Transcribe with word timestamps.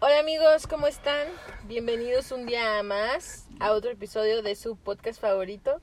Hola 0.00 0.18
amigos, 0.20 0.66
¿cómo 0.66 0.86
están? 0.86 1.28
Bienvenidos 1.64 2.32
un 2.32 2.46
día 2.46 2.82
más 2.82 3.46
a 3.58 3.72
otro 3.72 3.90
episodio 3.90 4.42
de 4.42 4.54
su 4.56 4.76
podcast 4.76 5.20
favorito, 5.20 5.80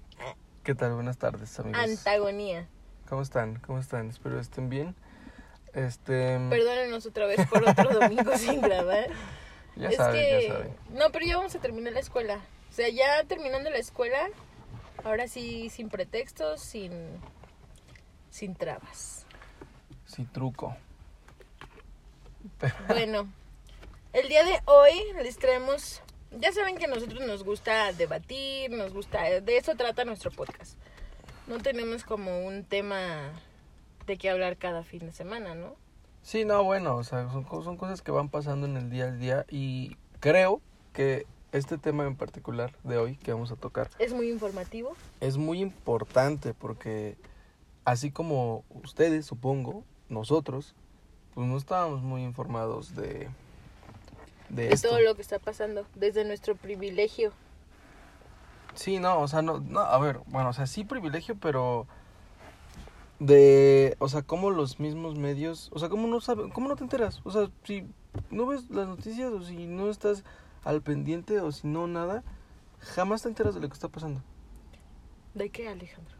¿Qué 0.63 0.75
tal? 0.75 0.95
Buenas 0.95 1.17
tardes, 1.17 1.57
amigos. 1.59 1.79
Antagonía. 1.81 2.67
¿Cómo 3.07 3.21
están? 3.21 3.55
¿Cómo 3.59 3.79
están? 3.79 4.09
Espero 4.09 4.37
estén 4.37 4.69
bien. 4.69 4.95
Este, 5.73 6.37
Perdónenos 6.49 7.05
otra 7.05 7.25
vez 7.25 7.39
por 7.47 7.63
otro 7.63 7.99
domingo 8.01 8.37
sin 8.37 8.59
grabar. 8.59 9.07
ya 9.77 9.87
es 9.89 9.95
saben, 9.95 10.19
que 10.19 10.47
ya 10.47 10.53
saben. 10.53 10.75
no, 10.89 11.09
pero 11.11 11.25
ya 11.25 11.37
vamos 11.37 11.55
a 11.55 11.59
terminar 11.59 11.93
la 11.93 12.01
escuela. 12.01 12.41
O 12.69 12.73
sea, 12.73 12.89
ya 12.89 13.23
terminando 13.23 13.69
la 13.69 13.77
escuela, 13.77 14.27
ahora 15.05 15.29
sí 15.29 15.69
sin 15.69 15.87
pretextos, 15.89 16.59
sin 16.61 16.91
sin 18.29 18.53
trabas. 18.55 19.25
Sí, 20.05 20.25
truco. 20.25 20.75
Bueno, 22.89 23.31
el 24.17 24.29
día 24.29 24.43
de 24.43 24.59
hoy 24.65 24.93
les 25.21 25.37
traemos, 25.37 26.01
ya 26.39 26.51
saben 26.51 26.77
que 26.77 26.85
a 26.85 26.87
nosotros 26.87 27.25
nos 27.25 27.43
gusta 27.43 27.91
debatir, 27.93 28.71
nos 28.71 28.91
gusta, 28.93 29.23
de 29.41 29.57
eso 29.57 29.75
trata 29.75 30.05
nuestro 30.05 30.31
podcast. 30.31 30.75
No 31.45 31.59
tenemos 31.59 32.03
como 32.03 32.45
un 32.45 32.63
tema 32.63 33.31
de 34.07 34.17
qué 34.17 34.29
hablar 34.29 34.57
cada 34.57 34.83
fin 34.83 35.01
de 35.01 35.11
semana, 35.11 35.53
¿no? 35.55 35.75
Sí, 36.23 36.45
no, 36.45 36.63
bueno, 36.63 36.95
o 36.95 37.03
sea, 37.03 37.29
son, 37.29 37.43
co- 37.43 37.63
son 37.63 37.77
cosas 37.77 38.01
que 38.01 38.11
van 38.11 38.29
pasando 38.29 38.65
en 38.65 38.75
el 38.75 38.89
día 38.89 39.05
al 39.05 39.19
día 39.19 39.45
y 39.49 39.95
creo 40.19 40.61
que 40.93 41.25
este 41.51 41.77
tema 41.77 42.05
en 42.05 42.15
particular 42.15 42.73
de 42.83 42.97
hoy 42.97 43.17
que 43.17 43.31
vamos 43.31 43.51
a 43.51 43.55
tocar 43.55 43.89
Es 43.99 44.13
muy 44.13 44.29
informativo. 44.29 44.95
es 45.21 45.37
muy 45.37 45.61
importante 45.61 46.53
porque 46.55 47.17
así 47.85 48.11
como 48.11 48.65
ustedes, 48.83 49.25
supongo, 49.27 49.83
nosotros, 50.09 50.75
pues 51.35 51.47
no 51.47 51.55
estábamos 51.55 52.01
muy 52.01 52.23
informados 52.23 52.95
de, 52.95 53.29
de, 54.49 54.67
de 54.67 54.73
esto. 54.73 54.89
todo 54.89 54.99
lo 54.99 55.15
que 55.15 55.21
está 55.21 55.39
pasando 55.39 55.85
desde 55.95 56.23
nuestro 56.25 56.55
privilegio. 56.55 57.31
Sí, 58.75 58.99
no, 58.99 59.21
o 59.21 59.27
sea, 59.27 59.41
no, 59.41 59.59
no, 59.59 59.79
a 59.79 59.97
ver, 59.97 60.19
bueno, 60.27 60.49
o 60.49 60.53
sea, 60.53 60.67
sí 60.67 60.83
privilegio, 60.83 61.35
pero 61.35 61.87
de, 63.19 63.95
o 63.99 64.07
sea, 64.07 64.21
como 64.21 64.51
los 64.51 64.79
mismos 64.79 65.15
medios, 65.15 65.69
o 65.73 65.79
sea, 65.79 65.89
¿cómo 65.89 66.07
no 66.07 66.21
sabe, 66.21 66.49
cómo 66.51 66.69
no 66.69 66.75
te 66.75 66.83
enteras? 66.83 67.21
O 67.23 67.31
sea, 67.31 67.49
si 67.63 67.87
no 68.29 68.45
ves 68.45 68.69
las 68.69 68.87
noticias 68.87 69.31
o 69.31 69.41
si 69.41 69.65
no 69.65 69.89
estás 69.89 70.23
al 70.63 70.81
pendiente 70.81 71.39
o 71.39 71.51
si 71.51 71.67
no 71.67 71.87
nada, 71.87 72.23
jamás 72.79 73.23
te 73.23 73.29
enteras 73.29 73.55
de 73.55 73.61
lo 73.61 73.67
que 73.67 73.73
está 73.73 73.87
pasando. 73.87 74.21
¿De 75.33 75.49
qué, 75.49 75.67
Alejandro? 75.69 76.15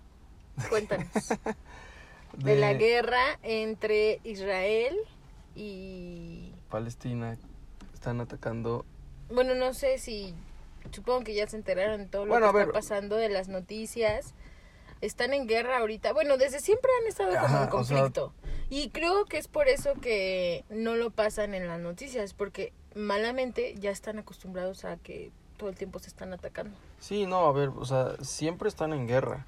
Cuéntanos. 0.70 1.08
de... 2.38 2.56
la 2.56 2.74
guerra 2.74 3.40
entre 3.44 4.20
Israel 4.24 4.96
y 5.56 6.54
Palestina 6.70 7.38
están 7.98 8.22
atacando. 8.22 8.86
Bueno, 9.30 9.56
no 9.56 9.74
sé 9.74 9.98
si. 9.98 10.34
Supongo 10.92 11.24
que 11.26 11.34
ya 11.34 11.48
se 11.48 11.58
enteraron 11.58 12.00
de 12.02 12.06
todo 12.06 12.26
lo 12.26 12.32
Bueno, 12.32 12.54
que 12.54 12.62
está 12.62 12.72
pasando 12.72 13.16
de 13.18 13.28
las 13.30 13.50
noticias. 13.50 14.34
Están 15.02 15.34
en 15.34 15.48
guerra 15.48 15.80
ahorita. 15.80 16.14
Bueno, 16.14 16.38
desde 16.38 16.60
siempre 16.60 16.90
han 17.02 17.08
estado 17.08 17.30
como 17.36 17.46
en 17.48 17.54
o 17.54 17.58
sea- 17.60 17.70
conflicto. 17.70 18.34
Y 18.70 18.90
creo 18.92 19.26
que 19.26 19.38
es 19.38 19.48
por 19.48 19.68
eso 19.68 19.94
que 19.96 20.64
no 20.70 20.96
lo 20.96 21.10
pasan 21.12 21.54
en 21.54 21.68
las 21.68 21.80
noticias. 21.80 22.34
Porque 22.34 22.72
malamente 22.96 23.76
ya 23.80 23.92
están 23.92 24.18
acostumbrados 24.20 24.86
a 24.86 24.98
que 24.98 25.32
todo 25.58 25.70
el 25.70 25.76
tiempo 25.76 26.00
se 26.00 26.08
están 26.08 26.32
atacando. 26.34 26.78
Sí, 27.00 27.26
no, 27.26 27.46
a 27.48 27.52
ver, 27.52 27.70
o 27.76 27.86
sea, 27.86 28.16
siempre 28.22 28.70
están 28.70 28.94
en 28.94 29.08
guerra. 29.08 29.46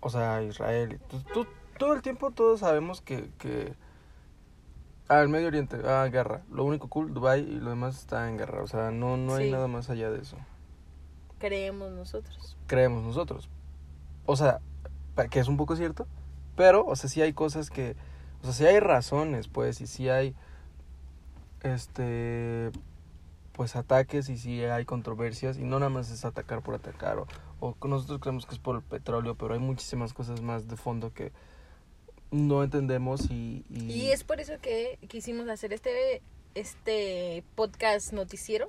O 0.00 0.08
sea, 0.10 0.42
Israel. 0.42 0.98
Tú, 1.08 1.20
tú- 1.34 1.46
todo 1.78 1.92
el 1.92 2.00
tiempo 2.02 2.30
todos 2.30 2.60
sabemos 2.60 3.00
que, 3.02 3.28
que 3.38 3.74
al 5.08 5.28
Medio 5.28 5.48
Oriente, 5.48 5.78
ah, 5.84 6.06
guerra. 6.10 6.42
Lo 6.50 6.64
único 6.64 6.88
cool, 6.88 7.14
Dubai 7.14 7.40
y 7.40 7.60
lo 7.60 7.70
demás 7.70 7.98
está 7.98 8.28
en 8.28 8.38
guerra. 8.38 8.62
O 8.62 8.66
sea, 8.66 8.90
no, 8.90 9.16
no 9.16 9.34
hay 9.34 9.50
nada 9.50 9.68
más 9.68 9.90
allá 9.90 10.10
de 10.10 10.20
eso. 10.20 10.36
Creemos 11.38 11.92
nosotros. 11.92 12.56
Creemos 12.66 13.02
nosotros. 13.02 13.48
O 14.24 14.36
sea, 14.36 14.60
que 15.30 15.38
es 15.38 15.48
un 15.48 15.56
poco 15.56 15.76
cierto, 15.76 16.06
pero, 16.56 16.84
o 16.84 16.96
sea, 16.96 17.08
sí 17.08 17.22
hay 17.22 17.32
cosas 17.32 17.70
que, 17.70 17.96
o 18.42 18.44
sea, 18.44 18.52
sí 18.52 18.66
hay 18.66 18.80
razones, 18.80 19.48
pues, 19.48 19.80
y 19.80 19.86
sí 19.86 20.08
hay, 20.08 20.34
este, 21.62 22.70
pues, 23.52 23.76
ataques 23.76 24.28
y 24.28 24.36
sí 24.36 24.64
hay 24.64 24.84
controversias, 24.84 25.58
y 25.58 25.64
no 25.64 25.78
nada 25.78 25.90
más 25.90 26.10
es 26.10 26.24
atacar 26.24 26.62
por 26.62 26.74
atacar, 26.74 27.18
o, 27.18 27.26
o 27.60 27.88
nosotros 27.88 28.20
creemos 28.20 28.46
que 28.46 28.54
es 28.54 28.60
por 28.60 28.76
el 28.76 28.82
petróleo, 28.82 29.36
pero 29.36 29.54
hay 29.54 29.60
muchísimas 29.60 30.12
cosas 30.12 30.42
más 30.42 30.68
de 30.68 30.76
fondo 30.76 31.12
que 31.12 31.32
no 32.30 32.62
entendemos 32.62 33.30
y... 33.30 33.64
y- 33.70 34.10
es 34.10 34.24
por 34.24 34.40
eso 34.40 34.54
que 34.60 34.98
quisimos 35.08 35.48
hacer 35.48 35.72
este, 35.72 36.22
este 36.54 37.44
podcast 37.54 38.12
noticiero, 38.12 38.68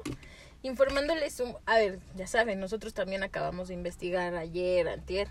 informándoles, 0.63 1.39
un- 1.39 1.55
a 1.65 1.77
ver, 1.77 1.99
ya 2.15 2.27
saben, 2.27 2.59
nosotros 2.59 2.93
también 2.93 3.23
acabamos 3.23 3.67
de 3.67 3.73
investigar 3.73 4.35
ayer, 4.35 4.87
antier, 4.87 5.27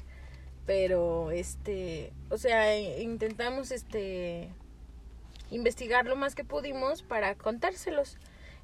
pero 0.66 1.30
este, 1.30 2.12
o 2.30 2.38
sea, 2.38 2.74
e- 2.74 3.02
intentamos 3.02 3.70
este 3.70 4.48
investigar 5.50 6.06
lo 6.06 6.16
más 6.16 6.34
que 6.34 6.44
pudimos 6.44 7.02
para 7.02 7.34
contárselos. 7.36 8.18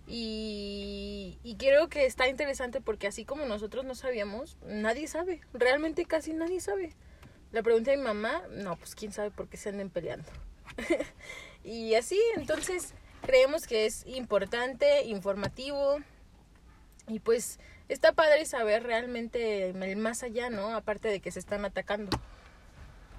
Y, 0.08 1.38
y 1.44 1.54
creo 1.54 1.88
que 1.88 2.06
está 2.06 2.28
interesante 2.28 2.80
porque 2.80 3.06
así 3.06 3.24
como 3.24 3.46
nosotros 3.46 3.84
no 3.84 3.94
sabíamos, 3.94 4.56
nadie 4.66 5.06
sabe, 5.06 5.40
realmente 5.54 6.04
casi 6.06 6.32
nadie 6.32 6.60
sabe. 6.60 6.92
Le 7.52 7.62
pregunté 7.62 7.92
a 7.92 7.96
mi 7.96 8.02
mamá, 8.02 8.42
no, 8.50 8.76
pues 8.76 8.94
quién 8.94 9.12
sabe 9.12 9.30
por 9.30 9.48
qué 9.48 9.56
se 9.56 9.68
anden 9.68 9.90
peleando. 9.90 10.28
y 11.64 11.94
así, 11.94 12.18
entonces 12.36 12.94
creemos 13.20 13.66
que 13.66 13.86
es 13.86 14.06
importante, 14.06 15.04
informativo 15.04 15.98
y 17.08 17.20
pues 17.20 17.58
está 17.88 18.12
padre 18.12 18.46
saber 18.46 18.82
realmente 18.84 19.70
el 19.70 19.96
más 19.96 20.22
allá, 20.22 20.50
¿no? 20.50 20.74
Aparte 20.74 21.08
de 21.08 21.20
que 21.20 21.30
se 21.30 21.38
están 21.38 21.64
atacando. 21.64 22.10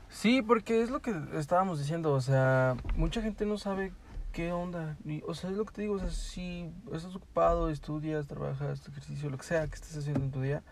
Sí, 0.10 0.42
porque 0.42 0.82
es 0.82 0.90
lo 0.90 1.02
que 1.02 1.14
estábamos 1.34 1.80
diciendo, 1.80 2.14
o 2.14 2.22
sea, 2.22 2.76
mucha 2.96 3.22
gente 3.22 3.46
no 3.46 3.58
sabe 3.58 3.94
qué 4.32 4.52
onda, 4.52 4.98
o 5.26 5.34
sea, 5.36 5.50
es 5.52 5.58
lo 5.58 5.66
que 5.66 5.74
te 5.74 5.82
digo, 5.84 5.96
o 5.96 6.00
sea, 6.00 6.10
si 6.10 6.72
estás 6.92 7.16
ocupado, 7.16 7.70
estudias, 7.70 8.28
trabajas, 8.28 8.88
ejercicio, 8.88 9.30
lo 9.30 9.38
que 9.38 9.44
sea 9.44 9.68
que 9.68 9.76
estés 9.76 9.98
haciendo 9.98 10.24
en 10.26 10.32
tu 10.32 10.42
día, 10.42 10.64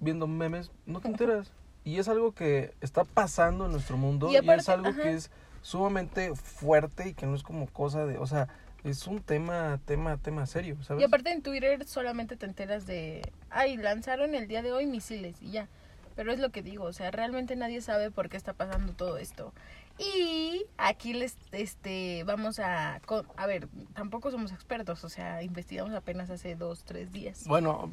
viendo 0.00 0.26
memes, 0.26 0.70
no 0.86 1.00
te 1.00 1.08
enteras. 1.08 1.52
Y 1.84 1.98
es 1.98 2.08
algo 2.08 2.32
que 2.32 2.72
está 2.80 3.04
pasando 3.04 3.66
en 3.66 3.72
nuestro 3.72 3.96
mundo 3.96 4.30
Y 4.30 4.36
es 4.36 4.68
algo 4.68 4.88
ajá. 4.88 5.02
que 5.02 5.12
es 5.12 5.30
sumamente 5.62 6.34
fuerte 6.34 7.08
y 7.08 7.14
que 7.14 7.26
no 7.26 7.34
es 7.34 7.42
como 7.42 7.66
cosa 7.66 8.06
de, 8.06 8.18
o 8.18 8.26
sea, 8.26 8.48
es 8.84 9.06
un 9.06 9.20
tema, 9.20 9.80
tema, 9.86 10.16
tema 10.18 10.46
serio, 10.46 10.76
¿sabes? 10.82 11.00
Y 11.00 11.04
aparte 11.04 11.32
en 11.32 11.42
Twitter 11.42 11.86
solamente 11.86 12.36
te 12.36 12.46
enteras 12.46 12.86
de, 12.86 13.22
ay, 13.50 13.76
lanzaron 13.76 14.34
el 14.34 14.46
día 14.46 14.62
de 14.62 14.72
hoy 14.72 14.86
misiles 14.86 15.36
y 15.40 15.50
ya. 15.50 15.68
Pero 16.16 16.32
es 16.32 16.38
lo 16.38 16.50
que 16.50 16.62
digo, 16.62 16.84
o 16.84 16.92
sea, 16.92 17.10
realmente 17.10 17.56
nadie 17.56 17.80
sabe 17.80 18.10
por 18.10 18.28
qué 18.28 18.36
está 18.36 18.52
pasando 18.52 18.92
todo 18.92 19.18
esto. 19.18 19.52
Y 19.98 20.66
aquí 20.76 21.12
les, 21.12 21.36
este, 21.52 22.24
vamos 22.24 22.58
a, 22.58 23.00
a 23.36 23.46
ver, 23.46 23.68
tampoco 23.94 24.30
somos 24.30 24.50
expertos, 24.52 25.04
o 25.04 25.08
sea, 25.08 25.42
investigamos 25.42 25.94
apenas 25.94 26.30
hace 26.30 26.56
dos, 26.56 26.82
tres 26.84 27.12
días. 27.12 27.44
Bueno, 27.46 27.90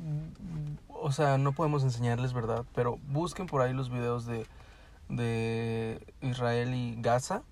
o 0.87 1.11
sea, 1.11 1.37
no 1.37 1.51
podemos 1.51 1.83
enseñarles, 1.83 2.33
¿verdad? 2.33 2.65
Pero 2.73 2.97
busquen 3.09 3.45
por 3.45 3.61
ahí 3.61 3.73
los 3.73 3.91
videos 3.91 4.25
de, 4.25 4.47
de 5.09 5.99
Israel 6.21 6.73
y 6.73 6.95
Gaza 6.99 7.43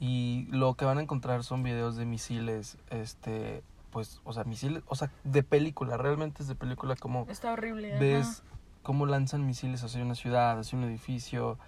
y 0.00 0.46
lo 0.50 0.74
que 0.74 0.84
van 0.84 0.98
a 0.98 1.02
encontrar 1.02 1.42
son 1.42 1.62
videos 1.62 1.96
de 1.96 2.04
misiles, 2.04 2.76
este, 2.90 3.62
pues, 3.90 4.20
o 4.24 4.34
sea, 4.34 4.44
misiles, 4.44 4.82
o 4.86 4.96
sea, 4.96 5.10
de 5.24 5.42
película, 5.42 5.96
realmente 5.96 6.42
es 6.42 6.48
de 6.48 6.54
película 6.54 6.94
como 6.94 7.26
Está 7.28 7.52
horrible. 7.52 7.94
ajá. 7.94 8.42
Cómo 8.88 9.04
lanzan 9.04 9.44
misiles 9.44 9.84
hacia 9.84 10.02
una 10.02 10.14
ciudad, 10.14 10.58
hacia 10.58 10.78
un 10.78 10.84
edificio, 10.84 11.58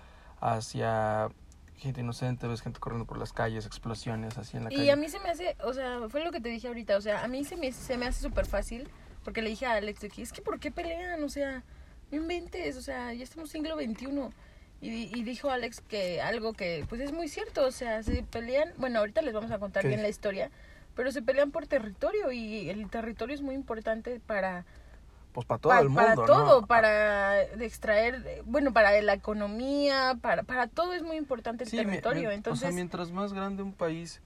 hacia 0.40 1.28
gente 1.76 2.00
inocente, 2.00 2.48
ves 2.48 2.62
gente 2.62 2.80
corriendo 2.80 3.04
por 3.04 3.18
las 3.18 3.34
calles, 3.34 3.66
explosiones 3.66 4.38
así 4.38 4.56
en 4.56 4.64
la 4.64 4.72
Y 4.72 4.76
calle. 4.76 4.90
a 4.92 4.96
mí 4.96 5.06
se 5.10 5.20
me 5.20 5.28
hace, 5.28 5.54
o 5.62 5.74
sea, 5.74 6.00
fue 6.08 6.24
lo 6.24 6.32
que 6.32 6.40
te 6.40 6.48
dije 6.48 6.68
ahorita, 6.68 6.96
o 6.96 7.00
sea, 7.02 7.22
a 7.22 7.28
mí 7.28 7.44
se 7.44 7.58
me, 7.58 7.72
se 7.72 7.98
me 7.98 8.06
hace 8.06 8.22
súper 8.22 8.46
fácil, 8.46 8.88
porque 9.22 9.42
le 9.42 9.50
dije 9.50 9.66
a 9.66 9.72
Alex, 9.72 10.00
que, 10.00 10.22
es 10.22 10.32
que 10.32 10.40
¿por 10.40 10.58
qué 10.60 10.70
pelean? 10.70 11.22
O 11.22 11.28
sea, 11.28 11.62
no 12.10 12.16
inventes, 12.16 12.78
o 12.78 12.80
sea, 12.80 13.12
ya 13.12 13.22
estamos 13.22 13.50
siglo 13.50 13.76
XXI. 13.76 14.06
Y, 14.80 14.88
y 15.14 15.22
dijo 15.22 15.50
Alex 15.50 15.82
que 15.82 16.22
algo 16.22 16.54
que, 16.54 16.86
pues 16.88 17.02
es 17.02 17.12
muy 17.12 17.28
cierto, 17.28 17.66
o 17.66 17.70
sea, 17.70 18.02
se 18.02 18.22
pelean, 18.22 18.72
bueno, 18.78 19.00
ahorita 19.00 19.20
les 19.20 19.34
vamos 19.34 19.50
a 19.50 19.58
contar 19.58 19.82
¿Qué 19.82 19.88
bien 19.88 20.00
la 20.00 20.08
historia, 20.08 20.50
pero 20.96 21.12
se 21.12 21.20
pelean 21.20 21.50
por 21.50 21.66
territorio 21.66 22.32
y 22.32 22.70
el 22.70 22.88
territorio 22.88 23.34
es 23.34 23.42
muy 23.42 23.54
importante 23.54 24.20
para, 24.26 24.64
Pues 25.32 25.46
para 25.46 25.60
todo 25.60 25.72
pa- 25.72 25.80
el 25.80 25.88
mundo, 25.88 26.02
para 26.02 26.16
¿no? 26.16 26.26
todo, 26.26 26.66
para 26.66 27.30
de 27.34 27.64
extraer, 27.64 28.42
bueno, 28.46 28.72
para 28.72 29.00
la 29.00 29.12
economía, 29.14 30.16
para, 30.20 30.42
para 30.42 30.66
todo 30.66 30.92
es 30.92 31.02
muy 31.02 31.16
importante 31.16 31.64
el 31.64 31.70
Sí, 31.70 31.76
territorio. 31.76 32.22
mi- 32.22 32.34
O 32.34 32.36
Entonces, 32.36 32.62
sea, 32.62 32.72
mientras 32.72 33.12
más 33.12 33.32
grande 33.32 33.62
un 33.62 33.72
país 33.72 34.22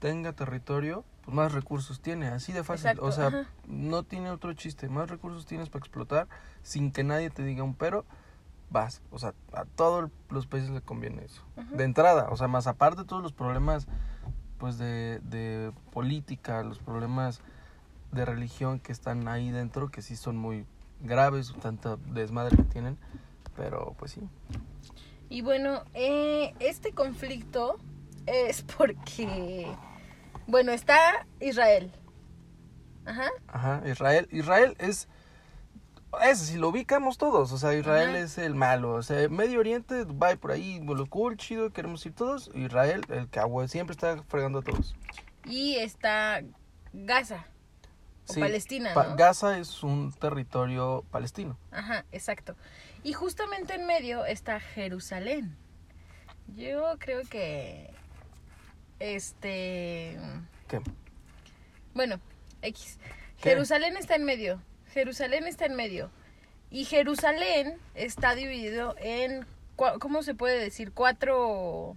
tenga 0.00 0.32
territorio, 0.32 1.04
pues 1.22 1.34
más 1.36 1.52
recursos 1.52 2.00
tiene, 2.00 2.28
así 2.28 2.52
de 2.52 2.64
fácil. 2.64 2.86
Exacto, 2.90 3.06
o 3.06 3.12
sea, 3.12 3.26
ajá. 3.28 3.44
no 3.66 4.02
tiene 4.02 4.30
otro 4.30 4.52
chiste. 4.54 4.88
Más 4.88 5.08
recursos 5.08 5.46
tienes 5.46 5.68
para 5.68 5.80
explotar 5.80 6.26
sin 6.62 6.90
que 6.90 7.04
nadie 7.04 7.30
te 7.30 7.44
diga 7.44 7.62
un 7.62 7.74
pero. 7.74 8.04
Vas, 8.72 9.02
o 9.10 9.18
sea, 9.18 9.34
a 9.52 9.64
todos 9.64 10.10
los 10.28 10.46
países 10.46 10.70
le 10.70 10.80
conviene 10.80 11.24
eso. 11.24 11.42
De 11.72 11.82
entrada, 11.82 12.28
o 12.30 12.36
sea, 12.36 12.46
más 12.46 12.68
aparte 12.68 13.00
de 13.02 13.06
todos 13.06 13.20
los 13.22 13.32
problemas 13.32 13.86
pues 14.58 14.78
de, 14.78 15.18
de 15.24 15.72
política, 15.92 16.62
los 16.62 16.78
problemas 16.78 17.40
de 18.12 18.24
religión 18.24 18.80
que 18.80 18.92
están 18.92 19.28
ahí 19.28 19.50
dentro, 19.50 19.90
que 19.90 20.02
sí 20.02 20.16
son 20.16 20.36
muy 20.36 20.66
graves, 21.00 21.52
tanta 21.60 21.96
desmadre 22.06 22.56
que 22.56 22.64
tienen, 22.64 22.98
pero 23.56 23.94
pues 23.98 24.12
sí. 24.12 24.20
Y 25.28 25.42
bueno, 25.42 25.84
eh, 25.94 26.54
este 26.58 26.92
conflicto 26.92 27.78
es 28.26 28.62
porque, 28.76 29.66
bueno, 30.46 30.72
está 30.72 31.26
Israel. 31.40 31.92
Ajá. 33.06 33.30
Ajá, 33.48 33.82
Israel, 33.86 34.28
Israel 34.30 34.76
es, 34.78 35.08
ese 36.22 36.44
si 36.44 36.58
lo 36.58 36.68
ubicamos 36.68 37.16
todos, 37.16 37.52
o 37.52 37.58
sea, 37.58 37.74
Israel 37.74 38.10
Ajá. 38.10 38.18
es 38.18 38.38
el 38.38 38.54
malo, 38.54 38.94
o 38.94 39.02
sea, 39.02 39.28
Medio 39.28 39.60
Oriente, 39.60 40.04
Dubai 40.04 40.36
por 40.36 40.50
ahí, 40.50 40.80
lo 40.80 41.06
cool, 41.06 41.36
chido, 41.36 41.70
queremos 41.70 42.04
ir 42.04 42.14
todos, 42.14 42.50
Israel, 42.54 43.02
el 43.08 43.28
que 43.28 43.40
ah, 43.40 43.46
siempre 43.68 43.92
está 43.92 44.22
fregando 44.24 44.58
a 44.58 44.62
todos. 44.62 44.94
Y 45.44 45.76
está 45.76 46.42
Gaza. 46.92 47.46
O 48.28 48.32
Sí, 48.32 48.40
Palestina. 48.40 48.94
Gaza 49.16 49.58
es 49.58 49.82
un 49.82 50.12
territorio 50.12 51.04
palestino. 51.10 51.58
Ajá, 51.70 52.04
exacto. 52.12 52.54
Y 53.02 53.12
justamente 53.12 53.74
en 53.74 53.86
medio 53.86 54.24
está 54.24 54.60
Jerusalén. 54.60 55.56
Yo 56.56 56.96
creo 56.98 57.22
que. 57.28 57.90
Este. 58.98 60.18
¿Qué? 60.68 60.80
Bueno, 61.94 62.20
X. 62.62 62.98
¿Qué? 63.40 63.50
Jerusalén 63.50 63.96
está 63.96 64.16
en 64.16 64.24
medio. 64.24 64.60
Jerusalén 64.92 65.46
está 65.46 65.66
en 65.66 65.76
medio. 65.76 66.10
Y 66.70 66.84
Jerusalén 66.84 67.78
está 67.94 68.34
dividido 68.34 68.94
en. 68.98 69.46
¿Cómo 69.76 70.22
se 70.22 70.34
puede 70.34 70.58
decir? 70.58 70.92
Cuatro. 70.92 71.96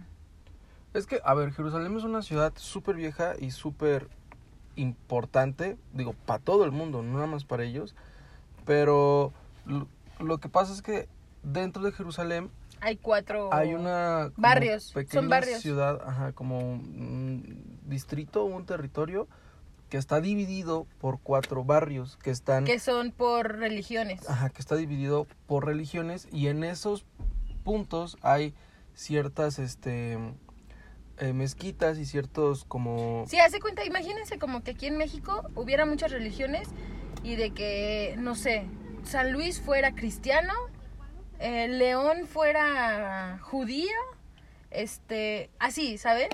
Es 0.94 1.06
que, 1.06 1.20
a 1.24 1.34
ver, 1.34 1.52
Jerusalén 1.52 1.98
es 1.98 2.04
una 2.04 2.22
ciudad 2.22 2.54
súper 2.56 2.96
vieja 2.96 3.34
y 3.38 3.52
súper 3.52 4.10
importante, 4.75 5.78
digo, 5.94 6.14
para 6.25 6.40
todo 6.44 6.64
el 6.66 6.72
mundo, 6.72 7.02
no 7.04 7.14
nada 7.14 7.28
más 7.28 7.44
para 7.46 7.64
ellos, 7.64 7.96
pero 8.66 9.34
lo, 9.66 9.88
lo 10.20 10.38
que 10.40 10.50
pasa 10.50 10.74
es 10.74 10.81
que 10.81 11.08
dentro 11.44 11.84
de 11.84 11.92
Jerusalén 11.92 12.50
Hay 12.81 12.98
cuatro. 12.98 13.54
hay 13.54 13.74
una 13.74 14.31
Barrios, 14.38 14.86
son 14.86 14.94
pequeña 15.04 15.28
barrios. 15.28 15.62
ciudad, 15.62 16.02
ajá, 16.06 16.31
como 16.34 16.60
un 16.60 17.80
distrito, 17.86 18.44
un 18.46 18.66
territorio 18.66 19.28
que 19.90 19.98
está 19.98 20.22
dividido 20.22 20.88
por 21.00 21.20
cuatro 21.20 21.64
barrios 21.64 22.18
que 22.18 22.31
están 22.31 22.66
Que 22.66 22.80
son 22.80 23.12
por 23.12 23.58
religiones. 23.58 24.28
Ajá, 24.28 24.50
que 24.50 24.60
está 24.60 24.75
dividido 24.75 25.28
por 25.46 25.66
religiones 25.66 26.28
y 26.31 26.48
en 26.48 26.64
esos 26.64 27.06
puntos 27.64 28.18
hay 28.22 28.54
ciertas 28.96 29.60
este 29.60 30.18
eh, 31.24 31.34
mezquitas 31.34 31.98
y 31.98 32.06
ciertos 32.06 32.66
como 32.66 33.25
Sí, 33.28 33.40
hace 33.40 33.60
cuenta, 33.60 33.86
imagínense 33.86 34.38
como 34.38 34.62
que 34.64 34.72
aquí 34.72 34.88
en 34.88 34.98
México 34.98 35.50
hubiera 35.56 35.86
muchas 35.86 36.12
religiones 36.12 36.68
y 37.24 37.36
de 37.36 37.52
que, 37.52 38.16
no 38.18 38.36
sé, 38.36 38.66
San 39.06 39.31
Luis 39.31 39.62
fuera 39.62 39.96
cristiano, 39.96 40.54
eh, 41.40 41.68
León 41.70 42.28
fuera 42.28 43.40
judío, 43.42 43.90
este, 44.72 45.50
así, 45.60 45.98
¿saben? 45.98 46.30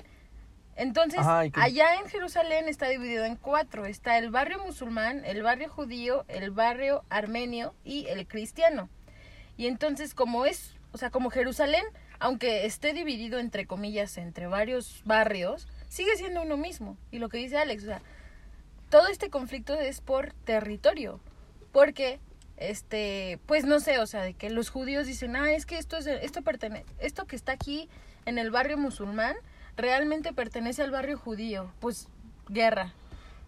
Entonces, 0.76 1.20
Ajá, 1.20 1.46
y 1.46 1.50
que- 1.50 1.60
allá 1.60 1.96
en 1.96 2.08
Jerusalén 2.08 2.68
está 2.68 2.88
dividido 2.88 3.24
en 3.24 3.36
cuatro. 3.36 3.84
Está 3.84 4.16
el 4.18 4.30
barrio 4.30 4.64
musulmán, 4.64 5.24
el 5.26 5.42
barrio 5.42 5.68
judío, 5.68 6.24
el 6.28 6.50
barrio 6.52 7.04
armenio 7.10 7.74
y 7.84 8.06
el 8.06 8.26
cristiano. 8.26 8.88
Y 9.58 9.66
entonces, 9.66 10.14
como 10.14 10.46
es, 10.46 10.74
o 10.92 10.98
sea, 10.98 11.10
como 11.10 11.28
Jerusalén, 11.28 11.84
aunque 12.20 12.66
esté 12.66 12.92
dividido 12.92 13.38
entre 13.38 13.66
comillas 13.66 14.16
entre 14.18 14.46
varios 14.46 15.02
barrios, 15.04 15.66
sigue 15.88 16.16
siendo 16.16 16.42
uno 16.42 16.56
mismo. 16.56 16.96
Y 17.10 17.18
lo 17.18 17.28
que 17.28 17.38
dice 17.38 17.58
Alex, 17.58 17.82
o 17.82 17.86
sea, 17.86 18.02
todo 18.90 19.08
este 19.08 19.30
conflicto 19.30 19.74
es 19.74 20.00
por 20.00 20.32
territorio. 20.44 21.18
Porque, 21.72 22.20
este, 22.56 23.38
pues 23.46 23.64
no 23.64 23.80
sé, 23.80 23.98
o 23.98 24.06
sea, 24.06 24.22
de 24.22 24.34
que 24.34 24.50
los 24.50 24.70
judíos 24.70 25.06
dicen, 25.06 25.34
ah, 25.34 25.52
es 25.52 25.66
que 25.66 25.78
esto 25.78 25.96
es, 25.96 26.06
esto 26.06 26.42
pertenece, 26.42 26.84
esto 26.98 27.26
que 27.26 27.36
está 27.36 27.52
aquí 27.52 27.88
en 28.26 28.38
el 28.38 28.50
barrio 28.50 28.76
musulmán, 28.76 29.36
realmente 29.76 30.32
pertenece 30.32 30.82
al 30.82 30.90
barrio 30.90 31.18
judío. 31.18 31.72
Pues, 31.80 32.08
guerra. 32.48 32.92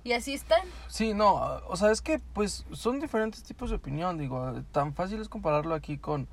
Y 0.05 0.13
así 0.15 0.33
están. 0.33 0.63
Sí, 0.89 1.15
no, 1.15 1.35
o 1.69 1.77
sea, 1.77 1.93
es 1.93 2.01
que 2.01 2.19
pues 2.33 2.65
son 2.73 2.99
diferentes 2.99 3.45
tipos 3.45 3.71
de 3.71 3.77
opinión, 3.77 4.19
digo, 4.19 4.53
tan 4.73 4.95
fácil 4.95 5.21
es 5.21 5.29
compararlo 5.29 5.75
aquí 5.75 5.97
con 5.97 6.27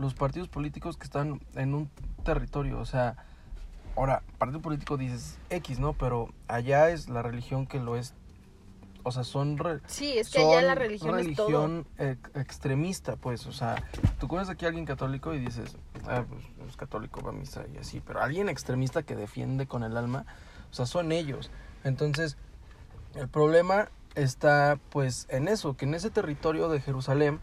los 0.00 0.14
partidos 0.14 0.48
políticos 0.48 0.96
que 0.96 1.04
están 1.04 1.40
en 1.54 1.74
un 1.74 1.90
territorio, 2.24 2.80
o 2.80 2.86
sea, 2.86 3.16
ahora, 3.96 4.22
partido 4.38 4.60
político 4.60 4.96
dices 4.96 5.38
X, 5.50 5.78
¿no? 5.78 5.92
Pero 5.92 6.32
allá 6.48 6.88
es 6.90 7.08
la 7.10 7.22
religión 7.22 7.66
que 7.66 7.78
lo 7.80 7.96
es, 7.96 8.14
o 9.02 9.12
sea, 9.12 9.24
son 9.24 9.58
re- 9.58 9.80
Sí, 9.86 10.16
es 10.18 10.30
que 10.30 10.38
allá 10.40 10.62
la 10.62 10.74
religión, 10.74 11.18
es 11.18 11.36
todo. 11.36 11.48
religión 11.48 11.86
ex- 11.98 12.30
extremista, 12.34 13.16
pues, 13.16 13.46
o 13.46 13.52
sea, 13.52 13.82
tú 14.18 14.26
conoces 14.26 14.50
aquí 14.50 14.64
a 14.64 14.68
alguien 14.68 14.86
católico 14.86 15.34
y 15.34 15.38
dices, 15.38 15.76
ah, 16.08 16.24
pues 16.28 16.44
es 16.68 16.76
católico, 16.78 17.20
va 17.20 17.30
a 17.30 17.32
misa 17.34 17.64
y 17.74 17.76
así, 17.76 18.00
pero 18.00 18.22
alguien 18.22 18.48
extremista 18.48 19.02
que 19.02 19.14
defiende 19.16 19.66
con 19.66 19.82
el 19.82 19.96
alma, 19.98 20.24
o 20.70 20.74
sea, 20.74 20.86
son 20.86 21.12
ellos. 21.12 21.50
Entonces, 21.84 22.38
el 23.14 23.28
problema 23.28 23.90
está, 24.14 24.78
pues, 24.90 25.26
en 25.28 25.46
eso, 25.48 25.76
que 25.76 25.84
en 25.84 25.94
ese 25.94 26.08
territorio 26.10 26.68
de 26.70 26.80
Jerusalén, 26.80 27.40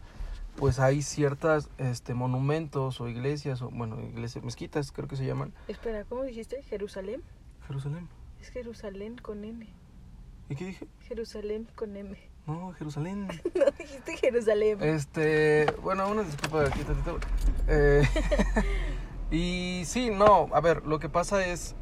pues 0.58 0.80
hay 0.80 1.02
ciertas, 1.04 1.70
este, 1.78 2.14
monumentos 2.14 3.00
o 3.00 3.08
iglesias, 3.08 3.62
o, 3.62 3.70
bueno, 3.70 4.02
iglesias, 4.02 4.44
mezquitas, 4.44 4.92
creo 4.92 5.08
que 5.08 5.16
se 5.16 5.26
llaman. 5.26 5.54
Espera, 5.68 6.04
¿cómo 6.06 6.24
dijiste? 6.24 6.62
¿Jerusalén? 6.64 7.22
Jerusalén. 7.68 8.10
Es 8.42 8.50
Jerusalén 8.50 9.18
con 9.18 9.44
N. 9.46 9.68
¿Y 10.50 10.56
qué 10.56 10.66
dije? 10.66 10.88
Jerusalén 11.08 11.68
con 11.76 11.96
M. 11.96 12.18
No, 12.48 12.74
Jerusalén. 12.74 13.28
No 13.56 13.66
dijiste 13.78 14.18
Jerusalén. 14.18 14.82
Este, 14.82 15.66
bueno, 15.84 16.10
una 16.10 16.24
disculpa 16.24 16.64
aquí 16.66 16.80
tantito. 16.84 17.20
Eh, 17.68 18.04
y 19.32 19.84
sí, 19.86 20.10
no, 20.10 20.50
a 20.54 20.62
ver, 20.62 20.86
lo 20.86 21.00
que 21.00 21.10
pasa 21.10 21.46
es 21.46 21.76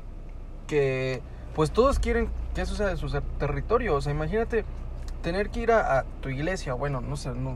que 0.68 1.22
pues 1.54 1.72
todos 1.72 2.00
quieren 2.00 2.30
que 2.54 2.62
eso 2.62 2.76
sea 2.76 2.88
de 2.88 2.98
su 2.98 3.08
territorio, 3.40 3.96
o 3.96 4.02
sea, 4.02 4.12
imagínate 4.12 4.66
tener 5.22 5.50
que 5.50 5.62
ir 5.62 5.72
a, 5.72 6.00
a 6.00 6.04
tu 6.22 6.30
iglesia, 6.30 6.74
bueno, 6.74 7.00
no 7.02 7.16
sé, 7.16 7.30
no- 7.30 7.56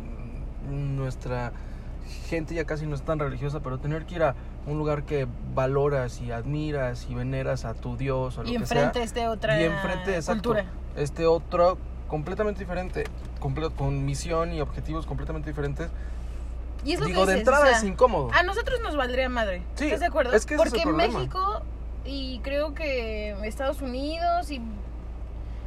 nuestra 0.70 1.52
gente 2.28 2.56
ya 2.56 2.66
casi 2.66 2.86
no 2.86 2.96
es 2.96 3.02
tan 3.04 3.20
religiosa, 3.20 3.60
pero 3.60 3.78
tener 3.80 4.06
que 4.06 4.16
ir 4.16 4.24
a 4.24 4.36
un 4.66 4.78
lugar 4.78 5.04
que 5.04 5.28
valoras 5.54 6.22
y 6.22 6.32
admiras 6.32 7.08
y 7.10 7.16
veneras 7.16 7.66
a 7.66 7.74
tu 7.74 7.98
Dios 7.98 8.38
o 8.38 8.44
lo 8.44 8.50
y 8.50 8.58
que 8.58 8.66
sea 8.66 8.78
enfrente 8.84 9.04
esté 9.04 9.28
otra 9.28 9.60
y 9.62 9.66
enfrente, 9.66 10.16
exacto, 10.16 10.50
cultura. 10.52 10.66
este 10.96 11.26
otro 11.28 11.78
completamente 12.08 12.60
diferente, 12.62 13.04
comple- 13.40 13.74
con 13.76 14.06
misión 14.06 14.54
y 14.54 14.62
objetivos 14.62 15.06
completamente 15.06 15.50
diferentes. 15.50 15.90
Y 16.84 16.94
es 16.94 17.00
lo 17.00 17.06
Digo, 17.08 17.26
que 17.26 17.34
de 17.34 17.40
entrada 17.40 17.64
o 17.66 17.68
sea, 17.68 17.78
es 17.78 17.84
incómodo. 17.84 18.32
A 18.34 18.42
nosotros 18.44 18.80
nos 18.82 18.96
valdría 18.96 19.28
madre. 19.30 19.62
Sí, 19.76 19.86
¿Estás 19.86 20.00
de 20.00 20.06
acuerdo? 20.08 20.34
es 20.34 20.46
que 20.46 20.56
es 20.56 20.58
Porque 20.62 20.82
problema. 20.82 21.20
México 21.20 21.62
y 22.06 22.40
creo 22.40 22.74
que 22.74 23.32
Estados 23.44 23.82
Unidos 23.82 24.50
y 24.50 24.62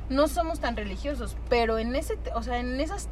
no 0.09 0.27
somos 0.27 0.59
tan 0.59 0.75
religiosos, 0.77 1.37
pero 1.49 1.79
en 1.79 1.95
ese, 1.95 2.19
o 2.35 2.43
sea, 2.43 2.59
en 2.59 2.81
esos 2.81 3.09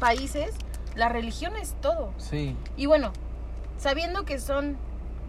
países 0.00 0.54
la 0.94 1.08
religión 1.08 1.56
es 1.56 1.74
todo. 1.80 2.12
Sí, 2.18 2.56
Y 2.76 2.86
bueno, 2.86 3.12
sabiendo 3.78 4.24
que 4.24 4.38
son 4.38 4.76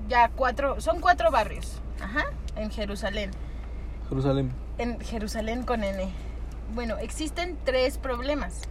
ya 0.07 0.29
cuatro, 0.29 0.81
son 0.81 0.99
cuatro 0.99 1.31
barrios, 1.31 1.81
ajá, 2.01 2.25
en 2.55 2.69
Jerusalén, 2.71 3.31
Jerusalén. 4.09 4.51
en 4.77 4.99
Jerusalén 4.99 5.63
con 5.63 5.83
N. 5.83 6.09
Bueno, 6.75 6.97
existen 6.97 7.57
tres 7.63 7.97
problemas, 7.97 8.61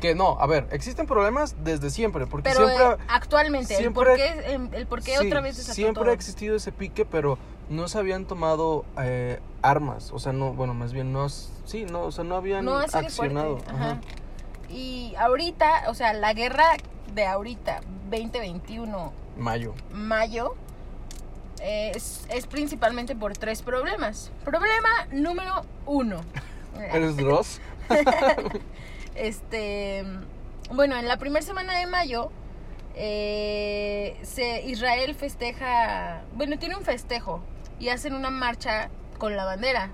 Que 0.00 0.14
no, 0.14 0.38
a 0.40 0.46
ver, 0.46 0.68
existen 0.72 1.06
problemas 1.06 1.56
desde 1.64 1.88
siempre, 1.90 2.26
porque 2.26 2.50
pero 2.50 2.68
siempre, 2.68 2.86
eh, 2.86 2.96
actualmente 3.08 3.76
siempre- 3.76 3.86
el 3.86 3.92
por 3.94 4.16
qué, 4.44 4.52
em, 4.52 4.68
el 4.74 4.86
por 4.86 5.02
qué 5.02 5.16
sí, 5.16 5.26
otra 5.26 5.40
vez 5.40 5.56
siempre 5.56 6.02
todo. 6.02 6.10
ha 6.10 6.14
existido 6.14 6.54
ese 6.54 6.70
pique, 6.70 7.06
pero 7.06 7.38
no 7.70 7.88
se 7.88 7.98
habían 7.98 8.26
tomado 8.26 8.84
eh, 9.00 9.40
armas, 9.62 10.12
o 10.12 10.18
sea, 10.18 10.32
no, 10.34 10.52
bueno, 10.52 10.74
más 10.74 10.92
bien 10.92 11.12
no, 11.14 11.28
sí, 11.30 11.86
no, 11.90 12.02
o 12.02 12.12
sea, 12.12 12.24
no 12.24 12.36
habían 12.36 12.64
no 12.66 12.76
accionado. 12.76 13.58
Ajá. 13.68 14.00
Y 14.68 15.14
ahorita, 15.18 15.84
o 15.88 15.94
sea, 15.94 16.12
la 16.12 16.32
guerra 16.32 16.76
de 17.14 17.26
ahorita, 17.26 17.80
2021, 18.10 19.12
Mayo. 19.36 19.74
mayo, 19.92 20.54
es, 21.60 22.26
es 22.28 22.46
principalmente 22.46 23.14
por 23.14 23.36
tres 23.36 23.62
problemas. 23.62 24.30
Problema 24.44 25.06
número 25.12 25.62
uno. 25.86 26.20
¿Eres 26.92 27.16
Dross? 27.16 27.60
Este, 29.14 30.04
bueno, 30.70 30.94
en 30.94 31.08
la 31.08 31.16
primera 31.16 31.42
semana 31.42 31.78
de 31.78 31.86
mayo, 31.86 32.30
eh, 32.94 34.18
se, 34.22 34.62
Israel 34.66 35.14
festeja, 35.14 36.20
bueno, 36.34 36.58
tiene 36.58 36.76
un 36.76 36.82
festejo 36.82 37.40
y 37.80 37.88
hacen 37.88 38.14
una 38.14 38.28
marcha 38.28 38.90
con 39.16 39.34
la 39.34 39.46
bandera 39.46 39.88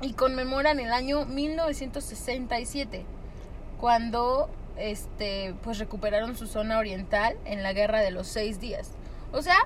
y 0.00 0.12
conmemoran 0.12 0.78
el 0.78 0.92
año 0.92 1.24
1967 1.24 3.04
cuando 3.84 4.48
este 4.78 5.54
pues 5.62 5.78
recuperaron 5.78 6.38
su 6.38 6.46
zona 6.46 6.78
oriental 6.78 7.36
en 7.44 7.62
la 7.62 7.74
guerra 7.74 8.00
de 8.00 8.12
los 8.12 8.26
seis 8.26 8.58
días 8.58 8.92
o 9.30 9.42
sea 9.42 9.58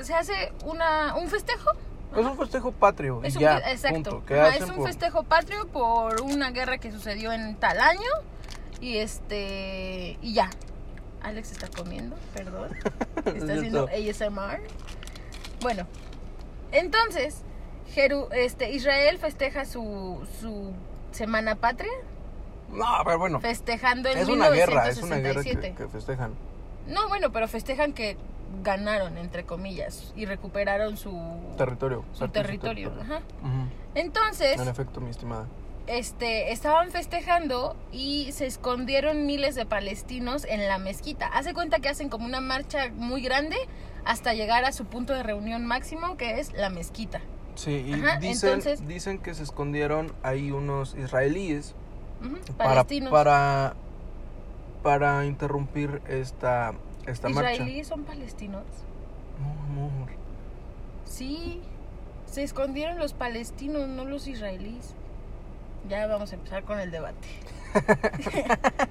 se 0.00 0.14
hace 0.14 0.52
una 0.64 1.16
un 1.16 1.26
festejo 1.28 1.72
Es 2.16 2.24
un 2.24 2.36
festejo 2.38 2.70
patrio. 2.70 3.20
Es 3.24 3.34
un, 3.34 3.42
ya, 3.42 3.58
exacto. 3.58 3.94
punto. 4.10 4.26
¿Qué 4.26 4.38
Ajá, 4.38 4.50
hacen 4.50 4.62
es 4.62 4.70
un 4.70 4.76
por- 4.76 4.86
festejo 4.86 5.24
patrio 5.24 5.66
por 5.66 6.20
una 6.22 6.52
guerra 6.52 6.78
que 6.78 6.92
sucedió 6.92 7.32
en 7.32 7.56
tal 7.56 7.80
año. 7.80 8.12
Y 8.80 8.98
este. 8.98 10.16
Y 10.22 10.34
ya. 10.34 10.48
Alex 11.20 11.50
está 11.50 11.66
comiendo, 11.66 12.14
perdón. 12.32 12.70
Es 13.26 13.34
Está 13.34 13.54
haciendo 13.54 13.88
ASMR. 13.88 14.60
Bueno, 15.60 15.88
entonces, 16.70 17.42
Jeru, 17.92 18.28
este, 18.30 18.70
Israel 18.70 19.18
festeja 19.18 19.64
su, 19.64 20.24
su 20.40 20.72
semana 21.10 21.56
patria, 21.56 21.90
No, 22.72 22.86
pero 23.04 23.18
bueno. 23.18 23.40
festejando 23.40 24.08
en 24.08 24.18
Es 24.18 24.28
una 24.28 24.48
guerra, 24.50 24.88
es 24.88 25.02
1967. 25.02 25.06
una 25.06 25.16
guerra 25.18 25.42
que, 25.72 25.74
que 25.84 25.88
festejan. 25.88 26.32
No, 26.88 27.08
bueno, 27.08 27.30
pero 27.32 27.48
festejan 27.48 27.92
que 27.92 28.16
ganaron, 28.62 29.16
entre 29.18 29.44
comillas, 29.44 30.12
y 30.16 30.26
recuperaron 30.26 30.96
su, 30.96 31.12
Territorio. 31.56 32.04
su 32.12 32.28
territorio. 32.28 32.92
Ajá. 33.00 33.20
Entonces, 33.94 34.60
En 34.60 34.68
efecto, 34.68 35.00
mi 35.00 35.10
estimada. 35.10 35.46
este, 35.86 36.52
estaban 36.52 36.90
festejando 36.90 37.76
y 37.92 38.30
se 38.32 38.46
escondieron 38.46 39.26
miles 39.26 39.54
de 39.54 39.66
palestinos 39.66 40.44
en 40.44 40.66
la 40.68 40.78
mezquita. 40.78 41.26
Hace 41.28 41.54
cuenta 41.54 41.78
que 41.80 41.88
hacen 41.88 42.08
como 42.08 42.26
una 42.26 42.40
marcha 42.40 42.88
muy 42.94 43.22
grande 43.22 43.56
hasta 44.04 44.34
llegar 44.34 44.64
a 44.64 44.72
su 44.72 44.84
punto 44.84 45.14
de 45.14 45.22
reunión 45.22 45.64
máximo, 45.66 46.16
que 46.16 46.38
es 46.40 46.52
la 46.52 46.70
mezquita. 46.70 47.20
Sí, 47.54 47.84
y 47.86 47.92
Ajá, 47.94 48.18
dicen, 48.18 48.50
entonces- 48.54 48.86
dicen 48.86 49.18
que 49.18 49.32
se 49.34 49.42
escondieron 49.44 50.12
ahí 50.22 50.50
unos 50.50 50.94
israelíes 50.96 51.74
Ujú, 52.24 52.36
para, 52.56 52.70
Palestinos. 52.70 53.10
para, 53.10 53.74
para 54.82 55.26
interrumpir 55.26 56.02
esta, 56.08 56.74
esta 57.06 57.28
marcha. 57.28 57.52
¿Israelíes 57.52 57.86
son 57.88 58.04
palestinos? 58.04 58.64
No, 59.40 59.82
amor. 59.82 60.10
Sí, 61.04 61.60
se 62.26 62.42
escondieron 62.42 62.98
los 62.98 63.12
palestinos, 63.12 63.88
no 63.88 64.04
los 64.04 64.26
israelíes. 64.26 64.94
Ya 65.88 66.06
vamos 66.06 66.32
a 66.32 66.36
empezar 66.36 66.64
con 66.64 66.78
el 66.80 66.90
debate. 66.90 67.28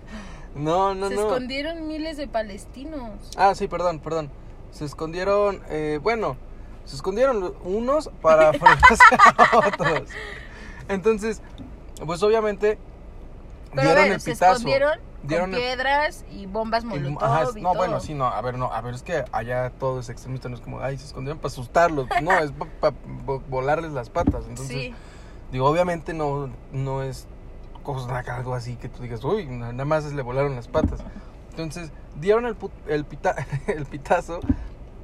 No, 0.55 0.93
no, 0.93 1.09
se 1.09 1.15
no. 1.15 1.21
escondieron 1.21 1.87
miles 1.87 2.17
de 2.17 2.27
palestinos. 2.27 3.31
Ah, 3.37 3.55
sí, 3.55 3.67
perdón, 3.67 3.99
perdón. 3.99 4.29
Se 4.71 4.85
escondieron, 4.85 5.61
eh, 5.69 5.99
bueno, 6.01 6.37
se 6.85 6.95
escondieron 6.95 7.55
unos 7.63 8.09
para 8.21 8.49
a 8.49 9.57
otros. 9.57 10.09
Entonces, 10.89 11.41
pues 12.05 12.21
obviamente 12.21 12.77
Pero 13.75 13.81
a 13.89 13.91
dieron 13.91 14.03
ver, 14.03 14.13
el 14.13 14.21
se 14.21 14.31
pitazo. 14.31 14.51
escondieron 14.53 14.99
Dieron 15.23 15.51
con 15.51 15.59
piedras 15.59 16.25
y 16.31 16.45
bombas 16.47 16.83
molotov 16.83 17.23
ajá, 17.23 17.43
y 17.55 17.61
no, 17.61 17.69
todo. 17.69 17.77
bueno, 17.77 17.99
sí, 18.01 18.13
no, 18.13 18.25
a 18.27 18.41
ver, 18.41 18.57
no, 18.57 18.73
a 18.73 18.81
ver, 18.81 18.93
es 18.93 19.03
que 19.03 19.23
allá 19.31 19.69
todo 19.69 20.01
es 20.01 20.09
extremista, 20.09 20.49
no 20.49 20.55
es 20.55 20.61
como, 20.61 20.81
ay, 20.81 20.97
se 20.97 21.05
escondieron 21.05 21.37
para 21.39 21.47
asustarlos, 21.47 22.07
no, 22.21 22.37
es 22.39 22.51
para 22.81 22.93
volarles 23.49 23.91
las 23.91 24.09
patas. 24.09 24.43
Entonces, 24.49 24.67
sí, 24.75 24.93
digo, 25.51 25.65
obviamente 25.69 26.13
no, 26.13 26.49
no 26.73 27.03
es 27.03 27.25
cosa 27.83 28.19
algo 28.19 28.53
así 28.53 28.75
que 28.75 28.89
tú 28.89 29.01
digas, 29.03 29.23
uy, 29.23 29.45
nada 29.45 29.85
más 29.85 30.11
le 30.11 30.21
volaron 30.21 30.55
las 30.55 30.67
patas. 30.67 30.99
Entonces, 31.51 31.91
dieron 32.15 32.45
el, 32.45 32.57
el, 32.87 33.05
pita- 33.05 33.35
el 33.67 33.85
pitazo 33.85 34.39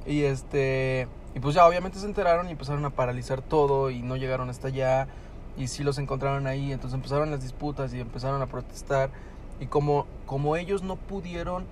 y 0.06 0.22
este 0.24 1.08
y 1.34 1.40
pues 1.40 1.54
ya 1.54 1.64
obviamente 1.66 1.98
se 1.98 2.06
enteraron 2.06 2.48
y 2.48 2.52
empezaron 2.52 2.84
a 2.84 2.90
paralizar 2.90 3.40
todo 3.40 3.90
y 3.90 4.02
no 4.02 4.16
llegaron 4.16 4.50
hasta 4.50 4.68
allá 4.68 5.06
y 5.56 5.68
sí 5.68 5.84
los 5.84 5.98
encontraron 5.98 6.46
ahí, 6.46 6.72
entonces 6.72 6.94
empezaron 6.94 7.30
las 7.30 7.42
disputas 7.42 7.92
y 7.94 8.00
empezaron 8.00 8.40
a 8.42 8.46
protestar. 8.46 9.10
Y 9.60 9.66
como 9.66 10.06
como 10.26 10.56
ellos 10.56 10.82
no 10.82 10.96
pudieron 10.96 11.66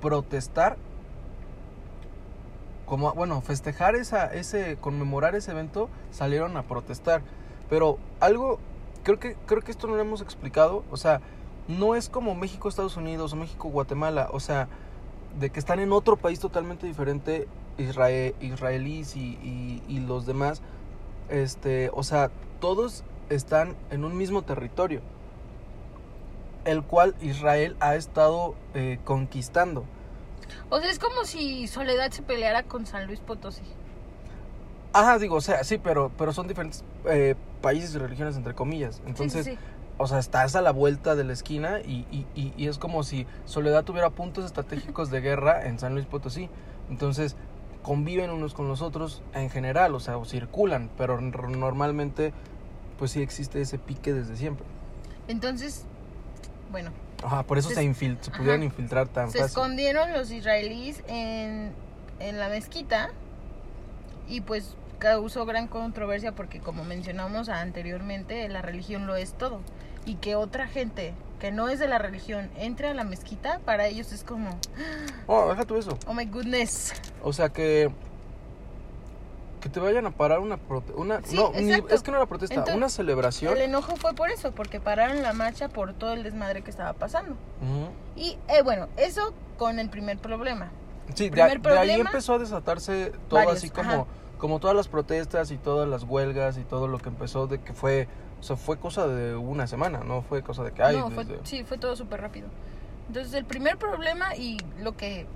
protestar 0.00 0.76
como 2.86 3.12
bueno, 3.14 3.40
festejar 3.40 3.96
esa 3.96 4.32
ese 4.32 4.76
conmemorar 4.80 5.34
ese 5.34 5.50
evento, 5.50 5.88
salieron 6.10 6.56
a 6.56 6.62
protestar. 6.62 7.22
Pero 7.68 7.98
algo 8.20 8.58
creo 9.02 9.18
que 9.18 9.36
creo 9.46 9.62
que 9.62 9.70
esto 9.70 9.86
no 9.86 9.96
lo 9.96 10.02
hemos 10.02 10.20
explicado, 10.20 10.84
o 10.90 10.96
sea, 10.96 11.20
no 11.68 11.94
es 11.94 12.08
como 12.08 12.34
México, 12.34 12.68
Estados 12.68 12.96
Unidos 12.96 13.32
o 13.32 13.36
México, 13.36 13.68
Guatemala, 13.68 14.28
o 14.32 14.40
sea, 14.40 14.68
de 15.38 15.50
que 15.50 15.58
están 15.58 15.80
en 15.80 15.92
otro 15.92 16.16
país 16.16 16.40
totalmente 16.40 16.86
diferente, 16.86 17.48
Israel, 17.78 18.34
israelíes 18.40 19.16
y, 19.16 19.20
y, 19.42 19.82
y 19.88 20.00
los 20.00 20.26
demás, 20.26 20.62
este, 21.28 21.90
o 21.92 22.02
sea, 22.02 22.30
todos 22.60 23.04
están 23.28 23.76
en 23.90 24.04
un 24.04 24.16
mismo 24.16 24.42
territorio, 24.42 25.02
el 26.64 26.82
cual 26.82 27.14
Israel 27.20 27.76
ha 27.80 27.96
estado 27.96 28.54
eh, 28.74 28.98
conquistando. 29.04 29.84
o 30.68 30.80
sea, 30.80 30.90
es 30.90 30.98
como 30.98 31.24
si 31.24 31.66
Soledad 31.68 32.10
se 32.10 32.22
peleara 32.22 32.64
con 32.64 32.86
San 32.86 33.06
Luis 33.06 33.20
Potosí. 33.20 33.62
Ajá, 34.92 35.18
digo, 35.18 35.36
o 35.36 35.40
sea, 35.40 35.62
sí, 35.64 35.78
pero, 35.78 36.10
pero 36.16 36.32
son 36.32 36.48
diferentes 36.48 36.84
eh, 37.04 37.34
países 37.60 37.94
y 37.94 37.98
religiones, 37.98 38.36
entre 38.36 38.54
comillas. 38.54 39.02
Sí, 39.02 39.02
Entonces, 39.06 39.44
sí, 39.44 39.52
sí. 39.52 39.58
o 39.98 40.06
sea, 40.06 40.18
estás 40.18 40.56
a 40.56 40.62
la 40.62 40.70
vuelta 40.72 41.14
de 41.14 41.24
la 41.24 41.34
esquina 41.34 41.80
y, 41.80 42.06
y, 42.10 42.26
y, 42.34 42.54
y 42.56 42.68
es 42.68 42.78
como 42.78 43.02
si 43.02 43.26
Soledad 43.44 43.84
tuviera 43.84 44.10
puntos 44.10 44.44
estratégicos 44.46 45.10
de 45.10 45.20
guerra 45.20 45.66
en 45.66 45.78
San 45.78 45.94
Luis 45.94 46.06
Potosí. 46.06 46.48
Entonces, 46.88 47.36
conviven 47.86 48.30
unos 48.30 48.52
con 48.52 48.66
los 48.66 48.82
otros 48.82 49.22
en 49.32 49.48
general, 49.48 49.94
o 49.94 50.00
sea, 50.00 50.18
o 50.18 50.24
circulan, 50.24 50.90
pero 50.98 51.20
normalmente, 51.20 52.32
pues 52.98 53.12
sí 53.12 53.22
existe 53.22 53.60
ese 53.60 53.78
pique 53.78 54.12
desde 54.12 54.34
siempre. 54.36 54.66
Entonces, 55.28 55.84
bueno, 56.72 56.90
Ajá, 57.22 57.44
por 57.44 57.58
eso 57.58 57.68
Se 57.68 57.76
se, 57.76 57.84
infil- 57.84 58.18
se 58.20 58.32
ajá. 58.32 58.56
infiltrar 58.56 59.06
tan 59.06 59.30
se 59.30 59.38
fácil. 59.38 59.46
escondieron 59.46 60.12
los 60.12 60.32
israelíes 60.32 61.04
en, 61.06 61.72
en 62.18 62.38
la 62.40 62.48
mezquita 62.48 63.10
y 64.28 64.40
pues 64.40 64.74
causó 64.98 65.46
gran 65.46 65.68
controversia 65.68 66.32
porque 66.32 66.58
como 66.58 66.84
mencionamos 66.84 67.48
anteriormente, 67.48 68.48
la 68.48 68.62
religión 68.62 69.06
lo 69.06 69.14
es 69.14 69.32
todo. 69.32 69.60
Y 70.04 70.16
que 70.16 70.34
otra 70.34 70.66
gente 70.66 71.14
que 71.38 71.52
no 71.52 71.68
es 71.68 71.78
de 71.78 71.88
la 71.88 71.98
religión 71.98 72.50
entre 72.56 72.88
a 72.88 72.94
la 72.94 73.04
mezquita, 73.04 73.58
para 73.64 73.86
ellos 73.86 74.12
es 74.12 74.24
como, 74.24 74.58
Oh, 75.26 75.48
deja 75.50 75.64
tú 75.64 75.76
eso. 75.76 75.98
oh 76.06 76.14
my 76.14 76.24
goodness. 76.24 76.92
O 77.22 77.32
sea 77.32 77.48
que 77.50 77.90
que 79.60 79.68
te 79.70 79.80
vayan 79.80 80.06
a 80.06 80.10
parar 80.12 80.38
una 80.38 80.58
prote- 80.58 80.94
una 80.94 81.22
Sí, 81.24 81.34
no, 81.34 81.50
ni- 81.52 81.72
es 81.72 82.02
que 82.02 82.10
no 82.10 82.18
era 82.18 82.26
protesta, 82.26 82.54
Entonces, 82.54 82.76
una 82.76 82.88
celebración. 82.88 83.56
El 83.56 83.62
enojo 83.62 83.96
fue 83.96 84.12
por 84.14 84.30
eso, 84.30 84.52
porque 84.52 84.78
pararon 84.80 85.22
la 85.22 85.32
marcha 85.32 85.68
por 85.68 85.92
todo 85.94 86.12
el 86.12 86.22
desmadre 86.22 86.62
que 86.62 86.70
estaba 86.70 86.92
pasando. 86.92 87.34
Y 88.14 88.38
eh, 88.48 88.62
bueno, 88.62 88.86
eso 88.96 89.32
con 89.58 89.78
el 89.80 89.88
primer 89.88 90.18
problema. 90.18 90.70
Sí, 91.14 91.24
de, 91.24 91.30
Primer 91.30 91.60
de 91.62 91.68
ahí 91.70 91.86
problema, 91.86 92.10
empezó 92.10 92.34
a 92.34 92.38
desatarse 92.38 93.12
todo 93.28 93.38
varios, 93.40 93.56
así 93.56 93.70
como, 93.70 93.90
ajá. 93.90 94.04
como 94.38 94.60
todas 94.60 94.76
las 94.76 94.88
protestas 94.88 95.50
y 95.50 95.56
todas 95.56 95.88
las 95.88 96.02
huelgas 96.04 96.58
y 96.58 96.64
todo 96.64 96.86
lo 96.86 96.98
que 96.98 97.08
empezó 97.08 97.46
de 97.46 97.60
que 97.60 97.72
fue, 97.72 98.06
sea, 98.46 98.56
fue 98.56 98.78
cosa 98.78 99.06
de 99.08 99.34
una 99.36 99.66
semana, 99.66 100.00
no 100.04 100.22
fue 100.22 100.42
cosa 100.42 100.62
de 100.62 100.72
que 100.72 100.82
hay. 100.82 100.96
no, 100.96 101.10
fue, 101.10 101.24
desde- 101.24 101.44
sí, 101.46 101.64
fue 101.64 101.78
todo 101.78 101.96
súper 101.96 102.20
rápido. 102.20 102.48
Entonces 103.08 103.34
el 103.34 103.44
primer 103.44 103.76
problema 103.76 104.34
y 104.36 104.58
lo 104.80 104.96
que 104.96 105.26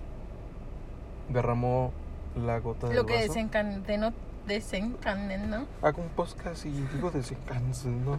derramó 1.28 1.92
la 2.36 2.58
gota 2.58 2.88
del 2.88 2.96
lo 2.96 3.06
que 3.06 3.18
desencadenó 3.18 4.12
desencadenó 4.46 5.66
Hago 5.82 6.02
un 6.02 6.08
podcast 6.08 6.64
y 6.66 6.70
digo 6.70 7.10
desencadenó. 7.10 8.18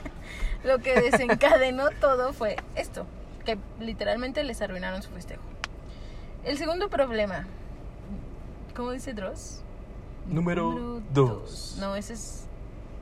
lo 0.64 0.78
que 0.78 1.00
desencadenó 1.00 1.88
todo 2.00 2.32
fue 2.32 2.56
esto 2.74 3.06
que 3.44 3.58
literalmente 3.80 4.44
les 4.44 4.60
arruinaron 4.60 5.02
su 5.02 5.10
festejo 5.10 5.42
el 6.44 6.58
segundo 6.58 6.88
problema 6.90 7.46
cómo 8.74 8.90
dice 8.90 9.14
Dross 9.14 9.62
Número 10.26 11.00
dos. 11.12 11.76
no 11.80 11.96
ese 11.96 12.14
es 12.14 12.46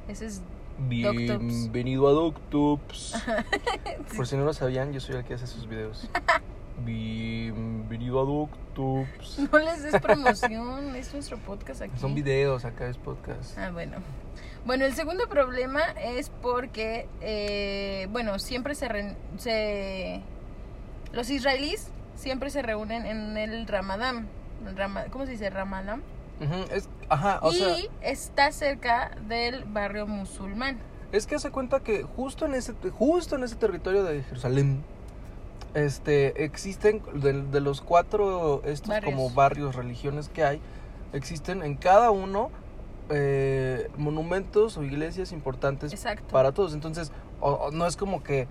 ese 0.08 0.26
es 0.26 0.42
Bienvenido 0.88 2.08
a 2.08 2.12
Doctops. 2.12 3.22
Por 4.16 4.26
si 4.26 4.36
no 4.36 4.44
lo 4.44 4.52
sabían, 4.54 4.92
yo 4.92 5.00
soy 5.00 5.16
el 5.16 5.24
que 5.24 5.34
hace 5.34 5.46
sus 5.46 5.68
videos. 5.68 6.08
Bienvenido 6.84 8.20
a 8.20 8.24
Doctops. 8.24 9.38
no 9.52 9.58
les 9.58 9.82
des 9.82 10.00
promoción 10.00 10.96
es 10.96 11.12
nuestro 11.12 11.36
podcast 11.38 11.82
aquí 11.82 11.98
Son 11.98 12.14
videos, 12.14 12.64
acá 12.64 12.88
es 12.88 12.96
podcast. 12.96 13.58
Ah, 13.58 13.70
bueno. 13.70 13.98
Bueno, 14.64 14.84
el 14.86 14.94
segundo 14.94 15.28
problema 15.28 15.80
es 16.02 16.30
porque, 16.42 17.08
eh, 17.20 18.06
bueno, 18.10 18.38
siempre 18.38 18.74
se, 18.74 18.88
re- 18.88 19.16
se... 19.36 20.22
Los 21.12 21.28
israelíes 21.30 21.90
siempre 22.14 22.50
se 22.50 22.62
reúnen 22.62 23.04
en 23.06 23.36
el 23.36 23.66
Ramadán. 23.66 24.28
¿Cómo 25.10 25.26
se 25.26 25.32
dice? 25.32 25.50
Ramadán. 25.50 26.02
Ujú, 26.40 26.54
es, 26.74 26.88
ajá, 27.08 27.38
o 27.42 27.52
y 27.52 27.56
sea, 27.56 27.76
está 28.00 28.50
cerca 28.52 29.10
del 29.28 29.64
barrio 29.64 30.06
musulmán. 30.06 30.78
es 31.12 31.26
que 31.26 31.34
hace 31.34 31.50
cuenta 31.50 31.80
que 31.80 32.02
justo 32.02 32.46
en 32.46 32.54
ese 32.54 32.72
justo 32.92 33.36
en 33.36 33.44
ese 33.44 33.56
territorio 33.56 34.04
de 34.04 34.22
Jerusalén 34.22 34.82
este 35.74 36.44
existen 36.44 37.02
de, 37.14 37.42
de 37.42 37.60
los 37.60 37.80
cuatro 37.80 38.62
estos 38.64 38.88
Barrios. 38.88 39.12
como 39.14 39.30
barrios 39.30 39.74
religiones 39.76 40.28
que 40.28 40.42
hay 40.44 40.60
existen 41.12 41.62
en 41.62 41.76
cada 41.76 42.10
uno 42.10 42.50
eh, 43.08 43.88
monumentos 43.96 44.76
o 44.76 44.82
iglesias 44.82 45.32
importantes 45.32 45.92
Exacto. 45.92 46.26
para 46.32 46.52
todos 46.52 46.74
entonces 46.74 47.12
o- 47.40 47.52
o 47.52 47.70
no 47.70 47.86
es 47.86 47.96
como 47.96 48.22
que 48.22 48.48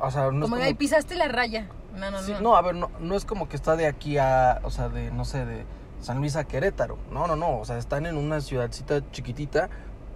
o 0.00 0.10
sea 0.10 0.30
no 0.30 0.42
como, 0.46 0.56
es 0.56 0.64
como 0.66 0.78
pisaste 0.78 1.14
la 1.14 1.28
raya. 1.28 1.68
No, 1.94 2.10
no, 2.10 2.22
Sí, 2.22 2.32
no. 2.32 2.40
no, 2.42 2.56
a 2.56 2.60
ver, 2.62 2.74
no, 2.74 2.90
no 3.00 3.14
es 3.14 3.24
como 3.24 3.48
que 3.48 3.56
está 3.56 3.74
de 3.74 3.86
aquí 3.86 4.18
a, 4.18 4.60
o 4.64 4.70
sea, 4.70 4.90
de, 4.90 5.10
no 5.10 5.24
sé, 5.24 5.46
de 5.46 5.64
San 6.06 6.18
Luis 6.18 6.36
a 6.36 6.44
Querétaro. 6.44 6.98
No, 7.10 7.26
no, 7.26 7.34
no. 7.34 7.58
O 7.58 7.64
sea, 7.64 7.78
están 7.78 8.06
en 8.06 8.16
una 8.16 8.40
ciudadcita 8.40 9.02
chiquitita 9.10 9.68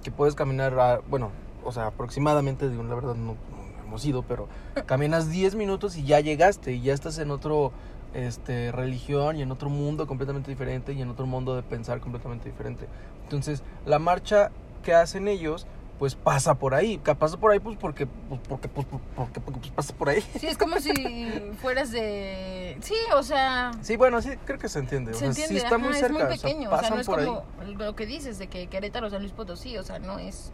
que 0.05 0.13
puedes 0.13 0.37
caminar, 0.37 0.79
a, 0.79 1.01
bueno, 1.01 1.33
o 1.65 1.73
sea, 1.73 1.89
aproximadamente, 1.89 2.69
digo, 2.69 2.85
la 2.85 2.95
verdad 2.95 3.17
no, 3.17 3.33
no 3.33 3.37
hemos 3.85 4.05
ido, 4.05 4.23
pero 4.23 4.47
caminas 4.87 5.31
10 5.31 5.57
minutos 5.57 5.97
y 5.97 6.05
ya 6.05 6.21
llegaste 6.21 6.75
y 6.75 6.83
ya 6.83 6.95
estás 6.95 7.19
en 7.19 7.33
otro 7.33 7.73
este 8.15 8.71
religión 8.71 9.37
y 9.37 9.43
en 9.43 9.51
otro 9.51 9.69
mundo 9.69 10.07
completamente 10.07 10.49
diferente 10.49 10.93
y 10.93 11.03
en 11.03 11.09
otro 11.09 11.27
mundo 11.27 11.57
de 11.57 11.65
pensar 11.65 11.99
completamente 11.99 12.49
diferente. 12.49 12.87
Entonces, 13.25 13.65
la 13.85 13.99
marcha 13.99 14.53
que 14.85 14.95
hacen 14.95 15.27
ellos 15.27 15.67
pues 16.01 16.15
pasa 16.15 16.55
por 16.55 16.75
ahí, 16.75 16.97
pasa 16.99 17.37
por 17.37 17.53
ahí 17.53 17.61
pues 17.61 17.77
porque 17.79 18.07
pues 18.07 18.41
porque 18.49 18.69
pues 18.69 18.87
porque, 19.15 19.39
porque 19.41 19.61
pues 19.61 19.71
pasa 19.71 19.95
por 19.95 20.09
ahí. 20.09 20.23
Sí, 20.41 20.47
es 20.47 20.57
como 20.57 20.81
si 20.81 20.93
fueras 21.61 21.91
de 21.93 22.79
sí, 22.81 22.95
o 23.15 23.23
sea, 23.23 23.71
Sí, 23.83 23.97
bueno, 23.97 24.23
sí 24.23 24.31
creo 24.47 24.59
que 24.59 24.71
se 24.71 24.79
entiende, 24.79 25.11
o 25.11 25.15
se 25.15 25.21
sea, 25.21 25.29
entiende, 25.29 25.55
sí 25.55 25.61
está 25.63 25.77
muy 25.77 25.91
ajá, 25.91 25.99
cerca, 25.99 26.07
es 26.07 26.13
muy 26.13 26.23
o 26.23 26.27
sea, 26.39 26.49
pequeño, 26.49 26.71
o 26.73 26.79
sea, 26.81 26.89
no 26.91 27.01
es 27.01 27.07
por 27.07 27.21
ahí. 27.21 27.27
como 27.27 27.45
lo 27.79 27.95
que 27.95 28.07
dices 28.07 28.39
de 28.39 28.47
que 28.47 28.67
Querétaro, 28.69 29.11
San 29.11 29.21
Luis 29.21 29.33
Potosí, 29.33 29.77
o 29.77 29.83
sea, 29.83 29.99
no 29.99 30.19
es 30.19 30.51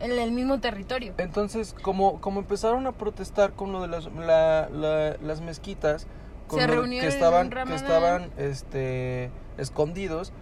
en 0.00 0.12
el 0.12 0.30
mismo 0.30 0.60
territorio. 0.60 1.14
Entonces, 1.18 1.74
como, 1.82 2.20
como 2.20 2.38
empezaron 2.38 2.86
a 2.86 2.92
protestar 2.92 3.54
con 3.54 3.72
lo 3.72 3.82
de 3.82 3.88
las, 3.88 4.06
la- 4.14 4.68
la- 4.70 5.16
las 5.20 5.40
mezquitas, 5.40 6.06
con 6.46 6.60
Se 6.60 6.68
lo 6.68 6.84
que 6.84 7.06
estaban, 7.08 7.50
que 7.50 7.74
estaban 7.74 8.30
este, 8.36 9.30
escondidos, 9.58 10.32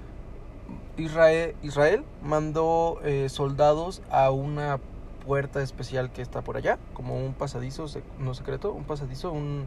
Israel, 0.97 1.55
Israel 1.63 2.05
mandó 2.23 3.01
eh, 3.05 3.29
soldados 3.29 4.03
a 4.11 4.31
una 4.31 4.79
puerta 5.25 5.63
especial 5.63 6.11
que 6.13 6.23
está 6.23 6.43
por 6.43 6.57
allá, 6.57 6.79
como 6.95 7.17
un 7.17 7.33
pasadizo, 7.33 7.87
no 8.19 8.35
secreto, 8.35 8.73
un 8.73 8.85
pasadizo, 8.85 9.33
un, 9.33 9.67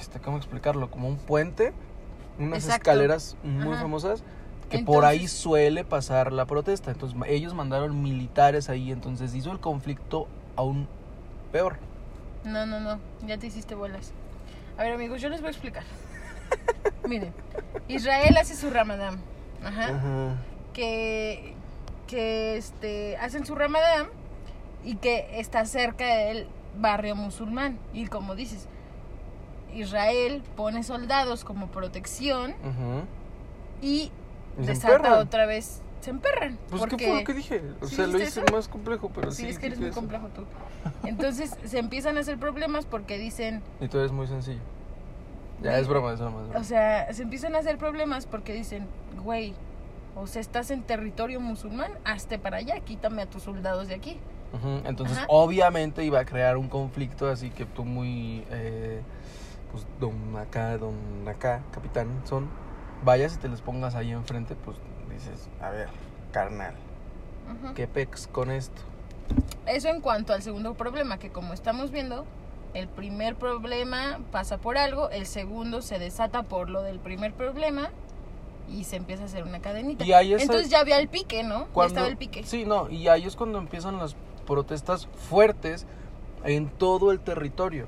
este, 0.00 0.18
¿cómo 0.20 0.36
explicarlo? 0.36 0.90
Como 0.90 1.08
un 1.08 1.16
puente, 1.16 1.72
unas 2.38 2.64
Exacto. 2.64 2.90
escaleras 2.90 3.36
muy 3.44 3.74
Ajá. 3.74 3.82
famosas 3.82 4.24
que 4.70 4.80
por 4.80 5.04
ahí 5.04 5.28
suele 5.28 5.84
pasar 5.84 6.32
la 6.32 6.44
protesta. 6.46 6.90
Entonces 6.90 7.16
ellos 7.26 7.54
mandaron 7.54 8.02
militares 8.02 8.68
ahí, 8.68 8.90
entonces 8.90 9.34
hizo 9.34 9.52
el 9.52 9.60
conflicto 9.60 10.26
aún 10.56 10.88
peor. 11.52 11.76
No, 12.44 12.66
no, 12.66 12.80
no, 12.80 12.98
ya 13.26 13.38
te 13.38 13.46
hiciste 13.46 13.74
bolas. 13.74 14.12
A 14.78 14.82
ver, 14.82 14.92
amigos, 14.92 15.20
yo 15.20 15.28
les 15.28 15.40
voy 15.40 15.48
a 15.48 15.50
explicar. 15.50 15.84
Miren, 17.08 17.32
Israel 17.88 18.36
hace 18.36 18.56
su 18.56 18.70
Ramadán. 18.70 19.20
Ajá. 19.64 19.88
Ajá. 19.96 20.36
que, 20.72 21.54
que 22.06 22.56
este, 22.56 23.16
hacen 23.16 23.44
su 23.46 23.54
ramadán 23.54 24.06
y 24.84 24.96
que 24.96 25.40
está 25.40 25.64
cerca 25.66 26.04
del 26.06 26.46
barrio 26.78 27.16
musulmán. 27.16 27.78
Y 27.92 28.06
como 28.06 28.34
dices, 28.34 28.68
Israel 29.74 30.42
pone 30.56 30.82
soldados 30.82 31.44
como 31.44 31.68
protección 31.68 32.52
Ajá. 32.62 33.04
y, 33.82 34.10
Y 34.60 34.66
desata 34.66 35.18
otra 35.18 35.46
vez. 35.46 35.82
Se 36.00 36.10
emperran. 36.10 36.56
Pues 36.68 36.78
porque, 36.80 36.96
¿qué 36.98 37.06
fue 37.06 37.18
lo 37.20 37.24
que 37.24 37.32
dije? 37.34 37.62
O 37.80 37.86
¿Sí 37.86 37.96
sea, 37.96 38.06
lo 38.06 38.16
hice 38.18 38.40
eso? 38.40 38.42
más 38.52 38.68
complejo, 38.68 39.10
pero 39.12 39.32
Sí, 39.32 39.42
sí. 39.42 39.48
es 39.48 39.58
que 39.58 39.66
eres 39.66 39.80
muy 39.80 39.88
eso. 39.88 39.98
complejo 39.98 40.28
tú. 40.28 40.44
Entonces 41.04 41.56
se 41.64 41.78
empiezan 41.80 42.16
a 42.16 42.20
hacer 42.20 42.38
problemas 42.38 42.84
porque 42.86 43.18
dicen, 43.18 43.60
Y 43.80 43.88
tú 43.88 43.98
eres 43.98 44.12
muy 44.12 44.28
sencillo. 44.28 44.60
Ya, 45.62 45.78
es 45.78 45.88
broma, 45.88 46.12
es 46.12 46.20
broma. 46.20 46.42
es 46.42 46.48
broma. 46.48 46.60
o 46.60 46.64
sea, 46.64 47.12
se 47.12 47.22
empiezan 47.22 47.54
a 47.54 47.58
hacer 47.58 47.78
problemas 47.78 48.26
porque 48.26 48.52
dicen, 48.52 48.86
güey, 49.22 49.54
o 50.14 50.26
sea, 50.26 50.40
estás 50.40 50.70
en 50.70 50.82
territorio 50.82 51.40
musulmán, 51.40 51.92
hazte 52.04 52.38
para 52.38 52.58
allá, 52.58 52.80
quítame 52.80 53.22
a 53.22 53.26
tus 53.26 53.42
soldados 53.42 53.88
de 53.88 53.94
aquí. 53.94 54.18
Entonces, 54.84 55.18
Ajá. 55.18 55.26
obviamente 55.28 56.02
iba 56.04 56.20
a 56.20 56.24
crear 56.24 56.56
un 56.56 56.68
conflicto, 56.68 57.28
así 57.28 57.50
que 57.50 57.66
tú 57.66 57.84
muy, 57.84 58.42
eh, 58.50 59.02
pues, 59.70 59.86
don 60.00 60.14
acá, 60.38 60.78
don 60.78 60.94
acá, 61.28 61.62
capitán, 61.72 62.08
son, 62.24 62.48
vayas 63.04 63.34
y 63.34 63.38
te 63.38 63.48
les 63.48 63.60
pongas 63.60 63.94
ahí 63.94 64.12
enfrente, 64.12 64.54
pues, 64.54 64.78
dices, 65.12 65.50
a 65.60 65.70
ver, 65.70 65.88
carnal. 66.32 66.74
¿qué 67.74 67.86
pex 67.86 68.26
con 68.26 68.50
esto? 68.50 68.82
Eso 69.66 69.88
en 69.88 70.00
cuanto 70.00 70.32
al 70.32 70.42
segundo 70.42 70.74
problema, 70.74 71.18
que 71.18 71.30
como 71.30 71.52
estamos 71.52 71.90
viendo, 71.90 72.24
el 72.76 72.88
primer 72.88 73.36
problema 73.36 74.18
pasa 74.30 74.58
por 74.58 74.76
algo, 74.76 75.08
el 75.10 75.26
segundo 75.26 75.80
se 75.80 75.98
desata 75.98 76.42
por 76.42 76.68
lo 76.68 76.82
del 76.82 76.98
primer 76.98 77.32
problema 77.32 77.88
y 78.68 78.84
se 78.84 78.96
empieza 78.96 79.22
a 79.22 79.26
hacer 79.26 79.44
una 79.44 79.60
cadenita. 79.60 80.04
Y 80.04 80.12
ahí 80.12 80.34
es 80.34 80.42
Entonces 80.42 80.66
el- 80.66 80.72
ya 80.72 80.80
había 80.80 80.98
el 80.98 81.08
pique, 81.08 81.42
¿no? 81.42 81.60
Ya 81.60 81.72
Cuando- 81.72 81.88
estaba 81.94 82.08
el 82.08 82.16
pique. 82.18 82.42
Sí, 82.44 82.64
no, 82.66 82.90
y 82.90 83.08
ahí 83.08 83.24
es 83.24 83.34
cuando 83.34 83.58
empiezan 83.58 83.96
las 83.96 84.14
protestas 84.46 85.06
fuertes 85.28 85.86
en 86.44 86.68
todo 86.68 87.12
el 87.12 87.20
territorio. 87.20 87.86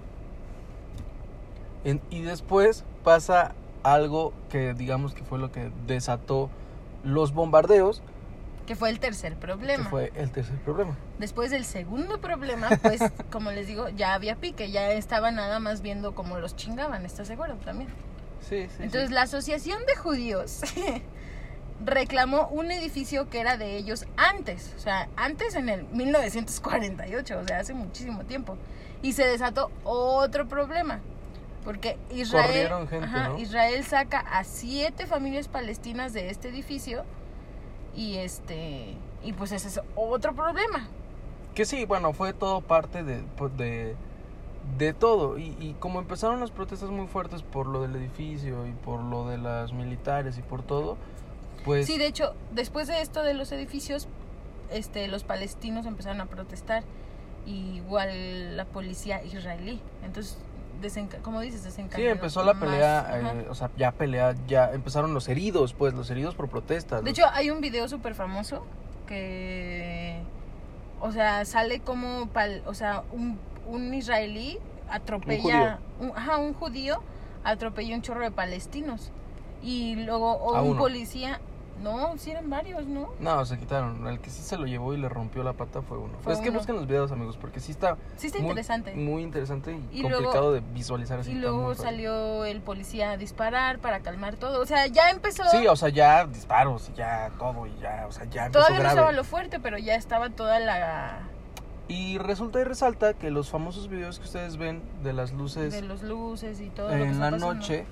En- 1.85 2.01
y 2.11 2.22
después 2.22 2.85
pasa 3.05 3.55
algo 3.83 4.33
que 4.51 4.72
digamos 4.74 5.14
que 5.14 5.22
fue 5.22 5.38
lo 5.38 5.53
que 5.53 5.70
desató 5.87 6.51
los 7.05 7.33
bombardeos, 7.33 8.03
Que 8.68 8.76
fue 8.76 8.90
el 8.90 9.00
tercer 9.00 9.35
problema. 9.35 9.85
que 9.85 9.88
fue 9.88 10.12
el 10.14 10.31
tercer 10.31 10.57
problema. 10.59 10.94
Después 11.18 11.50
del 11.50 11.64
segundo 11.64 12.20
problema, 12.20 12.68
pues, 12.83 13.00
como 13.33 13.50
les 13.50 13.66
digo, 13.66 13.88
ya 13.88 14.12
había 14.12 14.37
pique, 14.37 14.70
ya 14.70 14.92
estaba 14.92 15.31
nada 15.31 15.59
más 15.59 15.81
viendo 15.81 16.14
cómo 16.14 16.38
los 16.38 16.54
chingaban, 16.54 17.07
¿estás 17.07 17.31
acuerdo? 17.31 17.57
También. 17.64 17.88
Sí, 18.46 18.66
sí. 18.68 18.83
Entonces 18.83 19.11
la 19.11 19.22
Asociación 19.22 19.78
de 19.87 19.96
Judíos 19.96 20.61
reclamó 21.83 22.48
un 22.48 22.70
edificio 22.70 23.31
que 23.31 23.40
era 23.40 23.57
de 23.57 23.78
ellos 23.78 24.04
antes, 24.18 24.74
o 24.76 24.81
sea, 24.81 25.09
antes 25.16 25.54
en 25.54 25.70
el 25.70 25.85
1948, 25.85 27.38
o 27.38 27.48
sea, 27.48 27.61
hace 27.61 27.72
muchísimo 27.72 28.26
tiempo. 28.26 28.59
Y 29.00 29.14
se 29.14 29.24
desató 29.24 29.70
otro 29.83 30.46
problema, 30.46 31.00
porque 31.64 31.96
Israel, 32.11 32.46
Corrieron 32.48 32.88
gente, 32.88 33.07
ajá, 33.07 33.28
¿no? 33.31 33.38
Israel 33.38 33.83
saca 33.85 34.18
a 34.18 34.44
siete 34.44 35.07
familias 35.07 35.48
palestinas 35.48 36.12
de 36.12 36.28
este 36.28 36.50
edificio 36.50 37.07
y 37.99 38.17
este 38.17 38.95
y 39.25 39.33
pues 39.33 39.51
ese 39.53 39.69
es 39.69 39.81
otro 39.97 40.35
problema. 40.35 40.89
Que 41.55 41.65
sí, 41.65 41.85
bueno, 41.85 42.13
fue 42.13 42.33
todo 42.33 42.61
parte 42.61 43.03
de, 43.03 43.23
pues, 43.37 43.57
de, 43.57 43.97
de 44.79 44.93
todo. 44.93 45.39
Y, 45.39 45.57
y 45.59 45.75
como 45.81 45.99
empezaron 45.99 46.39
las 46.39 46.53
protestas 46.53 46.91
muy 46.91 47.09
fuertes 47.09 47.43
por 47.43 47.67
lo 47.67 47.83
del 47.83 47.97
edificio 47.97 48.67
y 48.67 48.71
por 48.71 49.03
lo 49.03 49.29
de 49.29 49.39
las 49.39 49.73
militares 49.73 50.39
y 50.39 50.43
por 50.43 50.63
todo, 50.63 50.97
pues... 51.65 51.87
Sí, 51.87 51.99
de 51.99 52.07
hecho, 52.07 52.35
después 52.53 52.87
de 52.87 53.03
esto 53.03 53.25
de 53.25 53.35
los 53.35 53.51
edificios, 53.51 54.07
este, 54.71 55.09
los 55.09 55.25
palestinos 55.25 55.85
empezaron 55.85 56.21
a 56.21 56.27
protestar, 56.27 56.85
y 57.47 57.77
igual 57.77 58.57
la 58.57 58.67
policía 58.67 59.25
israelí. 59.25 59.81
Entonces, 60.05 60.39
desenca 60.81 61.19
como 61.19 61.41
dices, 61.41 61.61
Sí, 61.61 61.67
desencadenó. 61.67 62.11
empezó 62.11 62.45
la 62.45 62.55
más, 62.55 62.62
pelea, 62.64 63.21
eh, 63.41 63.47
o 63.51 63.55
sea, 63.55 63.71
ya 63.77 63.93
pelea, 63.93 64.35
ya 64.47 64.73
empezaron 64.73 65.12
los 65.14 65.29
heridos, 65.29 65.73
pues, 65.75 65.95
los 65.95 66.11
heridos 66.11 66.35
por 66.35 66.49
protestas. 66.49 67.03
De 67.05 67.11
los- 67.11 67.19
hecho, 67.19 67.29
hay 67.33 67.51
un 67.51 67.61
video 67.61 67.88
súper 67.88 68.14
famoso 68.14 68.64
que, 69.07 70.21
o 71.01 71.11
sea, 71.12 71.45
sale 71.45 71.81
como, 71.81 72.27
pal, 72.29 72.62
o 72.67 72.75
sea, 72.75 73.03
un, 73.12 73.38
un 73.67 73.93
israelí 73.95 74.59
atropella, 74.91 75.79
un, 76.01 76.12
ajá, 76.17 76.38
un 76.38 76.55
judío 76.55 77.03
atropella 77.45 77.95
un 77.95 78.03
chorro 78.03 78.23
de 78.23 78.31
palestinos. 78.31 79.11
Y 79.62 79.97
luego, 79.97 80.33
o 80.35 80.61
un 80.62 80.71
uno. 80.71 80.79
policía, 80.79 81.41
no, 81.83 82.17
sí 82.19 82.31
eran 82.31 82.51
varios, 82.51 82.87
¿no? 82.87 83.11
No, 83.21 83.45
se 83.45 83.59
quitaron. 83.59 84.07
El 84.07 84.21
que 84.21 84.31
sí 84.31 84.43
se 84.43 84.57
lo 84.57 84.67
llevó 84.67 84.95
y 84.95 84.97
le 84.97 85.09
rompió 85.09 85.43
la 85.43 85.53
pata 85.53 85.83
fue 85.83 85.99
uno. 85.99 86.14
Fue 86.23 86.33
es 86.33 86.41
que 86.41 86.51
busquen 86.51 86.77
los 86.77 86.87
videos, 86.87 87.12
amigos, 87.12 87.37
porque 87.37 87.61
sí 87.61 87.73
está 87.73 87.97
Sí 88.17 88.29
está 88.29 88.38
muy, 88.41 88.49
interesante. 88.51 88.95
muy 88.95 89.23
interesante 89.23 89.79
y, 89.93 90.01
Y 90.01 90.03
complicado 90.03 90.53
de 90.53 90.61
visualizar 90.61 91.21
así. 91.21 91.33
Y 91.33 91.35
luego 91.35 91.75
salió 91.75 92.45
el 92.45 92.61
policía 92.61 93.12
a 93.12 93.17
disparar 93.17 93.79
para 93.79 94.01
calmar 94.01 94.37
todo. 94.37 94.61
O 94.61 94.67
sea, 94.67 94.87
ya 94.87 95.11
empezó. 95.11 95.45
Sí, 95.51 95.67
o 95.67 95.77
sea, 95.77 95.88
ya 95.88 96.27
disparos 96.27 96.91
y 96.91 96.97
ya 96.97 97.31
todo 97.38 97.67
y 97.67 97.77
ya, 97.81 98.07
o 98.09 98.12
sea, 98.12 98.25
ya 98.25 98.47
empezó 98.47 98.64
Todavía 98.64 98.85
no 98.85 98.88
estaba 98.91 99.12
lo 99.12 99.25
fuerte, 99.25 99.61
pero 99.61 99.79
ya 99.79 99.95
estaba 99.95 100.31
toda 100.31 100.59
la. 100.61 101.21
Y 101.88 102.19
resulta 102.19 102.61
y 102.61 102.64
resalta 102.64 103.14
que 103.14 103.31
los 103.31 103.49
famosos 103.49 103.88
videos 103.88 104.19
que 104.19 104.27
ustedes 104.27 104.59
ven 104.59 104.83
de 105.03 105.14
las 105.14 105.33
luces 105.33 105.73
de 105.73 105.81
los 105.81 106.03
luces 106.03 106.61
y 106.61 106.69
todo 106.69 106.88
lo 106.91 106.95
que 106.95 107.03
en 107.03 107.11
está 107.12 107.31
la 107.31 107.37
pasando. 107.37 107.55
noche 107.55 107.87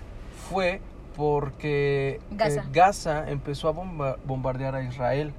fue 0.50 0.82
porque 1.16 2.20
eh, 2.20 2.20
Gaza. 2.30 2.64
Gaza 2.72 3.30
empezó 3.30 3.68
a 3.68 3.72
bomba- 3.72 4.16
bombardear 4.24 4.74
a 4.74 4.82
Israel. 4.84 5.32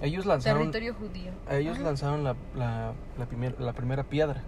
Ellos 0.00 0.24
lanzaron, 0.24 0.70
Territorio 0.70 0.94
judío. 0.94 1.30
ellos 1.50 1.74
Ajá. 1.76 1.84
lanzaron 1.84 2.24
la, 2.24 2.34
la, 2.56 2.92
la, 3.18 3.26
primer- 3.26 3.60
la 3.60 3.72
primera 3.74 4.02
piedra. 4.02 4.42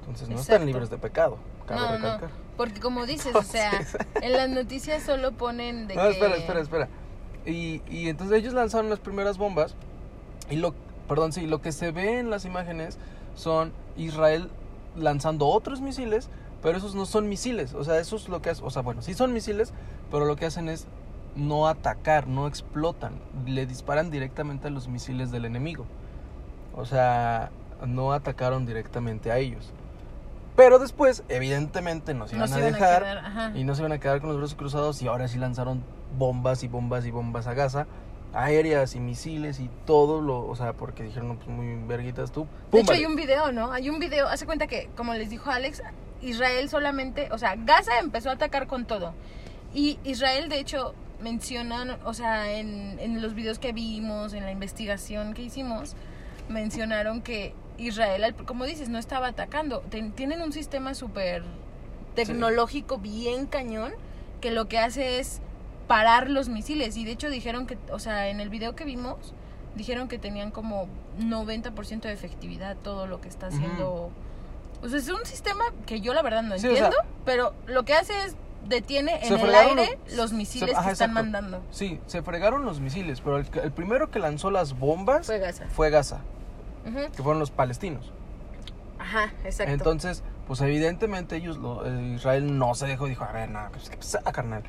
Entonces 0.00 0.28
no 0.28 0.34
Exacto. 0.34 0.52
están 0.54 0.66
libres 0.66 0.90
de 0.90 0.98
pecado. 0.98 1.38
Cabe 1.66 1.80
No, 1.80 1.86
no, 1.86 1.92
recalcar. 1.94 2.30
Porque 2.56 2.80
como 2.80 3.06
dices, 3.06 3.34
o 3.34 3.42
sea, 3.42 3.70
Entonces- 3.72 4.00
en 4.20 4.32
las 4.32 4.48
noticias 4.50 5.02
solo 5.04 5.32
ponen 5.32 5.86
de 5.86 5.94
No, 5.94 6.02
que. 6.02 6.10
espera, 6.10 6.36
espera, 6.36 6.60
espera. 6.60 6.88
Y, 7.46 7.80
y 7.88 8.08
entonces 8.08 8.36
ellos 8.38 8.52
lanzaron 8.52 8.90
las 8.90 8.98
primeras 8.98 9.38
bombas. 9.38 9.76
Y 10.50 10.56
lo, 10.56 10.74
perdón, 11.08 11.32
sí, 11.32 11.46
lo 11.46 11.62
que 11.62 11.70
se 11.70 11.92
ve 11.92 12.18
en 12.18 12.28
las 12.30 12.44
imágenes 12.44 12.98
son 13.36 13.72
Israel 13.96 14.50
lanzando 14.96 15.46
otros 15.46 15.80
misiles, 15.80 16.28
pero 16.62 16.78
esos 16.78 16.94
no 16.94 17.06
son 17.06 17.28
misiles. 17.28 17.74
O 17.74 17.84
sea, 17.84 17.98
eso 17.98 18.16
es 18.16 18.28
lo 18.28 18.42
que 18.42 18.50
hacen. 18.50 18.64
O 18.66 18.70
sea, 18.70 18.82
bueno, 18.82 19.02
sí 19.02 19.14
son 19.14 19.32
misiles, 19.32 19.72
pero 20.10 20.24
lo 20.24 20.36
que 20.36 20.46
hacen 20.46 20.68
es 20.68 20.86
no 21.36 21.68
atacar, 21.68 22.26
no 22.26 22.46
explotan. 22.46 23.14
Le 23.46 23.66
disparan 23.66 24.10
directamente 24.10 24.68
a 24.68 24.70
los 24.70 24.88
misiles 24.88 25.30
del 25.30 25.44
enemigo. 25.44 25.86
O 26.76 26.84
sea, 26.84 27.50
no 27.86 28.12
atacaron 28.12 28.66
directamente 28.66 29.30
a 29.30 29.38
ellos. 29.38 29.72
Pero 30.56 30.78
después, 30.78 31.22
evidentemente, 31.28 32.12
nos 32.12 32.32
iban 32.32 32.40
Nos 32.40 32.52
a 32.52 32.58
iban 32.58 32.74
a 32.74 32.76
dejar 32.76 33.02
quedar, 33.02 33.56
y 33.56 33.64
no 33.64 33.74
se 33.74 33.82
iban 33.82 33.92
a 33.92 33.98
quedar 33.98 34.20
con 34.20 34.30
los 34.30 34.38
brazos 34.38 34.56
cruzados 34.56 35.00
y 35.00 35.08
ahora 35.08 35.28
sí 35.28 35.38
lanzaron 35.38 35.82
bombas 36.18 36.62
y 36.64 36.68
bombas 36.68 37.06
y 37.06 37.10
bombas 37.10 37.46
a 37.46 37.54
Gaza, 37.54 37.86
aéreas 38.34 38.94
y 38.94 39.00
misiles 39.00 39.60
y 39.60 39.70
todo 39.86 40.20
lo, 40.20 40.46
o 40.46 40.56
sea, 40.56 40.72
porque 40.74 41.02
dijeron, 41.02 41.28
no, 41.28 41.34
pues 41.36 41.48
muy 41.48 41.76
verguitas 41.86 42.32
tú. 42.32 42.46
De 42.72 42.80
hecho, 42.80 42.92
hay 42.92 43.06
un 43.06 43.16
video, 43.16 43.52
¿no? 43.52 43.72
Hay 43.72 43.88
un 43.88 43.98
video, 43.98 44.28
hace 44.28 44.44
cuenta 44.44 44.66
que, 44.66 44.90
como 44.96 45.14
les 45.14 45.30
dijo 45.30 45.50
Alex, 45.50 45.82
Israel 46.22 46.68
solamente, 46.68 47.28
o 47.32 47.38
sea, 47.38 47.54
Gaza 47.56 47.98
empezó 47.98 48.30
a 48.30 48.34
atacar 48.34 48.66
con 48.66 48.84
todo. 48.86 49.14
Y 49.74 49.98
Israel, 50.04 50.48
de 50.48 50.58
hecho, 50.58 50.94
mencionan, 51.20 51.98
o 52.04 52.14
sea, 52.14 52.52
en, 52.52 52.98
en 53.00 53.22
los 53.22 53.34
videos 53.34 53.58
que 53.58 53.72
vimos, 53.72 54.32
en 54.32 54.44
la 54.44 54.50
investigación 54.50 55.34
que 55.34 55.42
hicimos, 55.42 55.94
mencionaron 56.48 57.22
que 57.22 57.54
Israel, 57.78 58.34
como 58.46 58.64
dices, 58.64 58.88
no 58.88 58.98
estaba 58.98 59.28
atacando. 59.28 59.80
Ten- 59.90 60.12
tienen 60.12 60.42
un 60.42 60.52
sistema 60.52 60.94
súper 60.94 61.42
tecnológico 62.14 62.98
bien 62.98 63.46
cañón 63.46 63.92
que 64.40 64.50
lo 64.50 64.68
que 64.68 64.78
hace 64.78 65.20
es 65.20 65.40
parar 65.86 66.28
los 66.30 66.48
misiles. 66.48 66.96
Y 66.96 67.04
de 67.04 67.12
hecho 67.12 67.30
dijeron 67.30 67.66
que, 67.66 67.78
o 67.92 67.98
sea, 67.98 68.28
en 68.28 68.40
el 68.40 68.48
video 68.48 68.74
que 68.74 68.84
vimos, 68.84 69.34
dijeron 69.76 70.08
que 70.08 70.18
tenían 70.18 70.50
como 70.50 70.88
90% 71.20 72.00
de 72.02 72.12
efectividad 72.12 72.76
todo 72.76 73.06
lo 73.06 73.20
que 73.20 73.28
está 73.28 73.46
haciendo. 73.48 74.10
O 74.82 74.88
sea, 74.88 74.98
es 74.98 75.08
un 75.08 75.24
sistema 75.26 75.64
que 75.86 76.00
yo 76.00 76.14
la 76.14 76.22
verdad 76.22 76.42
no 76.42 76.58
Sí, 76.58 76.66
o 76.66 76.70
entiendo, 76.70 76.92
sea- 76.96 77.04
pero 77.24 77.52
lo 77.66 77.84
que 77.84 77.94
hace 77.94 78.12
es 78.24 78.34
detiene 78.66 79.18
en 79.26 79.38
el 79.38 79.54
aire 79.54 79.98
los- 80.08 80.16
los 80.16 80.30
se- 80.30 80.36
misiles 80.36 80.74
ajá, 80.76 80.86
que 80.88 80.92
están 80.92 81.10
exacto. 81.10 81.30
mandando. 81.32 81.62
Sí, 81.70 82.00
se 82.06 82.22
fregaron 82.22 82.64
los 82.64 82.80
misiles, 82.80 83.20
pero 83.20 83.38
el, 83.38 83.48
que- 83.50 83.60
el 83.60 83.72
primero 83.72 84.10
que 84.10 84.18
lanzó 84.18 84.50
las 84.50 84.78
bombas 84.78 85.26
Fue 85.26 85.38
Gaza. 85.38 85.64
fue 85.68 85.90
Gaza, 85.90 86.20
que 86.84 87.22
fueron 87.22 87.38
los 87.40 87.50
palestinos. 87.50 88.12
Ajá, 88.98 89.32
exacto. 89.44 89.72
Entonces, 89.72 90.22
pues 90.46 90.60
evidentemente 90.60 91.36
ellos, 91.36 91.56
lo- 91.56 91.84
eh, 91.86 92.12
Israel 92.16 92.58
no 92.58 92.74
se 92.74 92.86
dejó, 92.86 93.06
dijo, 93.06 93.24
a 93.24 93.32
ver, 93.32 93.48
no, 93.50 93.60
pues, 93.72 93.88
¿qué 93.90 93.96
pasa, 93.96 94.20
carnal? 94.32 94.62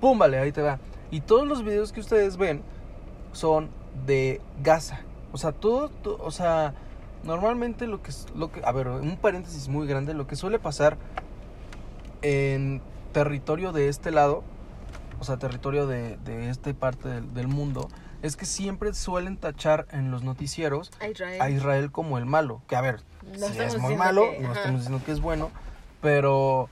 Pum, 0.00 0.18
vale, 0.18 0.38
ahí 0.38 0.52
te 0.52 0.62
va. 0.62 0.78
Y 1.10 1.20
todos 1.22 1.46
los 1.46 1.64
videos 1.64 1.92
que 1.92 2.00
ustedes 2.00 2.36
ven 2.36 2.62
son 3.32 3.70
de 4.06 4.40
Gaza. 4.62 5.00
O 5.32 5.38
sea, 5.38 5.52
todo, 5.52 5.88
to- 5.88 6.18
o 6.22 6.30
sea, 6.30 6.74
normalmente 7.24 7.86
lo 7.86 8.02
que, 8.02 8.10
es- 8.10 8.26
lo 8.34 8.50
que, 8.52 8.62
a 8.64 8.72
ver, 8.72 8.88
un 8.88 9.16
paréntesis 9.16 9.68
muy 9.68 9.86
grande, 9.86 10.14
lo 10.14 10.26
que 10.26 10.36
suele 10.36 10.58
pasar 10.58 10.96
en 12.22 12.82
territorio 13.12 13.72
de 13.72 13.88
este 13.88 14.10
lado, 14.10 14.44
o 15.18 15.24
sea, 15.24 15.36
territorio 15.38 15.86
de, 15.86 16.16
de 16.18 16.50
esta 16.50 16.72
parte 16.74 17.08
del, 17.08 17.34
del 17.34 17.48
mundo, 17.48 17.88
es 18.22 18.36
que 18.36 18.44
siempre 18.44 18.92
suelen 18.94 19.36
tachar 19.36 19.86
en 19.92 20.10
los 20.10 20.22
noticieros 20.22 20.90
a 21.00 21.08
Israel. 21.08 21.40
a 21.40 21.50
Israel 21.50 21.90
como 21.90 22.18
el 22.18 22.26
malo. 22.26 22.62
Que 22.68 22.76
a 22.76 22.80
ver, 22.82 23.00
No 23.38 23.48
si 23.48 23.58
es 23.58 23.78
muy 23.78 23.96
malo, 23.96 24.22
que- 24.30 24.40
no 24.40 24.52
estamos 24.52 24.80
diciendo 24.80 25.02
que 25.04 25.12
es 25.12 25.20
bueno, 25.20 25.50
pero 26.00 26.68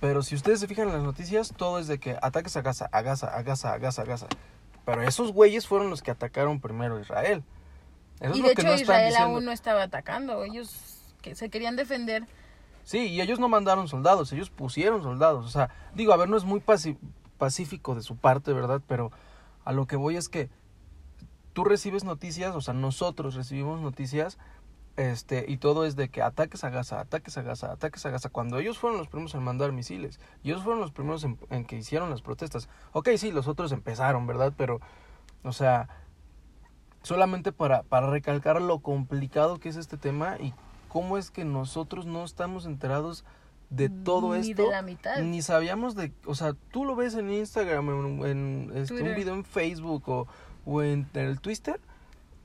pero 0.00 0.22
si 0.22 0.34
ustedes 0.34 0.60
se 0.60 0.66
fijan 0.66 0.88
en 0.88 0.94
las 0.94 1.02
noticias, 1.02 1.52
todo 1.54 1.78
es 1.78 1.86
de 1.86 1.98
que 1.98 2.16
ataques 2.22 2.56
a 2.56 2.62
Gaza, 2.62 2.88
a 2.90 3.02
Gaza, 3.02 3.26
a 3.36 3.42
Gaza, 3.42 3.74
a 3.74 3.78
Gaza, 3.78 4.00
a 4.00 4.04
Gaza. 4.06 4.26
Pero 4.86 5.02
esos 5.02 5.32
güeyes 5.34 5.66
fueron 5.66 5.90
los 5.90 6.02
que 6.02 6.10
atacaron 6.10 6.58
primero 6.58 6.96
a 6.96 7.00
Israel. 7.02 7.44
Eso 8.20 8.34
y 8.34 8.38
es 8.38 8.42
de 8.42 8.48
lo 8.48 8.54
que 8.54 8.62
hecho 8.62 8.70
no 8.70 8.74
Israel 8.74 9.16
aún 9.16 9.44
no 9.44 9.52
estaba 9.52 9.82
atacando. 9.82 10.44
Ellos 10.44 11.14
que 11.22 11.34
se 11.34 11.50
querían 11.50 11.76
defender. 11.76 12.26
Sí, 12.84 13.08
y 13.08 13.20
ellos 13.20 13.38
no 13.38 13.48
mandaron 13.48 13.88
soldados, 13.88 14.32
ellos 14.32 14.50
pusieron 14.50 15.02
soldados. 15.02 15.46
O 15.46 15.48
sea, 15.48 15.70
digo, 15.94 16.12
a 16.12 16.16
ver, 16.16 16.28
no 16.28 16.36
es 16.36 16.44
muy 16.44 16.60
pacífico 17.38 17.94
de 17.94 18.02
su 18.02 18.16
parte, 18.16 18.52
¿verdad? 18.52 18.80
Pero 18.86 19.10
a 19.64 19.72
lo 19.72 19.86
que 19.86 19.96
voy 19.96 20.16
es 20.16 20.28
que 20.28 20.50
tú 21.52 21.64
recibes 21.64 22.04
noticias, 22.04 22.54
o 22.54 22.60
sea, 22.60 22.74
nosotros 22.74 23.34
recibimos 23.34 23.80
noticias, 23.80 24.38
este, 24.96 25.44
y 25.48 25.56
todo 25.58 25.84
es 25.84 25.96
de 25.96 26.08
que 26.08 26.22
ataques 26.22 26.64
a 26.64 26.70
Gaza, 26.70 27.00
ataques 27.00 27.36
a 27.38 27.42
Gaza, 27.42 27.72
ataques 27.72 28.04
a 28.06 28.10
Gaza, 28.10 28.28
cuando 28.28 28.58
ellos 28.58 28.78
fueron 28.78 28.98
los 28.98 29.08
primeros 29.08 29.34
en 29.34 29.42
mandar 29.42 29.72
misiles, 29.72 30.20
y 30.42 30.50
ellos 30.50 30.62
fueron 30.62 30.80
los 30.80 30.92
primeros 30.92 31.24
en, 31.24 31.38
en 31.50 31.64
que 31.64 31.76
hicieron 31.76 32.10
las 32.10 32.22
protestas. 32.22 32.68
Ok, 32.92 33.10
sí, 33.16 33.30
los 33.30 33.46
otros 33.46 33.72
empezaron, 33.72 34.26
¿verdad? 34.26 34.52
Pero, 34.56 34.80
o 35.42 35.52
sea, 35.52 35.88
solamente 37.02 37.52
para, 37.52 37.82
para 37.82 38.10
recalcar 38.10 38.60
lo 38.60 38.80
complicado 38.80 39.58
que 39.58 39.68
es 39.68 39.76
este 39.76 39.96
tema 39.96 40.36
y 40.38 40.52
cómo 40.88 41.18
es 41.18 41.30
que 41.30 41.44
nosotros 41.44 42.06
no 42.06 42.24
estamos 42.24 42.66
enterados 42.66 43.24
de 43.70 43.88
todo 43.88 44.34
Ni 44.34 44.50
esto. 44.50 44.64
de 44.64 44.70
la 44.70 44.82
mitad. 44.82 45.18
Ni 45.18 45.42
sabíamos 45.42 45.94
de, 45.94 46.12
o 46.26 46.34
sea, 46.34 46.54
tú 46.72 46.84
lo 46.84 46.96
ves 46.96 47.14
en 47.14 47.30
Instagram, 47.30 47.88
en, 47.88 48.26
en, 48.26 48.72
este, 48.74 49.02
un 49.02 49.14
video 49.14 49.34
en 49.34 49.44
Facebook 49.44 50.08
o, 50.08 50.26
o 50.66 50.82
en, 50.82 51.08
en 51.14 51.26
el 51.26 51.40
Twitter 51.40 51.80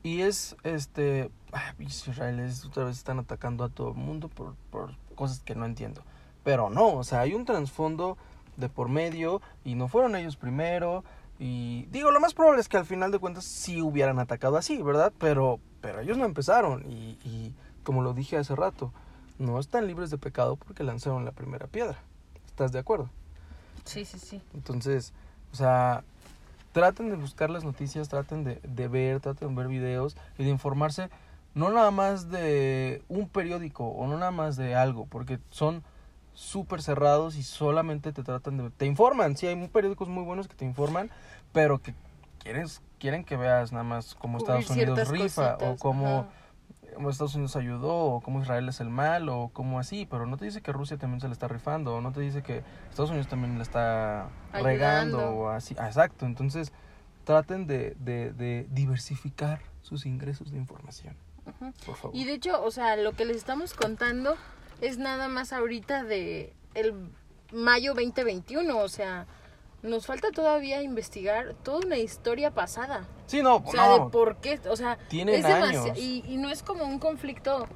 y 0.04 0.22
es, 0.22 0.56
este, 0.64 1.32
ah, 1.52 1.74
israelíes 1.80 2.64
otra 2.64 2.86
vez 2.86 2.98
están 2.98 3.18
atacando 3.18 3.64
a 3.64 3.70
todo 3.70 3.90
el 3.90 3.96
mundo 3.96 4.30
por, 4.30 4.54
por 4.70 4.96
cosas 5.16 5.40
que 5.40 5.56
no 5.56 5.66
entiendo. 5.66 6.04
Pero 6.44 6.70
no, 6.70 6.94
o 6.94 7.04
sea, 7.04 7.22
hay 7.22 7.34
un 7.34 7.44
trasfondo 7.44 8.18
de 8.56 8.70
por 8.70 8.88
medio 8.88 9.42
y 9.64 9.74
no 9.74 9.88
fueron 9.88 10.16
ellos 10.16 10.36
primero 10.36 11.04
y 11.40 11.86
digo, 11.92 12.12
lo 12.12 12.20
más 12.20 12.34
probable 12.34 12.62
es 12.62 12.70
que 12.70 12.78
al 12.78 12.86
final 12.86 13.12
de 13.12 13.20
cuentas 13.20 13.44
sí 13.44 13.82
hubieran 13.82 14.20
atacado 14.20 14.58
así, 14.58 14.82
¿verdad? 14.82 15.12
Pero, 15.20 15.60
pero 15.82 16.00
ellos 16.00 16.18
no 16.18 16.26
empezaron 16.26 16.90
y, 16.90 17.18
y 17.24 17.54
como 17.84 18.02
lo 18.02 18.14
dije 18.14 18.38
hace 18.38 18.56
rato, 18.56 18.92
no 19.38 19.60
están 19.60 19.88
libres 19.88 20.10
de 20.10 20.18
pecado 20.18 20.56
porque 20.56 20.84
lanzaron 20.84 21.26
la 21.26 21.32
primera 21.32 21.68
piedra. 21.68 21.98
¿Estás 22.46 22.72
de 22.72 22.80
acuerdo? 22.80 23.10
Sí, 23.84 24.06
sí, 24.06 24.18
sí. 24.18 24.42
Entonces, 24.54 25.14
o 25.52 25.56
sea, 25.56 26.04
traten 26.72 27.10
de 27.10 27.16
buscar 27.16 27.50
las 27.50 27.64
noticias, 27.64 28.10
traten 28.10 28.44
de, 28.44 28.60
de 28.64 28.88
ver, 28.88 29.20
traten 29.20 29.50
de 29.50 29.56
ver 29.56 29.68
videos 29.68 30.16
y 30.38 30.44
de 30.44 30.50
informarse, 30.50 31.10
no 31.54 31.70
nada 31.70 31.92
más 31.92 32.30
de 32.30 33.02
un 33.08 33.30
periódico 33.30 33.86
o 33.88 34.08
no 34.08 34.18
nada 34.18 34.32
más 34.32 34.56
de 34.56 34.76
algo, 34.76 35.06
porque 35.06 35.40
son 35.50 35.84
súper 36.36 36.84
cerrados 36.84 37.36
y 37.36 37.44
solamente 37.44 38.14
te 38.14 38.22
tratan 38.22 38.58
de... 38.58 38.70
Te 38.70 38.86
informan, 38.86 39.36
sí, 39.36 39.48
hay 39.48 39.68
periódicos 39.68 40.08
muy 40.08 40.24
buenos 40.24 40.48
que 40.48 40.56
te 40.56 40.66
informan, 40.66 41.10
pero 41.52 41.80
que 41.82 41.96
quieres, 42.38 42.84
quieren 43.00 43.24
que 43.24 43.36
veas 43.36 43.72
nada 43.72 43.84
más 43.84 44.14
cómo 44.14 44.38
Estados 44.38 44.70
Unidos 44.70 45.08
rifa 45.08 45.58
o 45.60 45.78
cómo 45.78 46.20
ajá. 46.20 46.30
Estados 47.10 47.36
Unidos 47.36 47.56
ayudó, 47.56 47.94
o 47.94 48.22
cómo 48.22 48.42
Israel 48.42 48.70
es 48.70 48.80
el 48.80 48.90
mal, 48.90 49.28
o 49.30 49.50
cómo 49.52 49.80
así, 49.80 50.06
pero 50.10 50.26
no 50.26 50.38
te 50.38 50.46
dice 50.46 50.62
que 50.62 50.72
Rusia 50.72 50.98
también 50.98 51.20
se 51.20 51.28
le 51.28 51.34
está 51.34 51.48
rifando, 51.48 51.96
o 51.96 52.02
no 52.02 52.12
te 52.12 52.22
dice 52.22 52.42
que 52.42 52.64
Estados 52.90 53.10
Unidos 53.10 53.28
también 53.28 53.58
le 53.58 53.64
está 53.64 54.30
regando, 54.54 55.30
o 55.30 55.50
así. 55.50 55.76
Ah, 55.78 55.88
exacto, 55.88 56.26
entonces 56.26 56.72
traten 57.26 57.68
de, 57.68 57.96
de, 58.00 58.32
de 58.32 58.68
diversificar 58.72 59.62
sus 59.82 60.06
ingresos 60.06 60.52
de 60.52 60.58
información, 60.58 61.16
por 61.86 61.96
favor. 61.96 62.16
Y 62.16 62.24
de 62.24 62.34
hecho, 62.34 62.64
o 62.64 62.72
sea, 62.72 62.96
lo 62.96 63.12
que 63.12 63.26
les 63.26 63.38
estamos 63.38 63.74
contando 63.74 64.36
es 64.82 64.98
nada 64.98 65.28
más 65.28 65.54
ahorita 65.54 66.04
de 66.04 66.54
el 66.74 66.94
mayo 67.52 67.94
2021, 67.94 68.78
o 68.78 68.88
sea, 68.90 69.28
nos 69.82 70.06
falta 70.08 70.32
todavía 70.32 70.82
investigar 70.82 71.54
toda 71.64 71.86
una 71.86 71.98
historia 71.98 72.52
pasada. 72.52 73.08
Sí, 73.28 73.42
no, 73.44 73.58
O 73.58 73.72
sea, 73.72 73.88
no, 73.88 74.06
de 74.06 74.12
por 74.12 74.38
qué, 74.38 74.60
o 74.70 74.76
sea, 74.76 74.98
Tienen 75.10 75.36
es 75.36 75.46
años. 75.46 75.98
Y, 75.98 76.24
y 76.28 76.38
no 76.38 76.50
es 76.50 76.64
como 76.64 76.84
un 76.86 77.00
conflicto 77.00 77.68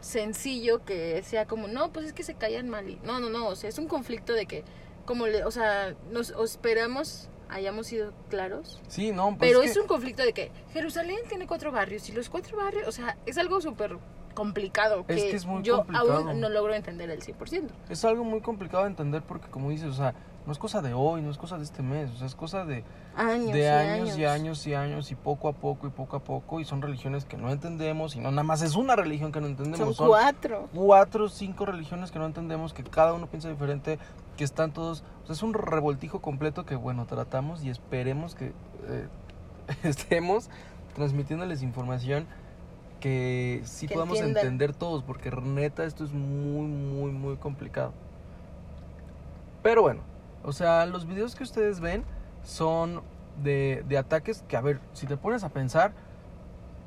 sencillo 0.00 0.84
que 0.84 1.22
sea 1.22 1.46
como, 1.46 1.66
no, 1.68 1.92
pues 1.92 2.06
es 2.06 2.12
que 2.12 2.22
se 2.22 2.34
callan 2.34 2.68
mal. 2.68 2.88
y- 2.88 3.00
No, 3.02 3.18
no, 3.18 3.30
no, 3.30 3.48
o 3.48 3.56
sea, 3.56 3.68
es 3.68 3.78
un 3.78 3.88
conflicto 3.88 4.32
de 4.32 4.46
que, 4.46 4.64
como, 5.04 5.26
le, 5.26 5.44
o 5.44 5.50
sea, 5.50 5.94
nos 6.10 6.30
esperamos 6.30 7.28
hayamos 7.50 7.86
sido 7.86 8.12
claros. 8.28 8.78
sí, 8.88 9.10
no, 9.10 9.28
pues 9.28 9.38
Pero 9.40 9.62
es 9.62 9.70
es, 9.70 9.76
que- 9.76 9.80
un 9.80 9.86
conflicto 9.88 10.22
de 10.22 10.34
que 10.34 10.52
Jerusalén 10.74 11.16
tiene 11.30 11.46
cuatro 11.46 11.72
barrios 11.72 12.06
y 12.10 12.12
los 12.12 12.28
cuatro 12.28 12.58
barrios, 12.58 12.86
o 12.86 12.92
sea, 12.92 13.16
es 13.24 13.38
algo 13.38 13.60
súper 13.62 13.96
complicado 14.38 15.04
Es 15.08 15.22
que, 15.24 15.30
que 15.30 15.36
es 15.36 15.46
muy 15.46 15.62
yo 15.62 15.78
complicado. 15.78 16.28
aún 16.28 16.40
no 16.40 16.48
logro 16.48 16.72
entender 16.74 17.10
el 17.10 17.20
100%. 17.20 17.68
es 17.88 18.04
algo 18.04 18.24
muy 18.24 18.40
complicado 18.40 18.84
de 18.84 18.90
entender 18.90 19.22
porque 19.22 19.48
como 19.48 19.70
dices, 19.70 19.88
o 19.88 19.94
sea, 19.94 20.14
no 20.46 20.52
es 20.52 20.58
cosa 20.58 20.80
de 20.80 20.94
hoy, 20.94 21.20
no 21.20 21.30
es 21.30 21.36
cosa 21.36 21.58
de 21.58 21.64
este 21.64 21.82
mes, 21.82 22.10
o 22.10 22.16
sea, 22.16 22.26
es 22.26 22.34
cosa 22.34 22.64
de, 22.64 22.82
Años 23.16 23.52
de 23.52 23.60
y 23.60 23.66
años, 23.66 24.16
y 24.18 24.24
años 24.24 24.66
y 24.66 24.74
años 24.74 25.10
y 25.10 25.14
poco 25.14 25.48
a 25.48 25.52
poco 25.52 25.86
y 25.88 25.90
poco 25.90 26.16
a 26.16 26.20
poco 26.20 26.60
y 26.60 26.64
son 26.64 26.80
religiones 26.80 27.24
que 27.24 27.36
no 27.36 27.50
entendemos 27.50 28.14
y 28.16 28.20
no 28.20 28.30
nada 28.30 28.44
más 28.44 28.62
es 28.62 28.76
una 28.76 28.94
religión 28.96 29.32
que 29.32 29.40
no 29.40 29.48
entendemos 29.48 29.96
Son 29.96 30.06
cuatro. 30.08 30.68
cuatro 30.72 31.28
cinco 31.28 31.66
religiones 31.66 32.12
que 32.12 32.18
no 32.18 32.26
entendemos 32.26 32.72
que 32.72 32.84
cada 32.84 33.12
uno 33.12 33.26
piensa 33.26 33.48
diferente 33.50 33.98
que 34.36 34.44
están 34.44 34.72
todos 34.72 35.02
o 35.24 35.26
sea, 35.26 35.34
es 35.34 35.42
un 35.42 35.52
revoltijo 35.52 36.20
completo 36.20 36.64
que 36.64 36.76
bueno 36.76 37.06
tratamos 37.06 37.64
y 37.64 37.70
esperemos 37.70 38.36
que 38.36 38.52
eh, 38.86 39.08
estemos 39.82 40.48
transmitiéndoles 40.94 41.62
información 41.62 42.26
que 43.00 43.62
sí 43.64 43.86
Que 43.86 43.94
podamos 43.94 44.18
entiendan. 44.18 44.44
entender 44.44 44.74
todos 44.74 45.02
porque 45.02 45.30
neta 45.30 45.84
esto 45.84 46.04
es 46.04 46.12
muy 46.12 46.66
muy 46.66 47.10
muy 47.12 47.36
complicado 47.36 47.92
pero 49.62 49.82
bueno 49.82 50.00
o 50.42 50.52
sea 50.52 50.86
los 50.86 51.06
videos 51.06 51.34
que 51.34 51.44
ustedes 51.44 51.80
ven 51.80 52.04
son 52.42 53.02
de, 53.42 53.84
de 53.88 53.98
ataques 53.98 54.42
que, 54.48 54.56
a 54.56 54.60
ver, 54.60 54.80
si 54.92 55.06
te 55.06 55.16
pones 55.16 55.44
a 55.44 55.48
pensar, 55.48 55.92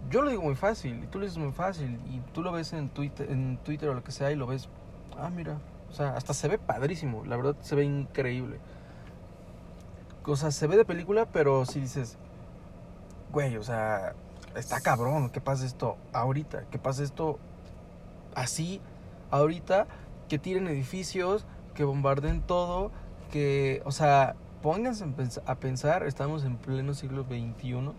yo 0.09 0.21
lo 0.21 0.29
digo 0.29 0.41
muy 0.41 0.55
fácil 0.55 1.03
y 1.03 1.07
tú 1.07 1.19
lo 1.19 1.25
dices 1.25 1.37
muy 1.37 1.51
fácil 1.51 1.99
y 2.09 2.19
tú 2.33 2.41
lo 2.41 2.51
ves 2.51 2.73
en 2.73 2.89
Twitter, 2.89 3.29
en 3.31 3.57
Twitter 3.63 3.89
o 3.89 3.93
lo 3.93 4.03
que 4.03 4.11
sea 4.11 4.31
y 4.31 4.35
lo 4.35 4.47
ves, 4.47 4.69
ah, 5.17 5.29
mira, 5.29 5.57
o 5.89 5.93
sea, 5.93 6.15
hasta 6.15 6.33
se 6.33 6.47
ve 6.47 6.57
padrísimo, 6.57 7.23
la 7.25 7.37
verdad 7.37 7.55
se 7.61 7.75
ve 7.75 7.83
increíble. 7.83 8.57
O 10.25 10.35
sea, 10.35 10.51
se 10.51 10.67
ve 10.67 10.77
de 10.77 10.85
película, 10.85 11.25
pero 11.25 11.65
si 11.65 11.79
dices, 11.79 12.17
güey, 13.31 13.57
o 13.57 13.63
sea, 13.63 14.13
está 14.55 14.81
cabrón, 14.81 15.29
que 15.29 15.41
pasa 15.41 15.65
esto 15.65 15.97
ahorita, 16.13 16.65
que 16.69 16.79
pasa 16.79 17.03
esto 17.03 17.39
así, 18.35 18.81
ahorita, 19.29 19.87
que 20.27 20.39
tiren 20.39 20.67
edificios, 20.67 21.45
que 21.73 21.83
bombarden 21.83 22.41
todo, 22.41 22.91
que, 23.31 23.81
o 23.85 23.91
sea, 23.91 24.35
pónganse 24.61 25.05
a 25.45 25.55
pensar, 25.55 26.03
estamos 26.03 26.43
en 26.43 26.57
pleno 26.57 26.93
siglo 26.93 27.23
XXI. 27.23 27.91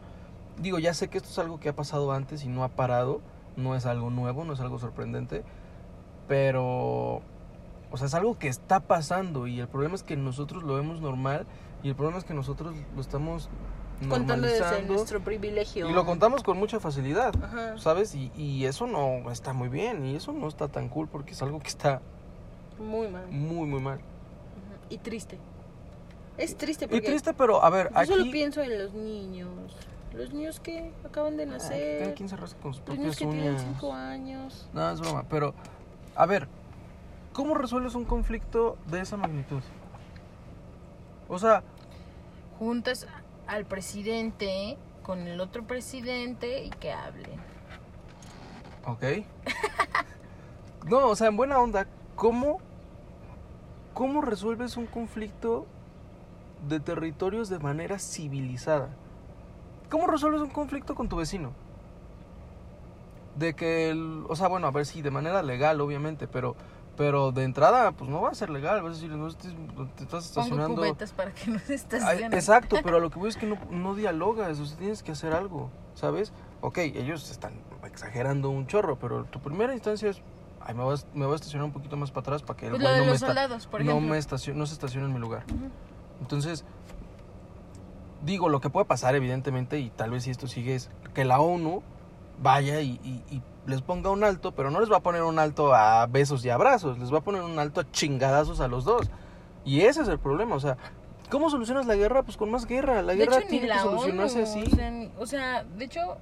Digo, 0.59 0.79
ya 0.79 0.95
sé 0.95 1.09
que 1.09 1.19
esto 1.19 1.31
es 1.31 1.39
algo 1.39 1.59
que 1.59 1.69
ha 1.69 1.77
pasado 1.77 2.13
antes 2.13 2.45
y 2.45 2.49
no 2.49 2.65
ha 2.65 2.69
parado, 2.69 3.21
no 3.57 3.75
es 3.75 3.87
algo 3.87 4.11
nuevo, 4.11 4.45
no 4.45 4.53
es 4.53 4.61
algo 4.61 4.79
sorprendente, 4.79 5.45
pero, 6.29 7.23
o 7.91 7.97
sea, 7.97 8.07
es 8.07 8.15
algo 8.15 8.39
que 8.39 8.49
está 8.49 8.81
pasando 8.81 9.47
y 9.47 9.61
el 9.61 9.69
problema 9.69 9.95
es 9.95 10.03
que 10.03 10.17
nosotros 10.17 10.63
lo 10.63 10.75
vemos 10.75 11.01
normal 11.01 11.47
y 11.83 11.89
el 11.89 11.97
problema 11.97 12.19
es 12.19 12.25
que 12.25 12.35
nosotros 12.35 12.75
lo 12.95 13.01
estamos 13.01 13.49
contando 14.09 14.47
desde 14.47 14.83
nuestro 14.83 15.21
privilegio. 15.21 15.89
Y 15.89 15.93
lo 15.93 16.05
contamos 16.05 16.43
con 16.43 16.59
mucha 16.59 16.81
facilidad, 16.81 17.35
¿sabes? 17.79 18.15
Y, 18.15 18.31
y 18.37 18.65
eso 18.67 18.87
no 18.87 19.31
está 19.31 19.53
muy 19.53 19.69
bien 19.69 20.05
y 20.07 20.17
eso 20.17 20.33
no 20.33 20.49
está 20.49 20.69
tan 20.69 20.89
cool 20.89 21.09
porque 21.09 21.33
es 21.33 21.43
algo 21.43 21.61
que 21.61 21.69
está 21.69 22.01
muy 22.79 23.09
mal. 23.09 23.27
Muy, 23.29 23.67
muy 23.67 23.81
mal. 23.81 24.01
Y 24.89 24.99
triste. 24.99 25.39
Es 26.39 26.57
triste 26.57 26.89
porque... 26.89 27.07
Y 27.07 27.09
triste, 27.09 27.35
pero 27.35 27.63
a 27.63 27.71
ver, 27.71 27.91
yo 27.95 28.07
solo 28.07 28.31
pienso 28.31 28.63
en 28.63 28.79
los 28.79 28.93
niños. 28.95 29.77
Los 30.13 30.33
niños 30.33 30.61
que 30.61 30.93
acaban 31.05 31.37
de 31.37 31.47
nacer. 31.47 32.15
quien 32.15 32.29
se 32.29 32.37
rasca 32.37 32.61
con 32.61 32.75
sus 32.75 32.87
los 32.87 32.99
niños 32.99 33.17
que 33.17 33.27
tienen 33.27 33.59
5 33.59 33.93
años. 33.93 34.69
No, 34.73 34.91
es 34.91 35.01
broma. 35.01 35.25
Pero, 35.29 35.55
a 36.15 36.27
ver, 36.27 36.49
¿cómo 37.33 37.55
resuelves 37.55 37.95
un 37.95 38.05
conflicto 38.05 38.77
de 38.91 39.01
esa 39.01 39.17
magnitud? 39.17 39.63
O 41.29 41.39
sea... 41.39 41.63
Juntas 42.59 43.07
al 43.47 43.65
presidente 43.65 44.77
con 45.03 45.27
el 45.27 45.41
otro 45.41 45.67
presidente 45.67 46.65
y 46.65 46.71
que 46.71 46.93
hablen. 46.93 47.41
Ok. 48.87 49.05
no, 50.87 51.09
o 51.09 51.17
sea, 51.17 51.29
en 51.29 51.37
buena 51.37 51.59
onda, 51.59 51.87
¿cómo, 52.17 52.59
cómo 53.95 54.23
resuelves 54.23 54.77
un 54.77 54.87
conflicto 54.87 55.67
de 56.69 56.81
territorios 56.81 57.49
de 57.49 57.59
manera 57.59 57.99
civilizada? 57.99 58.91
¿Cómo 59.91 60.07
resuelves 60.07 60.41
un 60.41 60.51
conflicto 60.51 60.95
con 60.95 61.09
tu 61.09 61.17
vecino? 61.17 61.53
De 63.37 63.55
que, 63.55 63.91
el, 63.91 64.25
o 64.29 64.37
sea, 64.37 64.49
bueno, 64.49 64.67
a 64.67 64.71
ver 64.71 64.87
si 64.87 65.03
de 65.03 65.11
manera 65.11 65.43
legal, 65.43 65.81
obviamente, 65.81 66.29
pero 66.29 66.57
pero 66.97 67.33
de 67.33 67.45
entrada, 67.45 67.93
pues 67.93 68.11
no 68.11 68.21
va 68.21 68.31
a 68.31 68.35
ser 68.35 68.51
legal. 68.51 68.83
Vas 68.83 68.93
a 68.93 68.95
decir, 68.95 69.11
no 69.11 69.29
te 69.35 70.03
estás 70.03 70.27
estacionando. 70.27 70.69
Pongo 70.69 70.81
cubetas 70.83 71.13
para 71.13 71.33
que 71.33 71.51
no 71.51 71.59
se 71.59 71.75
estacionen. 71.75 72.33
Exacto, 72.35 72.77
pero 72.83 72.99
a 72.99 73.01
lo 73.01 73.11
que 73.11 73.19
voy 73.19 73.31
es 73.31 73.37
que 73.37 73.47
no, 73.47 73.59
no 73.71 73.95
dialogas. 73.95 74.59
O 74.61 74.67
sea, 74.67 74.77
tienes 74.77 75.03
que 75.03 75.13
hacer 75.13 75.33
algo, 75.33 75.71
¿sabes? 75.95 76.33
Ok, 76.61 76.79
ellos 76.79 77.31
están 77.31 77.55
exagerando 77.85 78.51
un 78.51 78.67
chorro, 78.67 78.99
pero 78.99 79.25
tu 79.25 79.41
primera 79.41 79.73
instancia 79.73 80.11
es. 80.11 80.21
Ay, 80.61 80.75
me 80.75 80.85
voy, 80.85 80.97
a, 80.97 81.17
me 81.17 81.25
voy 81.25 81.33
a 81.33 81.37
estacionar 81.37 81.65
un 81.65 81.73
poquito 81.73 81.97
más 81.97 82.13
para 82.13 82.21
atrás 82.21 82.43
para 82.43 82.57
que 82.57 82.71
pues 82.71 82.81
no, 82.81 83.05
me 83.05 83.19
soldados, 83.19 83.67
por 83.67 83.85
no, 83.85 83.99
me 83.99 84.17
estacione, 84.17 84.57
no 84.57 84.67
se 84.67 84.75
estacione 84.75 85.07
en 85.07 85.13
mi 85.13 85.19
lugar. 85.19 85.45
Entonces, 86.21 86.65
digo, 88.25 88.49
lo 88.49 88.61
que 88.61 88.71
puede 88.71 88.87
pasar, 88.87 89.17
evidentemente, 89.17 89.81
y 89.81 89.91
tal 89.91 90.11
vez 90.11 90.23
si 90.23 90.31
esto 90.31 90.47
sigue, 90.47 90.77
es 90.77 90.89
que 91.15 91.25
la 91.25 91.41
ONU 91.41 91.83
vaya 92.41 92.81
y, 92.81 93.01
y 93.29 93.43
les 93.67 93.83
ponga 93.83 94.11
un 94.11 94.25
alto, 94.25 94.53
pero 94.53 94.71
no 94.71 94.81
les 94.81 94.91
va 94.91 94.99
a 94.99 95.03
poner 95.03 95.23
un 95.23 95.39
alto 95.39 95.75
a 95.75 96.07
besos 96.07 96.45
y 96.45 96.51
abrazos, 96.51 96.99
les 96.99 97.13
va 97.13 97.19
a 97.19 97.23
poner 97.23 97.43
un 97.43 97.59
alto 97.59 97.81
a 97.81 97.91
chingadazos 97.91 98.61
a 98.61 98.69
los 98.69 98.85
dos. 98.85 99.11
Y 99.65 99.83
ese 99.83 100.03
es 100.03 100.09
el 100.09 100.19
problema, 100.19 100.57
o 100.57 100.61
sea, 100.61 100.77
¿cómo 101.31 101.49
solucionas 101.51 101.87
la 101.87 101.95
guerra? 101.95 102.23
Pues 102.23 102.37
con 102.37 102.51
más 102.51 102.67
guerra, 102.67 103.03
la 103.03 103.15
guerra 103.15 103.41
tiene 103.49 103.69
que 103.69 103.79
solucionarse 103.79 104.43
así. 104.43 104.65
O 105.19 105.27
sea, 105.27 105.65
de 105.65 105.85
hecho, 105.85 106.17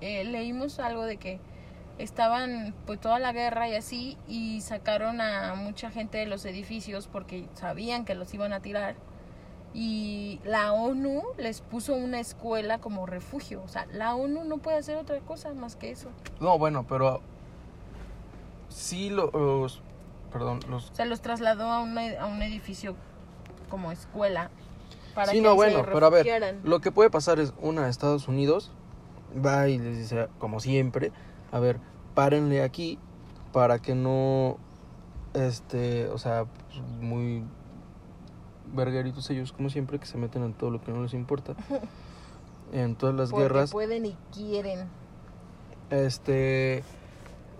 eh, 0.00 0.24
leímos 0.24 0.80
algo 0.80 1.04
de 1.04 1.16
que 1.16 1.40
estaban 1.98 2.74
pues 2.86 2.98
toda 3.00 3.18
la 3.18 3.32
guerra 3.32 3.68
y 3.68 3.74
así 3.74 4.16
y 4.26 4.62
sacaron 4.62 5.20
a 5.20 5.54
mucha 5.54 5.90
gente 5.90 6.18
de 6.18 6.26
los 6.26 6.44
edificios 6.46 7.06
porque 7.06 7.46
sabían 7.52 8.06
que 8.06 8.14
los 8.14 8.32
iban 8.32 8.54
a 8.54 8.60
tirar 8.60 8.96
y 9.72 10.40
la 10.44 10.72
ONU 10.72 11.22
les 11.38 11.60
puso 11.60 11.94
una 11.94 12.20
escuela 12.20 12.78
como 12.78 13.06
refugio. 13.06 13.62
O 13.62 13.68
sea, 13.68 13.86
la 13.92 14.14
ONU 14.14 14.44
no 14.44 14.58
puede 14.58 14.78
hacer 14.78 14.96
otra 14.96 15.18
cosa 15.20 15.52
más 15.54 15.76
que 15.76 15.90
eso. 15.90 16.08
No, 16.40 16.58
bueno, 16.58 16.86
pero 16.88 17.20
sí 18.68 19.10
los... 19.10 19.82
Perdón, 20.32 20.60
los... 20.68 20.90
Se 20.92 21.04
los 21.06 21.20
trasladó 21.20 21.64
a, 21.70 21.78
a 21.78 22.26
un 22.26 22.42
edificio 22.42 22.96
como 23.68 23.92
escuela. 23.92 24.50
Para 25.14 25.32
sí, 25.32 25.40
no, 25.40 25.54
bueno, 25.54 25.84
pero 25.84 26.06
a 26.06 26.10
ver, 26.10 26.58
lo 26.62 26.80
que 26.80 26.92
puede 26.92 27.10
pasar 27.10 27.40
es, 27.40 27.52
una, 27.60 27.88
Estados 27.88 28.28
Unidos 28.28 28.70
va 29.44 29.68
y 29.68 29.78
les 29.78 29.98
dice, 29.98 30.28
como 30.38 30.60
siempre, 30.60 31.12
a 31.50 31.58
ver, 31.58 31.80
párenle 32.14 32.62
aquí 32.62 32.98
para 33.52 33.80
que 33.80 33.94
no, 33.94 34.58
este, 35.34 36.06
o 36.08 36.18
sea, 36.18 36.44
pues, 36.44 36.80
muy 37.00 37.44
vergueritos 38.74 39.28
ellos, 39.30 39.52
como 39.52 39.70
siempre, 39.70 39.98
que 39.98 40.06
se 40.06 40.18
meten 40.18 40.42
en 40.42 40.54
todo 40.54 40.70
lo 40.70 40.80
que 40.80 40.92
no 40.92 41.02
les 41.02 41.14
importa. 41.14 41.54
En 42.72 42.94
todas 42.94 43.14
las 43.16 43.30
Porque 43.30 43.42
guerras. 43.44 43.72
pueden 43.72 44.06
y 44.06 44.16
quieren. 44.32 44.86
Este. 45.90 46.84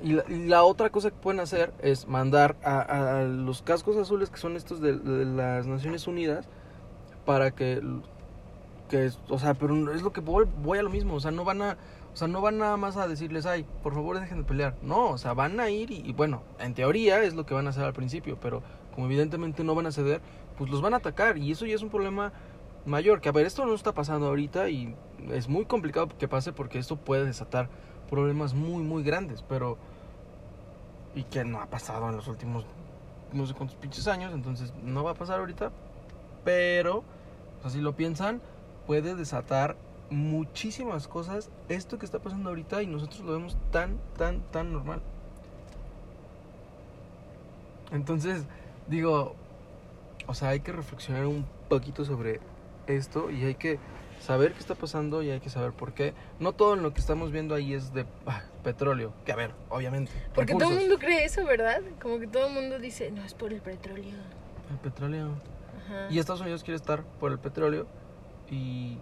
Y 0.03 0.13
la, 0.47 0.63
otra 0.63 0.91
cosa 0.91 1.11
que 1.11 1.17
pueden 1.17 1.41
hacer 1.41 1.75
es 1.83 2.07
mandar 2.07 2.57
a, 2.63 3.23
los 3.23 3.61
cascos 3.61 3.97
azules, 3.97 4.31
que 4.31 4.39
son 4.39 4.57
estos 4.57 4.81
de, 4.81 4.95
las 4.95 5.67
Naciones 5.67 6.07
Unidas, 6.07 6.49
para 7.27 7.51
que. 7.51 7.83
que 8.89 9.11
o 9.29 9.39
sea, 9.39 9.55
pero 9.55 9.93
es 9.93 10.03
lo 10.03 10.13
que 10.13 10.21
voy, 10.21 10.47
voy 10.63 10.79
a 10.79 10.83
lo 10.83 10.91
mismo. 10.91 11.15
O 11.15 11.21
sea, 11.21 11.33
no 11.33 11.45
van 11.45 11.63
a. 11.63 11.77
O 12.13 12.17
sea, 12.17 12.29
no 12.29 12.41
van 12.41 12.59
nada 12.59 12.77
más 12.77 12.97
a 12.97 13.07
decirles, 13.07 13.47
ay, 13.47 13.65
por 13.83 13.95
favor 13.95 14.19
dejen 14.19 14.39
de 14.39 14.45
pelear. 14.45 14.77
No, 14.83 15.11
o 15.11 15.19
sea, 15.19 15.33
van 15.33 15.61
a 15.61 15.71
ir 15.71 15.91
y, 15.91 16.03
y, 16.05 16.13
bueno, 16.13 16.43
en 16.59 16.75
teoría 16.75 17.23
es 17.23 17.35
lo 17.35 17.47
que 17.47 17.55
van 17.55 17.67
a 17.67 17.71
hacer 17.71 17.85
al 17.85 17.93
principio, 17.93 18.37
pero 18.41 18.63
como 18.95 19.07
evidentemente 19.07 19.63
no 19.63 19.75
van 19.75 19.87
a 19.87 19.93
ceder, 19.93 20.21
pues 20.61 20.69
los 20.69 20.83
van 20.83 20.93
a 20.93 20.99
atacar 20.99 21.39
y 21.39 21.51
eso 21.53 21.65
ya 21.65 21.75
es 21.75 21.81
un 21.81 21.89
problema 21.89 22.35
mayor. 22.85 23.23
Que 23.23 23.31
a 23.31 23.33
ver, 23.33 23.47
esto 23.47 23.65
no 23.65 23.73
está 23.73 23.95
pasando 23.95 24.27
ahorita 24.27 24.69
y 24.69 24.95
es 25.31 25.49
muy 25.49 25.65
complicado 25.65 26.09
que 26.19 26.29
pase 26.29 26.53
porque 26.53 26.79
esto 26.79 26.97
puede 26.97 27.25
desatar 27.25 27.71
problemas 28.11 28.53
muy, 28.53 28.83
muy 28.83 29.03
grandes, 29.03 29.41
pero... 29.41 29.79
Y 31.15 31.23
que 31.23 31.47
no 31.47 31.63
ha 31.63 31.67
pasado 31.71 32.11
en 32.11 32.17
los 32.17 32.29
últimos 32.29 32.67
no 33.33 33.47
sé 33.47 33.55
cuántos 33.55 33.79
pinches 33.79 34.07
años, 34.07 34.35
entonces 34.35 34.75
no 34.83 35.03
va 35.03 35.13
a 35.13 35.15
pasar 35.15 35.41
ahorita, 35.41 35.73
pero, 36.45 37.05
o 37.65 37.71
si 37.71 37.81
lo 37.81 37.97
piensan, 37.97 38.43
puede 38.87 39.15
desatar 39.15 39.79
muchísimas 40.11 41.09
cosas 41.09 41.49
esto 41.71 41.99
que 41.99 42.05
está 42.05 42.19
pasando 42.19 42.51
ahorita 42.51 42.83
y 42.83 42.87
nosotros 42.87 43.21
lo 43.21 43.33
vemos 43.33 43.57
tan, 43.71 43.99
tan, 44.19 44.43
tan 44.51 44.75
normal. 44.75 45.01
Entonces, 47.93 48.45
digo, 48.89 49.37
o 50.31 50.35
sea, 50.35 50.51
hay 50.51 50.61
que 50.61 50.71
reflexionar 50.71 51.27
un 51.27 51.45
poquito 51.69 52.05
sobre 52.05 52.39
esto 52.87 53.33
y 53.33 53.45
hay 53.45 53.57
que 53.57 53.81
saber 54.21 54.53
qué 54.53 54.61
está 54.61 54.77
pasando 54.77 55.25
y 55.25 55.31
hay 55.31 55.41
que 55.41 55.51
saber 55.51 55.73
por 55.73 55.93
qué. 55.93 56.15
No 56.39 56.53
todo 56.53 56.77
lo 56.77 56.95
que 56.95 57.01
estamos 57.01 57.33
viendo 57.33 57.53
ahí 57.57 57.75
es 57.75 57.93
de 57.93 58.07
ah, 58.27 58.45
petróleo, 58.63 59.13
que 59.25 59.33
a 59.33 59.37
ver, 59.37 59.51
obviamente. 59.71 60.13
Porque 60.33 60.55
todo 60.55 60.71
el 60.71 60.79
mundo 60.79 61.01
cree 61.01 61.25
eso, 61.25 61.45
¿verdad? 61.45 61.83
Como 62.01 62.21
que 62.21 62.29
todo 62.29 62.47
el 62.47 62.55
mundo 62.55 62.79
dice, 62.79 63.11
no, 63.11 63.25
es 63.25 63.35
por 63.35 63.53
el 63.53 63.61
petróleo. 63.61 64.19
El 64.71 64.79
petróleo. 64.79 65.35
Ajá. 65.85 66.07
Y 66.11 66.21
Estados 66.21 66.43
Unidos 66.43 66.63
quiere 66.63 66.77
estar 66.77 67.03
por 67.03 67.33
el 67.33 67.41
petróleo 67.41 67.89
y 68.49 68.99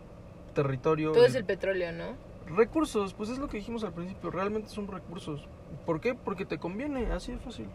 territorio. 0.55 1.13
Todo 1.13 1.27
es 1.27 1.35
el 1.35 1.45
petróleo, 1.45 1.93
¿no? 1.93 2.17
Recursos, 2.57 3.13
pues 3.13 3.29
es 3.29 3.39
lo 3.39 3.49
que 3.49 3.59
dijimos 3.59 3.85
al 3.85 3.93
principio, 3.93 4.31
realmente 4.31 4.71
son 4.71 4.89
recursos. 4.89 5.47
¿Por 5.85 6.01
qué? 6.01 6.15
Porque 6.15 6.47
te 6.47 6.57
conviene, 6.57 7.13
así 7.13 7.33
de 7.33 7.39
fácil. 7.39 7.67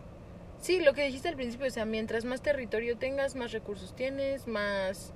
Sí, 0.64 0.80
lo 0.80 0.94
que 0.94 1.04
dijiste 1.04 1.28
al 1.28 1.36
principio, 1.36 1.68
o 1.68 1.70
sea, 1.70 1.84
mientras 1.84 2.24
más 2.24 2.42
territorio 2.42 2.98
tengas, 2.98 3.36
más 3.36 3.52
recursos 3.52 3.94
tienes, 3.98 4.48
más... 4.48 5.12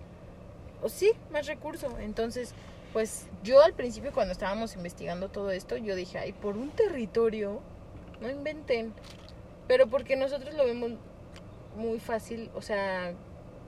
O 0.82 0.90
sí, 0.90 1.14
más 1.32 1.48
recursos. 1.48 1.94
Entonces, 2.02 2.54
pues 2.92 3.28
yo 3.46 3.64
al 3.64 3.72
principio 3.72 4.12
cuando 4.12 4.34
estábamos 4.34 4.76
investigando 4.76 5.30
todo 5.30 5.52
esto, 5.52 5.78
yo 5.78 5.96
dije, 5.96 6.18
ay, 6.18 6.34
por 6.34 6.58
un 6.58 6.72
territorio, 6.72 7.62
no 8.20 8.30
inventen. 8.30 8.94
Pero 9.70 9.88
porque 9.88 10.18
nosotros 10.18 10.54
lo 10.54 10.66
vemos 10.66 10.92
muy 11.78 12.02
fácil, 12.02 12.52
o 12.54 12.62
sea, 12.62 13.14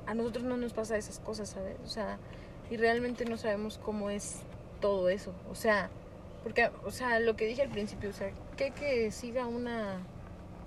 a 0.06 0.14
nosotros 0.14 0.44
no 0.44 0.58
nos 0.58 0.74
pasa 0.74 0.98
esas 0.98 1.22
cosas, 1.22 1.48
¿sabes? 1.48 1.78
O 1.86 1.88
sea, 1.88 2.20
y 2.70 2.76
realmente 2.76 3.24
no 3.24 3.38
sabemos 3.38 3.78
cómo 3.78 4.10
es 4.10 4.42
todo 4.82 5.08
eso. 5.08 5.34
O 5.50 5.56
sea, 5.56 5.90
porque, 6.44 6.72
o 6.84 6.92
sea, 6.92 7.22
lo 7.22 7.38
que 7.38 7.46
dije 7.46 7.62
al 7.62 7.70
principio, 7.70 8.10
o 8.10 8.14
sea, 8.14 8.34
que 8.58 8.72
que 8.72 9.12
siga 9.12 9.48
una 9.48 10.06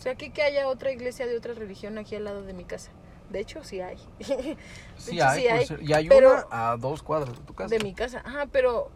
o 0.02 0.04
sea, 0.04 0.12
aquí 0.14 0.30
que 0.30 0.42
haya 0.42 0.66
otra 0.66 0.90
iglesia 0.90 1.28
de 1.28 1.36
otra 1.36 1.54
religión 1.54 1.96
aquí 1.96 2.16
al 2.16 2.24
lado 2.24 2.42
de 2.42 2.52
mi 2.54 2.64
casa. 2.64 2.90
De 3.30 3.38
hecho, 3.38 3.62
sí 3.62 3.80
hay. 3.80 3.96
sí, 4.96 5.20
hay, 5.20 5.46
y 5.80 5.92
hay 5.92 6.08
una 6.08 6.44
a 6.50 6.76
dos 6.76 7.04
cuadras 7.04 7.38
de 7.38 7.44
tu 7.44 7.54
casa. 7.54 7.72
De 7.72 7.78
mi 7.78 7.94
casa, 7.94 8.20
ajá, 8.24 8.46
pero, 8.50 8.90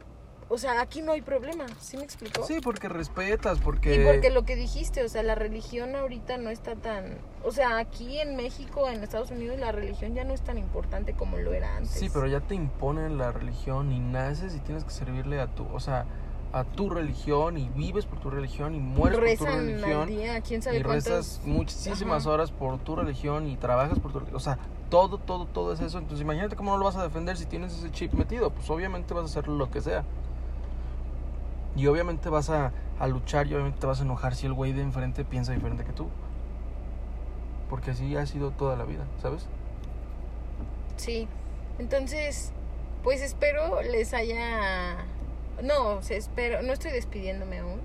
o 0.48 0.58
sea, 0.58 0.80
aquí 0.80 1.02
no 1.02 1.12
hay 1.12 1.22
problema, 1.22 1.64
¿sí 1.78 1.96
me 1.96 2.02
explicó? 2.02 2.42
Sí, 2.42 2.58
porque 2.60 2.88
respetas, 2.88 3.60
porque... 3.60 3.94
Y 3.94 4.04
porque 4.04 4.30
lo 4.30 4.44
que 4.44 4.56
dijiste, 4.56 5.04
o 5.04 5.08
sea, 5.08 5.22
la 5.22 5.36
religión 5.36 5.94
ahorita 5.94 6.38
no 6.38 6.50
está 6.50 6.74
tan... 6.74 7.18
O 7.44 7.52
sea, 7.52 7.78
aquí 7.78 8.18
en 8.18 8.34
México, 8.34 8.90
en 8.90 9.00
Estados 9.04 9.30
Unidos, 9.30 9.60
la 9.60 9.70
religión 9.70 10.12
ya 10.16 10.24
no 10.24 10.34
es 10.34 10.42
tan 10.42 10.58
importante 10.58 11.12
como 11.12 11.36
lo 11.36 11.54
era 11.54 11.76
antes. 11.76 11.92
Sí, 11.92 12.10
pero 12.12 12.26
ya 12.26 12.40
te 12.40 12.56
imponen 12.56 13.16
la 13.16 13.30
religión 13.30 13.92
y 13.92 14.00
naces 14.00 14.56
y 14.56 14.58
tienes 14.58 14.82
que 14.82 14.90
servirle 14.90 15.38
a 15.40 15.46
tu... 15.46 15.68
O 15.72 15.78
sea, 15.78 16.04
a 16.52 16.64
tu 16.64 16.88
religión 16.88 17.58
y 17.58 17.68
vives 17.70 18.06
por 18.06 18.18
tu 18.18 18.30
religión 18.30 18.74
y 18.74 18.80
mueres 18.80 19.38
por 19.38 19.48
tu 19.48 19.54
al 19.54 19.66
religión 19.66 20.08
día, 20.08 20.40
quién 20.40 20.62
sabe 20.62 20.78
y 20.78 20.82
rezas 20.82 21.40
muchísimas 21.44 22.22
Ajá. 22.22 22.34
horas 22.34 22.50
por 22.50 22.78
tu 22.78 22.96
religión 22.96 23.46
y 23.46 23.56
trabajas 23.56 23.98
por 23.98 24.12
tu 24.12 24.20
religión. 24.20 24.36
O 24.36 24.40
sea, 24.40 24.58
todo, 24.90 25.18
todo, 25.18 25.46
todo 25.46 25.72
es 25.72 25.80
eso. 25.80 25.98
Entonces 25.98 26.22
imagínate 26.22 26.56
cómo 26.56 26.70
no 26.72 26.78
lo 26.78 26.84
vas 26.84 26.96
a 26.96 27.02
defender 27.02 27.36
si 27.36 27.46
tienes 27.46 27.72
ese 27.76 27.90
chip 27.90 28.12
metido. 28.14 28.50
Pues 28.50 28.70
obviamente 28.70 29.12
vas 29.12 29.24
a 29.24 29.26
hacer 29.26 29.48
lo 29.48 29.70
que 29.70 29.80
sea. 29.80 30.04
Y 31.76 31.86
obviamente 31.88 32.30
vas 32.30 32.48
a, 32.48 32.72
a 32.98 33.06
luchar 33.06 33.46
y 33.48 33.54
obviamente 33.54 33.80
te 33.80 33.86
vas 33.86 34.00
a 34.00 34.04
enojar 34.04 34.34
si 34.34 34.46
el 34.46 34.54
güey 34.54 34.72
de 34.72 34.82
enfrente 34.82 35.24
piensa 35.24 35.52
diferente 35.52 35.84
que 35.84 35.92
tú. 35.92 36.08
Porque 37.68 37.90
así 37.90 38.16
ha 38.16 38.24
sido 38.24 38.50
toda 38.52 38.76
la 38.76 38.84
vida, 38.84 39.04
¿sabes? 39.20 39.46
Sí. 40.96 41.28
Entonces, 41.78 42.52
pues 43.02 43.20
espero 43.20 43.82
les 43.82 44.14
haya. 44.14 44.96
No, 45.62 46.02
se 46.02 46.16
espero. 46.16 46.62
No 46.62 46.72
estoy 46.72 46.92
despidiéndome 46.92 47.58
aún. 47.58 47.80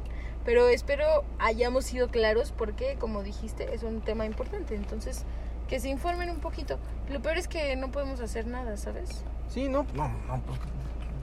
Pero 0.45 0.67
espero 0.69 1.05
hayamos 1.39 1.85
sido 1.85 2.07
claros 2.09 2.51
porque, 2.51 2.95
como 2.99 3.21
dijiste, 3.23 3.73
es 3.73 3.83
un 3.83 4.01
tema 4.01 4.25
importante. 4.25 4.75
Entonces, 4.75 5.23
que 5.67 5.79
se 5.79 5.89
informen 5.89 6.29
un 6.29 6.39
poquito. 6.39 6.79
Lo 7.09 7.21
peor 7.21 7.37
es 7.37 7.47
que 7.47 7.75
no 7.75 7.91
podemos 7.91 8.19
hacer 8.21 8.47
nada, 8.47 8.75
¿sabes? 8.77 9.23
Sí, 9.49 9.69
no, 9.69 9.85
no, 9.93 10.07
no, 10.27 10.41
pues, 10.41 10.59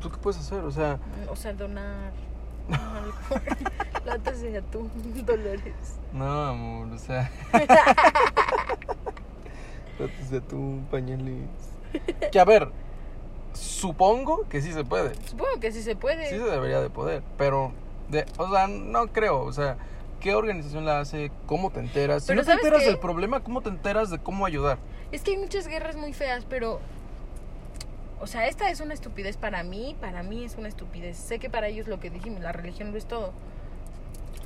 ¿tú 0.01 0.11
qué 0.11 0.19
puedes 0.19 0.39
hacer? 0.41 0.61
O 0.61 0.71
sea, 0.71 0.99
O 1.31 1.37
sea, 1.37 1.53
donar 1.53 2.13
latas 4.05 4.41
de 4.41 4.59
atún, 4.59 4.91
dolores. 5.27 5.75
no, 6.13 6.45
amor, 6.47 6.93
o 6.93 6.99
sea. 6.99 7.31
Trates 9.97 10.31
de 10.31 10.41
tu 10.41 10.81
pañales. 10.91 11.49
Que 12.31 12.39
a 12.39 12.45
ver, 12.45 12.71
supongo 13.59 14.47
que 14.49 14.63
sí 14.63 14.73
se 14.73 14.85
puede. 14.85 15.13
Supongo 15.27 15.61
que 15.61 15.73
sí 15.73 15.83
se 15.83 15.97
puede. 15.97 16.29
Sí 16.29 16.37
se 16.39 16.45
debería 16.45 16.81
de 16.81 16.91
poder, 16.91 17.23
pero, 17.37 17.73
de, 18.09 18.25
o 18.39 18.51
sea, 18.51 18.67
no 18.69 19.09
creo, 19.09 19.41
o 19.43 19.53
sea, 19.53 19.77
¿qué 20.21 20.35
organización 20.35 20.85
la 20.85 21.01
hace? 21.01 21.31
¿Cómo 21.47 21.71
te 21.71 21.81
enteras? 21.81 22.23
Si 22.23 22.29
Pero 22.29 22.41
no 22.41 22.43
te 22.43 22.47
¿sabes 22.53 22.65
enteras 22.65 22.83
qué? 22.85 22.89
del 22.91 22.99
problema, 22.99 23.41
¿cómo 23.43 23.61
te 23.61 23.69
enteras 23.69 24.11
de 24.11 24.19
cómo 24.19 24.47
ayudar? 24.47 24.79
Es 25.13 25.23
que 25.23 25.33
hay 25.33 25.37
muchas 25.39 25.67
guerras 25.69 25.97
muy 25.97 26.13
feas, 26.13 26.45
pero. 26.49 26.81
O 28.21 28.27
sea, 28.27 28.49
esta 28.49 28.69
es 28.69 28.81
una 28.81 28.95
estupidez 28.95 29.37
para 29.37 29.63
mí, 29.63 29.97
para 30.01 30.25
mí 30.25 30.45
es 30.45 30.57
una 30.57 30.67
estupidez. 30.69 31.17
Sé 31.17 31.39
que 31.39 31.49
para 31.51 31.69
ellos 31.69 31.87
lo 31.87 32.01
que 32.01 32.11
dijimos, 32.11 32.41
la 32.41 32.51
religión 32.51 32.91
lo 32.91 32.99
es 32.99 33.07
todo. 33.07 33.33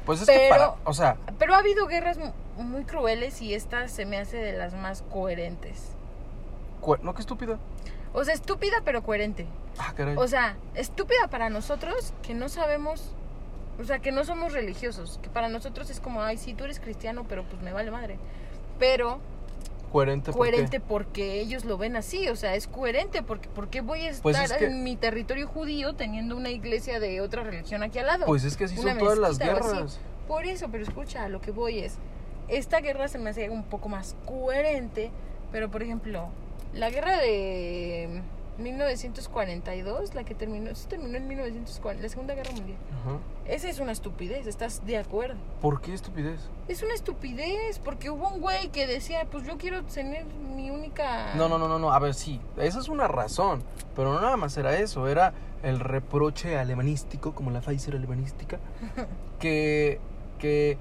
Pues 0.05 0.20
es 0.20 0.27
que 0.29 0.35
Pero- 0.35 0.51
para, 0.51 0.75
o 0.85 0.92
sea, 0.92 1.16
Pero 1.38 1.55
ha 1.55 1.59
habido 1.59 1.87
guerras 1.87 2.18
mu- 2.18 2.33
muy 2.62 2.85
crueles 2.85 3.40
y 3.40 3.55
esta 3.55 3.88
se 3.88 4.05
me 4.05 4.18
hace 4.18 4.37
de 4.37 4.53
las 4.53 4.75
más 4.75 5.03
coherentes. 5.11 5.92
no, 7.03 7.14
qué 7.14 7.20
estúpida. 7.22 7.59
O 8.14 8.25
sea, 8.25 8.35
estúpida 8.35 8.83
pero 8.85 9.03
coherente. 9.03 9.46
Ah, 9.79 9.92
caray. 9.96 10.16
O 10.16 10.29
sea, 10.29 10.57
estúpida 10.75 11.29
para 11.29 11.48
nosotros 11.48 12.12
que 12.22 12.35
no 12.35 12.48
sabemos, 12.48 13.14
o 13.81 13.85
sea, 13.85 14.01
que 14.01 14.12
no 14.12 14.25
somos 14.25 14.53
religiosos, 14.53 15.18
que 15.22 15.31
para 15.31 15.48
nosotros 15.48 15.88
es 15.90 16.01
como, 16.01 16.22
ay, 16.22 16.37
sí, 16.37 16.55
tú 16.55 16.64
eres 16.64 16.79
cristiano, 16.79 17.25
pero 17.29 17.44
pues 17.44 17.62
me 17.62 17.72
vale 17.72 17.90
madre. 17.90 18.18
Pero 18.79 19.18
coherente, 19.90 20.33
coherente 20.33 20.81
porque 20.81 21.40
ellos 21.40 21.64
lo 21.64 21.79
ven 21.79 21.96
así, 21.96 22.29
o 22.29 22.37
sea, 22.37 22.55
es 22.55 22.66
coherente 22.66 23.22
porque 23.22 23.48
¿por 23.48 23.68
qué 23.68 23.81
voy 23.83 24.01
a 24.01 24.11
estar 24.11 24.22
Pues 24.22 24.38
es 24.38 24.53
que- 24.53 24.66
en 24.66 24.85
mi 24.85 24.96
territorio 24.96 25.46
judío 25.46 25.94
teniendo 25.94 26.37
una 26.37 26.51
iglesia 26.51 26.98
de 27.01 27.20
otra 27.20 27.42
religión 27.42 27.83
aquí 27.83 27.98
al 27.98 28.07
lado? 28.07 28.27
Pues 28.27 28.44
es 28.44 28.57
que 28.57 28.64
así 28.64 28.79
Una 28.79 28.90
son 28.92 28.98
todas 28.98 29.18
las 29.18 29.38
guerras. 29.38 29.98
Por 30.29 30.44
eso, 30.44 30.68
pero 30.70 30.83
escucha, 30.85 31.25
a 31.25 31.29
lo 31.29 31.40
que 31.40 31.51
voy 31.51 31.81
es, 31.81 31.96
esta 32.48 32.81
guerra 32.81 33.09
se 33.09 33.18
me 33.18 33.31
hace 33.31 33.51
un 33.51 33.64
poco 33.64 33.88
más 33.88 34.16
coherente, 34.27 35.11
pero 35.51 35.70
por 35.70 35.83
ejemplo, 35.83 36.29
la 36.74 36.90
guerra 36.90 37.18
de 37.18 38.22
1942, 38.58 40.14
la 40.14 40.24
que 40.24 40.35
terminó, 40.35 40.74
sí 40.74 40.87
terminó 40.88 41.16
en 41.16 41.26
1940, 41.26 42.02
la 42.02 42.08
Segunda 42.08 42.35
Guerra 42.35 42.52
Mundial. 42.52 42.78
Ajá. 43.00 43.18
Esa 43.46 43.68
es 43.68 43.78
una 43.78 43.92
estupidez, 43.92 44.46
¿estás 44.46 44.85
de 44.87 44.98
acuerdo? 44.98 45.37
¿Por 45.61 45.80
qué 45.80 45.94
estupidez? 45.94 46.40
Es 46.68 46.82
una 46.82 46.94
estupidez, 46.94 47.78
porque 47.78 48.11
hubo 48.11 48.28
un 48.28 48.40
güey 48.40 48.68
que 48.68 48.87
decía, 48.87 49.26
pues 49.30 49.46
yo 49.46 49.58
quiero 49.58 49.82
tener 49.85 50.24
mi 50.24 50.70
única... 50.70 51.35
No, 51.35 51.48
no, 51.48 51.58
no, 51.58 51.68
no, 51.68 51.78
no, 51.78 51.92
a 51.92 51.98
ver, 51.98 52.14
sí, 52.14 52.40
esa 52.58 52.78
es 52.78 52.88
una 52.88 53.08
razón, 53.08 53.62
pero 53.96 54.12
no 54.12 54.20
nada 54.20 54.37
más 54.37 54.56
era 54.56 54.78
eso, 54.78 55.08
era 55.08 55.32
el 55.62 55.80
reproche 55.80 56.58
alemanístico, 56.58 57.35
como 57.35 57.50
la 57.50 57.61
Pfizer 57.61 57.96
alemanística, 57.96 58.58
que, 59.40 60.00
que, 60.38 60.78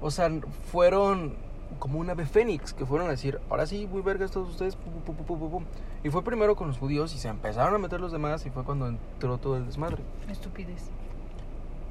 o 0.00 0.10
sea, 0.10 0.30
fueron 0.70 1.43
como 1.78 1.98
un 1.98 2.10
ave 2.10 2.26
fénix, 2.26 2.72
que 2.72 2.84
fueron 2.86 3.08
a 3.08 3.10
decir, 3.10 3.40
ahora 3.50 3.66
sí, 3.66 3.86
muy 3.90 4.02
vergas 4.02 4.30
todos 4.30 4.48
ustedes, 4.50 4.76
pum, 4.76 4.92
pum, 5.14 5.38
pum, 5.50 5.64
y 6.02 6.10
fue 6.10 6.22
primero 6.22 6.56
con 6.56 6.68
los 6.68 6.78
judíos 6.78 7.14
y 7.14 7.18
se 7.18 7.28
empezaron 7.28 7.74
a 7.74 7.78
meter 7.78 8.00
los 8.00 8.12
demás 8.12 8.44
y 8.46 8.50
fue 8.50 8.64
cuando 8.64 8.86
entró 8.88 9.38
todo 9.38 9.56
el 9.56 9.66
desmadre. 9.66 10.02
Estupidez. 10.30 10.90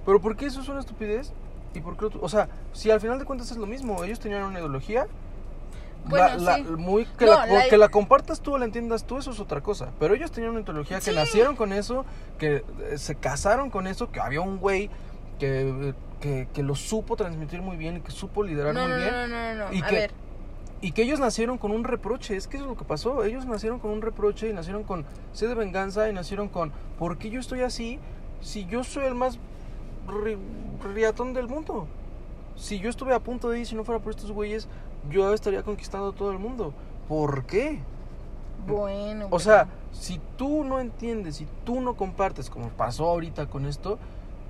Pero 0.05 0.19
¿por 0.21 0.35
qué 0.35 0.45
eso 0.47 0.61
es 0.61 0.67
una 0.69 0.79
estupidez? 0.81 1.31
¿Y 1.73 1.79
por 1.79 1.97
qué 1.97 2.05
otro? 2.05 2.19
O 2.21 2.29
sea, 2.29 2.49
si 2.73 2.91
al 2.91 2.99
final 3.01 3.17
de 3.19 3.25
cuentas 3.25 3.49
es 3.51 3.57
lo 3.57 3.65
mismo, 3.65 4.03
ellos 4.03 4.19
tenían 4.19 4.43
una 4.43 4.59
ideología. 4.59 5.07
Bueno, 6.05 6.27
la- 6.27 6.35
la- 6.37 6.55
sí. 6.57 6.63
muy, 6.77 7.05
que, 7.05 7.25
No, 7.25 7.31
la, 7.31 7.45
la- 7.45 7.69
que 7.69 7.77
la 7.77 7.87
compartas 7.87 8.41
tú 8.41 8.55
o 8.55 8.57
la 8.57 8.65
entiendas 8.65 9.05
tú, 9.05 9.17
eso 9.17 9.31
es 9.31 9.39
otra 9.39 9.61
cosa. 9.61 9.91
Pero 9.99 10.13
ellos 10.13 10.31
tenían 10.31 10.51
una 10.51 10.59
ideología 10.61 10.99
que 10.99 11.13
nacieron 11.13 11.55
con 11.55 11.71
eso, 11.71 12.05
que 12.37 12.57
eh, 12.91 12.97
se 12.97 13.15
casaron 13.15 13.69
con 13.69 13.87
eso, 13.87 14.11
que 14.11 14.19
había 14.19 14.41
un 14.41 14.57
güey 14.59 14.89
que, 15.39 15.69
eh, 15.89 15.93
que, 16.23 16.47
que 16.53 16.63
lo 16.63 16.73
supo 16.73 17.17
transmitir 17.17 17.61
muy 17.61 17.75
bien 17.75 17.97
y 17.97 17.99
que 17.99 18.11
supo 18.11 18.43
liderar 18.43 18.73
No, 18.73 18.83
muy 18.83 18.91
no, 18.91 18.97
bien. 18.97 19.11
no, 19.11 19.27
no, 19.27 19.53
no, 19.55 19.65
no, 19.67 19.73
Y 19.73 19.81
a 19.81 19.85
que- 19.87 19.95
ver, 19.95 20.11
Y 20.81 20.91
que 20.93 21.01
ellos 21.03 21.19
nacieron 21.19 21.57
con 21.57 21.71
un 21.71 21.83
reproche, 21.83 22.35
es 22.37 22.47
que 22.47 22.55
eso 22.57 22.65
es 22.65 22.69
lo 22.69 22.77
que 22.77 22.83
pasó. 22.85 23.23
Ellos 23.25 23.45
nacieron 23.45 23.79
con 23.79 23.91
un 23.91 24.01
reproche 24.01 24.49
y 24.49 24.53
nacieron 24.53 24.83
con 24.83 25.05
sed 25.33 25.49
de 25.49 25.55
venganza 25.55 26.09
y 26.09 26.13
nacieron 26.13 26.47
con, 26.47 26.71
¿por 26.97 27.17
qué 27.17 27.29
yo 27.29 27.39
estoy 27.41 27.61
así 27.61 27.99
si 28.41 28.65
yo 28.65 28.83
soy 28.85 29.05
el 29.05 29.15
más 29.15 29.37
ri- 30.07 30.37
riatón 30.93 31.33
del 31.33 31.47
mundo? 31.47 31.87
Si 32.55 32.79
yo 32.79 32.89
estuve 32.89 33.13
a 33.13 33.19
punto 33.19 33.49
de 33.49 33.59
ir, 33.59 33.65
si 33.65 33.75
no 33.75 33.83
fuera 33.83 34.01
por 34.01 34.11
estos 34.11 34.31
güeyes, 34.31 34.67
yo 35.09 35.33
estaría 35.33 35.63
conquistando 35.63 36.11
todo 36.13 36.31
el 36.31 36.39
mundo. 36.39 36.73
¿Por 37.09 37.45
qué? 37.45 37.79
bueno... 38.67 39.27
O 39.29 39.39
sea, 39.39 39.67
si 39.91 40.19
tú 40.37 40.63
no 40.63 40.79
entiendes, 40.79 41.35
si 41.37 41.47
tú 41.65 41.81
no 41.81 41.95
compartes, 41.95 42.49
como 42.49 42.69
pasó 42.69 43.07
ahorita 43.09 43.47
con 43.47 43.65
esto, 43.65 43.99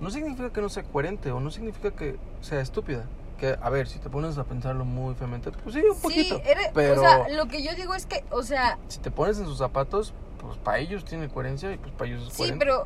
no 0.03 0.11
significa 0.11 0.51
que 0.51 0.61
no 0.61 0.69
sea 0.69 0.83
coherente 0.83 1.31
o 1.31 1.39
no 1.39 1.49
significa 1.49 1.91
que 1.91 2.17
sea 2.41 2.59
estúpida. 2.61 3.05
Que, 3.39 3.57
a 3.61 3.69
ver, 3.69 3.87
si 3.87 3.99
te 3.99 4.09
pones 4.09 4.37
a 4.37 4.43
pensarlo 4.43 4.85
muy 4.85 5.15
feamente, 5.15 5.51
pues 5.51 5.75
sí, 5.75 5.81
un 5.81 5.99
poquito. 5.99 6.35
Sí, 6.37 6.41
era- 6.45 6.61
pero 6.73 6.93
o 7.01 7.03
sea, 7.03 7.29
lo 7.29 7.47
que 7.47 7.63
yo 7.63 7.73
digo 7.75 7.95
es 7.95 8.05
que, 8.05 8.23
o 8.29 8.43
sea, 8.43 8.77
si 8.87 8.99
te 8.99 9.09
pones 9.11 9.39
en 9.39 9.45
sus 9.45 9.57
zapatos, 9.57 10.13
pues 10.39 10.57
para 10.57 10.77
ellos 10.77 11.03
tiene 11.03 11.27
coherencia 11.29 11.71
y 11.71 11.77
pues 11.77 11.91
para 11.93 12.11
ellos 12.11 12.27
es 12.27 12.33
sí, 12.33 12.53
pero 12.59 12.85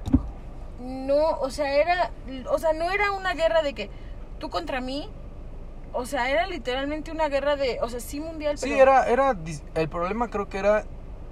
no, 0.80 1.32
o 1.42 1.50
sea, 1.50 1.74
era, 1.76 2.12
o 2.50 2.58
sea, 2.60 2.74
no 2.74 2.90
era 2.92 3.12
una 3.12 3.34
guerra 3.34 3.62
de 3.62 3.74
que 3.74 3.90
tú 4.40 4.50
contra 4.50 4.80
mí, 4.80 5.10
o 5.94 6.06
sea, 6.06 6.30
era 6.30 6.48
literalmente 6.48 7.12
una 7.12 7.28
guerra 7.30 7.56
de, 7.56 7.80
o 7.82 7.90
sea, 7.90 8.00
sí 8.00 8.20
mundial, 8.20 8.58
Sí, 8.58 8.70
pero 8.70 8.82
era, 8.84 9.08
era, 9.10 9.34
dis- 9.34 9.64
el 9.76 9.90
problema 9.90 10.30
creo 10.30 10.48
que 10.50 10.60
era 10.60 10.86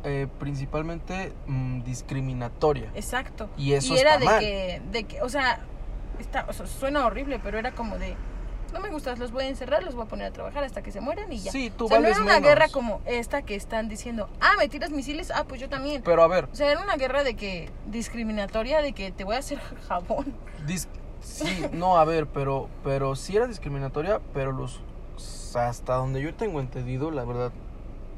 eh, 0.03 0.27
principalmente 0.39 1.33
mm, 1.47 1.81
discriminatoria. 1.83 2.91
exacto. 2.95 3.49
Y 3.57 3.73
eso 3.73 3.95
era 3.95 4.15
está 4.15 4.19
de 4.19 4.25
mal. 4.25 4.39
que, 4.39 4.81
de 4.91 5.03
que, 5.05 5.21
o 5.21 5.29
sea, 5.29 5.59
está, 6.19 6.45
o 6.47 6.53
sea, 6.53 6.65
suena 6.67 7.05
horrible, 7.05 7.39
pero 7.43 7.57
era 7.59 7.71
como 7.71 7.97
de 7.97 8.15
no 8.73 8.81
me 8.81 8.89
gustas, 8.89 9.19
los 9.19 9.31
voy 9.31 9.45
a 9.45 9.47
encerrar, 9.47 9.83
los 9.83 9.95
voy 9.95 10.03
a 10.03 10.07
poner 10.09 10.27
a 10.27 10.31
trabajar 10.31 10.63
hasta 10.65 10.81
que 10.81 10.91
se 10.91 10.99
mueran 10.99 11.31
y 11.31 11.39
ya. 11.39 11.49
Sí, 11.51 11.71
tú 11.77 11.85
o 11.85 11.87
sea, 11.87 11.99
no 11.99 12.07
era 12.07 12.17
una 12.17 12.33
menos. 12.33 12.41
guerra 12.49 12.67
como 12.67 12.99
esta 13.05 13.41
que 13.43 13.55
están 13.55 13.87
diciendo, 13.87 14.27
ah, 14.41 14.51
me 14.57 14.67
tiras 14.67 14.89
misiles, 14.91 15.31
ah, 15.31 15.45
pues 15.47 15.61
yo 15.61 15.69
también. 15.69 16.01
Pero 16.03 16.21
a 16.23 16.27
ver, 16.27 16.49
O 16.51 16.55
sea, 16.55 16.69
era 16.71 16.81
una 16.81 16.97
guerra 16.97 17.23
de 17.23 17.35
que 17.35 17.69
discriminatoria, 17.87 18.81
de 18.81 18.91
que 18.91 19.11
te 19.11 19.23
voy 19.23 19.35
a 19.35 19.39
hacer 19.39 19.59
jabón. 19.87 20.33
dis- 20.67 20.87
sí, 21.21 21.63
no, 21.71 21.97
a 21.97 22.03
ver, 22.03 22.27
pero, 22.27 22.67
pero 22.83 23.15
sí 23.15 23.37
era 23.37 23.47
discriminatoria, 23.47 24.19
pero 24.33 24.51
los, 24.51 24.81
hasta 25.55 25.95
donde 25.95 26.21
yo 26.21 26.33
tengo 26.33 26.59
entendido, 26.59 27.11
la 27.11 27.23
verdad, 27.23 27.53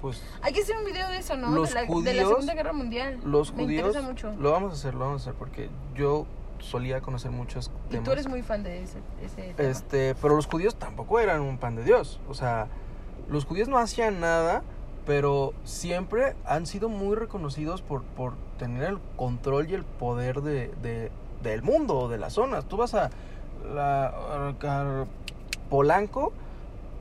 pues 0.01 0.23
Hay 0.41 0.53
que 0.53 0.61
hacer 0.61 0.75
un 0.77 0.85
video 0.85 1.07
de 1.09 1.17
eso, 1.19 1.37
¿no? 1.37 1.51
Los 1.51 1.69
de, 1.69 1.75
la, 1.75 1.81
de 1.81 1.87
la 1.87 1.93
judíos- 1.93 2.29
Segunda 2.29 2.53
Guerra 2.55 2.73
Mundial. 2.73 3.19
los 3.23 3.53
Me 3.53 3.63
judíos, 3.63 3.85
interesa 3.89 4.07
mucho. 4.07 4.31
lo 4.39 4.51
vamos 4.51 4.71
a 4.71 4.75
hacer, 4.75 4.95
lo 4.95 5.05
vamos 5.05 5.21
a 5.21 5.23
hacer, 5.29 5.33
porque 5.37 5.69
yo 5.95 6.25
solía 6.59 7.01
conocer 7.01 7.31
muchos 7.31 7.71
Y 7.91 7.97
tú 7.97 8.11
eres 8.11 8.27
muy 8.27 8.41
fan 8.41 8.63
de 8.63 8.81
ese, 8.83 8.99
ese 9.21 9.53
tema. 9.53 9.69
Este, 9.69 10.15
pero 10.21 10.35
los 10.35 10.45
judíos 10.47 10.75
tampoco 10.75 11.19
eran 11.19 11.41
un 11.41 11.57
pan 11.57 11.75
de 11.75 11.83
Dios. 11.83 12.19
O 12.27 12.33
sea, 12.33 12.67
los 13.29 13.45
judíos 13.45 13.67
no 13.67 13.77
hacían 13.77 14.19
nada, 14.19 14.63
pero 15.05 15.53
siempre 15.63 16.35
han 16.45 16.65
sido 16.65 16.89
muy 16.89 17.15
reconocidos 17.15 17.81
por, 17.81 18.03
por 18.03 18.33
tener 18.57 18.83
el 18.83 18.99
control 19.15 19.69
y 19.69 19.73
el 19.73 19.83
poder 19.83 20.41
de, 20.41 20.67
de- 20.81 21.11
del 21.43 21.61
mundo 21.61 21.97
o 21.97 22.07
de 22.09 22.17
las 22.17 22.33
zonas. 22.33 22.65
Tú 22.65 22.77
vas 22.77 22.93
a, 22.93 23.09
la, 23.73 24.07
a 24.07 25.05
Polanco 25.69 26.33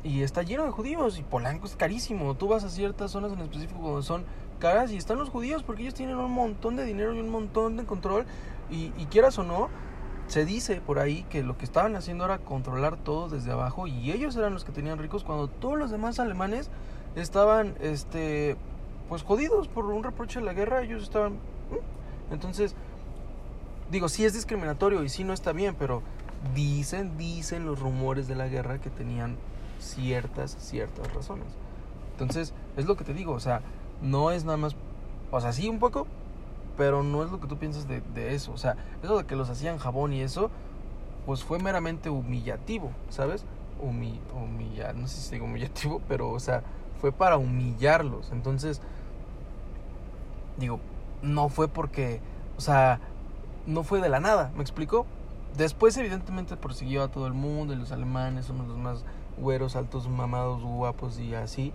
y 0.05 0.23
está 0.23 0.43
lleno 0.43 0.65
de 0.65 0.71
judíos 0.71 1.19
y 1.19 1.23
Polanco 1.23 1.67
es 1.67 1.77
carísimo. 1.77 2.35
Tú 2.35 2.49
vas 2.49 2.65
a 2.65 2.69
ciertas 2.69 3.11
zonas 3.11 3.33
en 3.33 3.41
específico 3.41 3.81
donde 3.83 4.03
son 4.03 4.25
caras 4.61 4.91
y 4.93 4.97
están 4.97 5.19
los 5.19 5.29
judíos 5.29 5.63
porque 5.63 5.83
ellos 5.83 5.95
tienen 5.95 6.17
un 6.17 6.31
montón 6.33 6.77
de 6.77 6.85
dinero 6.85 7.15
y 7.15 7.21
un 7.21 7.29
montón 7.29 7.77
de 7.77 7.85
control 7.85 8.25
y, 8.71 8.93
y 8.97 9.07
quieras 9.07 9.39
o 9.39 9.45
no, 9.45 9.69
se 10.29 10.45
dice 10.45 10.81
por 10.81 10.99
ahí 10.99 11.25
que 11.31 11.43
lo 11.43 11.57
que 11.57 11.65
estaban 11.65 11.95
haciendo 11.97 12.25
era 12.25 12.39
controlar 12.39 12.97
todo 12.97 13.29
desde 13.29 13.53
abajo 13.53 13.87
y 13.87 14.11
ellos 14.11 14.35
eran 14.37 14.55
los 14.55 14.65
que 14.65 14.73
tenían 14.73 14.99
ricos 14.99 15.23
cuando 15.23 15.49
todos 15.49 15.79
los 15.79 15.91
demás 15.91 16.19
alemanes 16.19 16.69
estaban 17.15 17.75
este 17.81 18.57
pues 19.09 19.23
jodidos 19.23 19.69
por 19.69 19.87
un 19.87 20.03
reproche 20.03 20.41
de 20.41 20.45
la 20.45 20.53
guerra 20.53 20.83
ellos 20.83 21.05
estaban 21.05 21.35
¿Mm? 21.35 22.33
entonces 22.33 22.75
digo, 23.91 24.09
sí 24.09 24.25
es 24.25 24.35
discriminatorio 24.35 25.03
y 25.05 25.09
sí 25.09 25.25
no 25.25 25.33
está 25.33 25.53
bien, 25.53 25.75
pero 25.79 26.03
dicen, 26.55 27.17
dicen 27.17 27.67
los 27.67 27.79
rumores 27.81 28.29
de 28.29 28.35
la 28.35 28.49
guerra 28.49 28.81
que 28.81 28.91
tenían 28.91 29.37
ciertas, 29.79 30.57
ciertas 30.59 31.13
razones. 31.15 31.47
Entonces, 32.13 32.55
es 32.77 32.87
lo 32.87 32.97
que 32.97 33.05
te 33.05 33.15
digo, 33.15 33.33
o 33.33 33.41
sea, 33.41 33.63
no 34.03 34.31
es 34.31 34.45
nada 34.45 34.57
más, 34.57 34.75
o 35.31 35.41
sea, 35.41 35.53
sí 35.53 35.69
un 35.69 35.79
poco, 35.79 36.07
pero 36.77 37.03
no 37.03 37.25
es 37.25 37.31
lo 37.31 37.41
que 37.41 37.47
tú 37.47 37.57
piensas 37.57 37.87
de, 37.89 38.35
eso. 38.35 38.53
O 38.53 38.59
sea, 38.59 38.77
eso 39.03 39.19
de 39.19 39.25
que 39.25 39.37
los 39.37 39.49
hacían 39.49 39.79
jabón 39.79 40.13
y 40.13 40.21
eso, 40.21 40.51
pues 41.25 41.43
fue 41.43 41.59
meramente 41.59 42.11
humillativo, 42.11 42.91
¿sabes? 43.09 43.45
Humi, 43.81 44.21
humillar, 44.35 44.95
no 44.95 45.07
sé 45.07 45.21
si 45.21 45.35
digo 45.35 45.47
humillativo, 45.47 46.01
pero, 46.09 46.31
o 46.31 46.41
sea, 46.41 46.63
fue 47.01 47.13
para 47.13 47.37
humillarlos. 47.37 48.31
Entonces, 48.33 48.81
digo, 50.59 50.81
no 51.23 51.49
fue 51.49 51.69
porque, 51.69 52.21
o 52.57 52.61
sea, 52.61 53.01
no 53.67 53.83
fue 53.83 54.01
de 54.01 54.09
la 54.09 54.21
nada, 54.21 54.53
¿me 54.55 54.63
explico? 54.63 55.07
Después, 55.57 55.97
evidentemente, 55.97 56.57
persiguió 56.57 57.03
a 57.03 57.09
todo 57.09 57.27
el 57.27 57.33
mundo, 57.33 57.73
y 57.73 57.77
los 57.77 57.91
alemanes 57.91 58.47
son 58.47 58.59
los 58.59 58.77
más 58.77 59.05
güeros, 59.39 59.77
altos, 59.77 60.09
mamados, 60.09 60.63
guapos 60.63 61.19
y 61.19 61.35
así, 61.35 61.73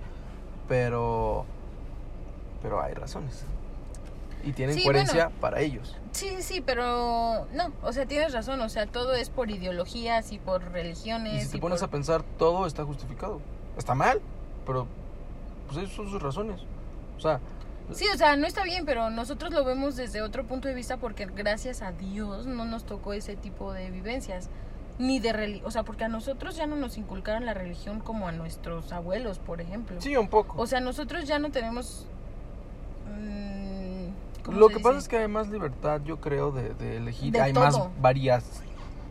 pero, 0.68 1.46
pero 2.62 2.82
hay 2.82 2.94
razones. 2.94 3.46
Y 4.44 4.54
tienen 4.54 4.76
Sí, 4.76 4.84
coherencia 4.84 5.26
bueno. 5.26 5.40
para 5.42 5.60
ellos. 5.62 5.96
Sí, 6.12 6.30
sí, 6.38 6.42
sí, 6.42 6.62
pero 6.62 7.48
no, 7.54 7.72
o 7.84 7.94
sea, 7.94 8.06
tienes 8.06 8.34
razón, 8.34 8.60
o 8.62 8.70
sea, 8.70 8.86
todo 8.88 9.14
es 9.14 9.30
por 9.30 9.50
ideologías 9.52 10.32
y 10.32 10.40
por 10.40 10.62
Y 10.64 10.66
religiones. 10.66 11.44
si 11.46 11.52
te 11.52 11.58
y 11.58 11.62
pones 11.62 11.80
por- 11.80 11.88
a 11.90 11.92
pensar, 11.92 12.24
todo 12.38 12.66
está 12.66 12.84
justificado. 12.84 13.40
Está 13.78 13.96
mal, 13.96 14.20
pero 14.66 14.88
pues 15.68 15.84
esas 15.84 15.96
son 15.96 16.10
sus 16.10 16.22
razones. 16.22 16.62
O 17.18 17.20
sea, 17.22 17.40
Sí, 17.94 18.06
o 18.14 18.18
sea, 18.18 18.38
no 18.38 18.48
está 18.48 18.64
bien, 18.64 18.86
pero 18.86 19.10
nosotros 19.10 19.52
lo 19.52 19.66
vemos 19.66 19.98
desde 19.98 20.22
otro 20.22 20.46
punto 20.46 20.70
de 20.70 20.74
vista 20.74 20.96
porque 20.96 21.26
gracias 21.26 21.82
a 21.82 21.92
Dios 21.92 22.46
no 22.46 22.64
nos 22.64 22.86
tocó 22.86 23.12
ese 23.12 23.36
tipo 23.36 23.74
de 23.74 23.92
vivencias. 23.92 24.50
Ni 24.98 25.20
de 25.20 25.34
religión, 25.34 25.66
o 25.68 25.72
sea, 25.72 25.84
porque 25.84 26.06
a 26.06 26.08
nosotros 26.08 26.56
ya 26.56 26.68
no 26.68 26.76
nos 26.78 26.98
inculcaron 26.98 27.46
la 27.46 27.54
religión 27.54 28.00
como 28.00 28.28
a 28.30 28.32
nuestros 28.32 28.94
abuelos, 28.94 29.40
por 29.40 29.60
ejemplo. 29.60 30.00
sí, 30.00 30.16
un 30.16 30.30
poco. 30.30 30.62
O 30.62 30.68
sea, 30.68 30.80
nosotros 30.80 31.26
ya 31.28 31.38
no 31.40 31.50
tenemos... 31.52 32.06
mm, 33.08 33.12
¿cómo 33.20 33.51
Lo 34.50 34.70
que 34.70 34.80
pasa 34.80 34.98
es 34.98 35.08
que 35.08 35.18
hay 35.18 35.28
más 35.28 35.50
libertad, 35.50 36.02
yo 36.04 36.20
creo, 36.20 36.52
de, 36.52 36.74
de 36.74 36.98
elegir. 36.98 37.32
De 37.34 37.42
hay 37.42 37.54
más 37.54 37.76
varias, 38.02 38.62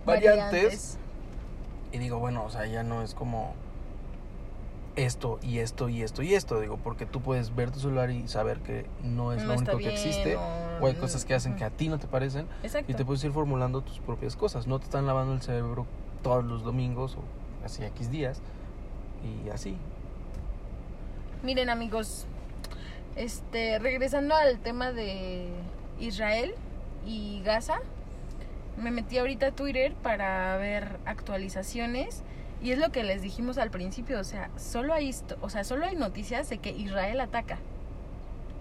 variantes. 0.04 0.50
Variantes. 0.50 0.98
Y 1.92 1.98
digo, 1.98 2.18
bueno, 2.18 2.44
o 2.44 2.50
sea, 2.50 2.66
ya 2.66 2.82
no 2.82 3.02
es 3.02 3.14
como 3.14 3.54
esto 4.96 5.38
y 5.42 5.58
esto 5.58 5.88
y 5.88 6.02
esto 6.02 6.22
y 6.22 6.34
esto. 6.34 6.60
Digo, 6.60 6.76
porque 6.76 7.06
tú 7.06 7.20
puedes 7.20 7.54
ver 7.54 7.70
tu 7.70 7.80
celular 7.80 8.10
y 8.10 8.26
saber 8.28 8.58
que 8.60 8.86
no 9.02 9.32
es 9.32 9.42
No 9.42 9.52
lo 9.54 9.58
único 9.58 9.78
que 9.78 9.88
existe. 9.92 10.36
o- 10.36 10.40
O 10.82 10.86
hay 10.86 10.94
cosas 10.94 11.24
que 11.24 11.34
hacen 11.34 11.56
que 11.56 11.64
a 11.64 11.70
ti 11.70 11.88
no 11.88 11.98
te 11.98 12.06
parecen. 12.06 12.46
Exacto. 12.62 12.90
Y 12.90 12.94
te 12.94 13.04
puedes 13.04 13.22
ir 13.24 13.32
formulando 13.32 13.82
tus 13.82 13.98
propias 14.00 14.34
cosas. 14.36 14.66
No 14.66 14.78
te 14.78 14.84
están 14.84 15.06
lavando 15.06 15.34
el 15.34 15.42
cerebro 15.42 15.86
todos 16.22 16.44
los 16.44 16.64
domingos 16.64 17.16
o 17.16 17.64
así 17.64 17.84
X 17.84 18.10
días. 18.10 18.40
Y 19.44 19.50
así. 19.50 19.76
Miren 21.42 21.70
amigos, 21.70 22.26
este, 23.20 23.78
regresando 23.78 24.34
al 24.34 24.58
tema 24.60 24.92
de 24.92 25.46
Israel 25.98 26.54
y 27.06 27.42
Gaza, 27.44 27.80
me 28.78 28.90
metí 28.90 29.18
ahorita 29.18 29.48
a 29.48 29.52
Twitter 29.52 29.92
para 29.92 30.56
ver 30.56 30.96
actualizaciones 31.04 32.22
y 32.62 32.72
es 32.72 32.78
lo 32.78 32.90
que 32.92 33.02
les 33.02 33.20
dijimos 33.20 33.58
al 33.58 33.70
principio, 33.70 34.18
o 34.18 34.24
sea, 34.24 34.48
solo 34.56 34.94
hay, 34.94 35.14
o 35.42 35.50
sea, 35.50 35.64
solo 35.64 35.84
hay 35.84 35.96
noticias 35.96 36.48
de 36.48 36.58
que 36.58 36.70
Israel 36.70 37.20
ataca. 37.20 37.58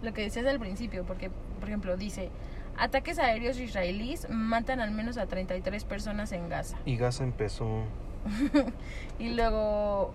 Lo 0.01 0.14
que 0.14 0.24
decías 0.24 0.45
al 0.45 0.60
principio, 0.60 1.05
porque, 1.05 1.30
por 1.60 1.70
ejemplo, 1.70 1.95
dice, 1.95 2.30
ataques 2.78 3.18
aéreos 3.18 3.57
israelíes 3.60 4.30
matan 4.30 4.82
al 4.82 4.91
menos 4.91 5.18
a 5.18 5.26
33 5.26 5.86
personas 5.86 6.34
en 6.34 6.49
Gaza. 6.49 6.78
Y 6.86 6.97
Gaza 6.97 7.24
empezó. 7.24 7.84
Y 9.20 9.30
luego, 9.30 10.14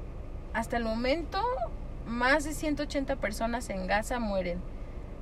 hasta 0.53 0.77
el 0.77 0.85
momento, 0.85 1.43
más 2.07 2.45
de 2.45 2.53
180 2.55 3.17
personas 3.17 3.71
en 3.71 3.87
Gaza 3.87 4.19
mueren. 4.19 4.61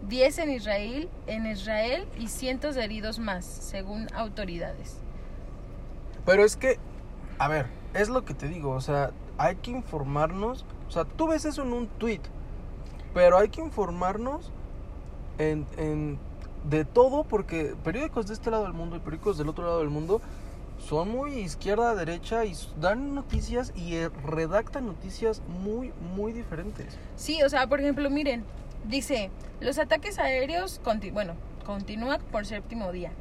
10 0.08 0.38
en 0.38 0.50
Israel, 0.50 1.08
en 1.28 1.46
Israel 1.46 2.06
y 2.18 2.26
cientos 2.28 2.74
de 2.74 2.84
heridos 2.84 3.18
más, 3.20 3.44
según 3.44 4.08
autoridades. 4.14 4.96
Pero 6.26 6.44
es 6.44 6.56
que, 6.56 6.78
a 7.38 7.46
ver, 7.48 7.66
es 7.94 8.08
lo 8.08 8.24
que 8.24 8.34
te 8.34 8.48
digo, 8.48 8.70
o 8.70 8.80
sea, 8.80 9.12
hay 9.38 9.56
que 9.56 9.70
informarnos, 9.70 10.64
o 10.88 10.90
sea, 10.90 11.04
tú 11.04 11.28
ves 11.28 11.44
eso 11.44 11.62
en 11.62 11.72
un 11.72 11.86
tweet, 11.86 12.20
pero 13.14 13.38
hay 13.38 13.48
que 13.48 13.60
informarnos 13.60 14.50
en, 15.38 15.66
en- 15.76 16.18
de 16.68 16.84
todo 16.84 17.24
porque 17.24 17.74
periódicos 17.82 18.26
de 18.28 18.34
este 18.34 18.50
lado 18.50 18.64
del 18.64 18.72
mundo 18.72 18.96
y 18.96 19.00
periódicos 19.00 19.36
del 19.38 19.48
otro 19.48 19.64
lado 19.64 19.80
del 19.80 19.90
mundo 19.90 20.20
son 20.86 21.10
muy 21.10 21.32
izquierda, 21.38 21.94
derecha 21.94 22.44
y 22.44 22.54
dan 22.80 23.14
noticias 23.14 23.72
y 23.76 23.94
eh, 23.94 24.10
redactan 24.24 24.86
noticias 24.86 25.40
muy, 25.62 25.92
muy 26.16 26.32
diferentes. 26.32 26.98
Sí, 27.16 27.42
o 27.42 27.48
sea, 27.48 27.66
por 27.68 27.80
ejemplo, 27.80 28.10
miren, 28.10 28.44
dice, 28.84 29.30
los 29.60 29.78
ataques 29.78 30.18
aéreos, 30.18 30.80
conti- 30.84 31.12
bueno, 31.12 31.34
continúan 31.64 32.20
por 32.32 32.46
séptimo 32.46 32.90
día. 32.92 33.12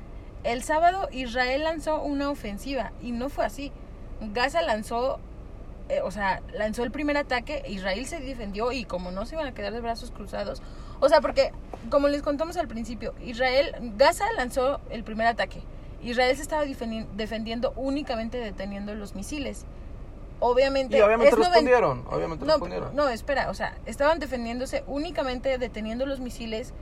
El 0.43 0.63
sábado 0.63 1.07
Israel 1.11 1.63
lanzó 1.63 2.01
una 2.01 2.29
ofensiva 2.31 2.91
y 3.01 3.11
no 3.11 3.29
fue 3.29 3.45
así. 3.45 3.71
Gaza 4.33 4.63
lanzó, 4.63 5.19
eh, 5.89 6.01
o 6.03 6.09
sea, 6.09 6.41
lanzó 6.53 6.83
el 6.83 6.91
primer 6.91 7.15
ataque, 7.17 7.63
Israel 7.67 8.05
se 8.07 8.19
defendió 8.19 8.71
y 8.71 8.85
como 8.85 9.11
no 9.11 9.25
se 9.27 9.35
iban 9.35 9.45
a 9.47 9.53
quedar 9.53 9.73
de 9.73 9.81
brazos 9.81 10.09
cruzados, 10.11 10.61
o 10.99 11.09
sea, 11.09 11.21
porque 11.21 11.51
como 11.89 12.07
les 12.07 12.21
contamos 12.23 12.57
al 12.57 12.67
principio, 12.67 13.13
Israel, 13.23 13.75
Gaza 13.97 14.25
lanzó 14.35 14.79
el 14.89 15.03
primer 15.03 15.27
ataque. 15.27 15.61
Israel 16.03 16.35
se 16.35 16.41
estaba 16.41 16.65
defendi- 16.65 17.07
defendiendo 17.15 17.73
únicamente 17.75 18.37
deteniendo 18.37 18.95
los 18.95 19.15
misiles. 19.15 19.65
Obviamente, 20.39 20.97
Y 20.97 21.01
obviamente 21.01 21.35
respondieron, 21.35 22.03
obviamente 22.09 22.45
no, 22.45 22.53
respondieron. 22.53 22.95
no, 22.95 23.09
espera, 23.09 23.51
o 23.51 23.53
sea, 23.53 23.77
estaban 23.85 24.17
defendiéndose 24.19 24.83
únicamente 24.87 25.55
deteniendo 25.59 26.05
los 26.07 26.19
misiles. 26.19 26.73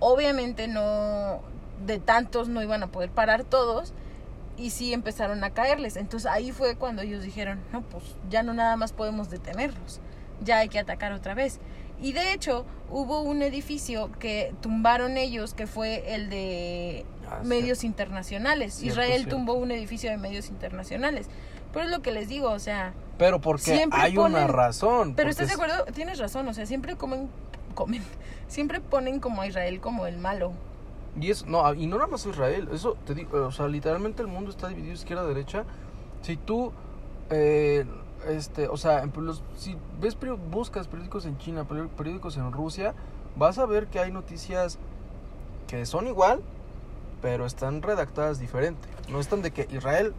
Obviamente 0.00 0.66
no, 0.68 1.40
de 1.86 1.98
tantos 1.98 2.48
no 2.48 2.62
iban 2.62 2.82
a 2.82 2.88
poder 2.88 3.10
parar 3.10 3.44
todos. 3.44 3.92
Y 4.58 4.70
sí 4.70 4.92
empezaron 4.92 5.44
a 5.44 5.50
caerles. 5.50 5.96
Entonces 5.96 6.28
ahí 6.30 6.50
fue 6.50 6.76
cuando 6.76 7.02
ellos 7.02 7.22
dijeron, 7.22 7.60
no, 7.72 7.82
pues 7.82 8.02
ya 8.28 8.42
no 8.42 8.54
nada 8.54 8.76
más 8.76 8.92
podemos 8.92 9.30
detenerlos. 9.30 10.00
Ya 10.42 10.58
hay 10.58 10.68
que 10.68 10.78
atacar 10.78 11.12
otra 11.12 11.34
vez. 11.34 11.60
Y 12.00 12.12
de 12.12 12.32
hecho 12.32 12.64
hubo 12.90 13.20
un 13.20 13.42
edificio 13.42 14.10
que 14.18 14.52
tumbaron 14.62 15.16
ellos, 15.16 15.54
que 15.54 15.66
fue 15.66 16.14
el 16.14 16.28
de 16.28 17.06
Ah, 17.30 17.40
medios 17.44 17.84
internacionales. 17.84 18.74
Cierto, 18.74 19.00
Israel 19.00 19.26
tumbó 19.28 19.54
un 19.54 19.70
edificio 19.70 20.10
de 20.10 20.16
medios 20.16 20.48
internacionales. 20.48 21.28
Pero 21.72 21.84
es 21.86 21.90
lo 21.90 22.00
que 22.00 22.12
les 22.12 22.28
digo, 22.28 22.50
o 22.50 22.58
sea, 22.58 22.94
Pero 23.18 23.40
porque 23.40 23.86
hay 23.90 24.16
una 24.16 24.46
razón. 24.46 25.14
pero 25.14 25.28
estás 25.28 25.48
de 25.48 25.54
acuerdo, 25.54 25.84
tienes 25.92 26.18
razón, 26.18 26.48
o 26.48 26.54
sea, 26.54 26.64
siempre 26.64 26.96
comen, 26.96 27.28
comen, 27.74 28.02
siempre 28.48 28.80
ponen 28.80 29.20
como 29.20 29.42
a 29.42 29.46
Israel 29.46 29.80
como 29.80 30.06
el 30.06 30.18
malo. 30.18 30.52
Y 31.20 31.30
es, 31.30 31.44
no, 31.46 31.72
y 31.74 31.86
no 31.86 31.96
nada 31.96 32.08
más 32.08 32.24
Israel, 32.26 32.68
eso 32.72 32.96
te 33.06 33.14
digo, 33.14 33.46
o 33.46 33.50
sea, 33.52 33.66
literalmente 33.68 34.22
el 34.22 34.28
mundo 34.28 34.50
está 34.50 34.68
dividido 34.68 34.94
izquierda-derecha. 34.94 35.64
Si 36.22 36.36
tú, 36.36 36.72
eh, 37.30 37.84
este, 38.28 38.68
o 38.68 38.76
sea, 38.76 39.02
en 39.02 39.12
los- 39.16 39.42
si 39.56 39.76
ves, 40.00 40.16
buscas 40.50 40.88
periódicos 40.88 41.26
en 41.26 41.36
China, 41.38 41.64
peri- 41.68 41.88
periódicos 41.88 42.36
en 42.36 42.52
Rusia, 42.52 42.94
vas 43.36 43.58
a 43.58 43.66
ver 43.66 43.86
que 43.88 43.98
hay 43.98 44.12
noticias 44.12 44.78
que 45.68 45.84
son 45.86 46.06
igual, 46.06 46.40
pero 47.22 47.46
están 47.46 47.82
redactadas 47.82 48.38
diferente. 48.38 48.88
No 49.08 49.20
están 49.20 49.42
de 49.42 49.50
que 49.50 49.68
Israel 49.70 50.14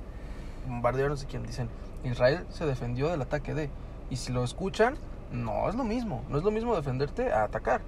bombardeó, 0.68 1.10
no 1.10 1.18
sé 1.18 1.26
quién, 1.28 1.44
dicen, 1.44 1.70
Israel 2.04 2.46
se 2.50 2.66
defendió 2.66 3.10
del 3.10 3.22
ataque 3.22 3.54
de. 3.54 3.70
Y 4.10 4.18
si 4.18 4.32
lo 4.32 4.44
escuchan, 4.44 4.96
no 5.32 5.70
es 5.70 5.76
lo 5.76 5.84
mismo, 5.84 6.24
no 6.30 6.38
es 6.38 6.44
lo 6.44 6.52
mismo 6.52 6.76
defenderte 6.76 7.32
a 7.32 7.44
atacar. 7.44 7.82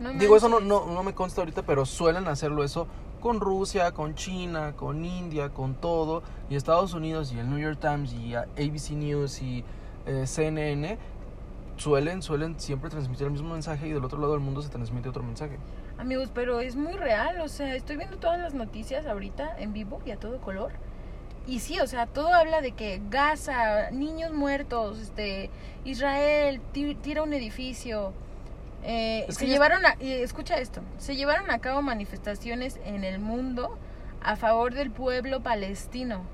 No 0.00 0.12
Digo, 0.12 0.36
eso 0.36 0.48
no, 0.48 0.60
no, 0.60 0.86
no 0.86 1.02
me 1.02 1.14
consta 1.14 1.40
ahorita, 1.40 1.62
pero 1.62 1.86
suelen 1.86 2.28
hacerlo 2.28 2.64
eso 2.64 2.86
con 3.20 3.40
Rusia, 3.40 3.92
con 3.92 4.14
China, 4.14 4.74
con 4.76 5.04
India, 5.04 5.48
con 5.48 5.74
todo. 5.74 6.22
Y 6.50 6.56
Estados 6.56 6.92
Unidos 6.92 7.32
y 7.32 7.38
el 7.38 7.48
New 7.48 7.58
York 7.58 7.78
Times 7.80 8.12
y 8.12 8.34
ABC 8.34 8.90
News 8.90 9.40
y 9.40 9.64
eh, 10.06 10.26
CNN 10.26 10.98
suelen, 11.76 12.22
suelen 12.22 12.58
siempre 12.60 12.90
transmitir 12.90 13.26
el 13.26 13.32
mismo 13.32 13.52
mensaje 13.52 13.88
y 13.88 13.92
del 13.92 14.04
otro 14.04 14.18
lado 14.18 14.32
del 14.32 14.40
mundo 14.40 14.62
se 14.62 14.68
transmite 14.68 15.08
otro 15.08 15.22
mensaje. 15.22 15.58
Amigos, 15.98 16.30
pero 16.34 16.60
es 16.60 16.76
muy 16.76 16.92
real, 16.92 17.40
o 17.40 17.48
sea, 17.48 17.74
estoy 17.74 17.96
viendo 17.96 18.18
todas 18.18 18.38
las 18.38 18.52
noticias 18.52 19.06
ahorita 19.06 19.56
en 19.58 19.72
vivo 19.72 20.00
y 20.04 20.10
a 20.10 20.16
todo 20.18 20.40
color. 20.40 20.72
Y 21.46 21.60
sí, 21.60 21.80
o 21.80 21.86
sea, 21.86 22.06
todo 22.06 22.34
habla 22.34 22.60
de 22.60 22.72
que 22.72 23.00
Gaza, 23.08 23.90
niños 23.92 24.32
muertos, 24.32 24.98
este, 24.98 25.48
Israel 25.84 26.60
ti- 26.72 26.96
tira 26.96 27.22
un 27.22 27.32
edificio. 27.32 28.12
Eh, 28.82 29.24
Es 29.28 29.36
se 29.36 29.46
que 29.46 29.50
llevaron 29.52 29.86
a, 29.86 29.96
escucha 30.00 30.58
esto, 30.58 30.82
se 30.98 31.16
llevaron 31.16 31.50
a 31.50 31.60
cabo 31.60 31.82
manifestaciones 31.82 32.78
en 32.84 33.02
el 33.04 33.18
mundo 33.18 33.78
a 34.22 34.36
favor 34.36 34.74
del 34.74 34.90
pueblo 34.90 35.40
palestino. 35.42 36.24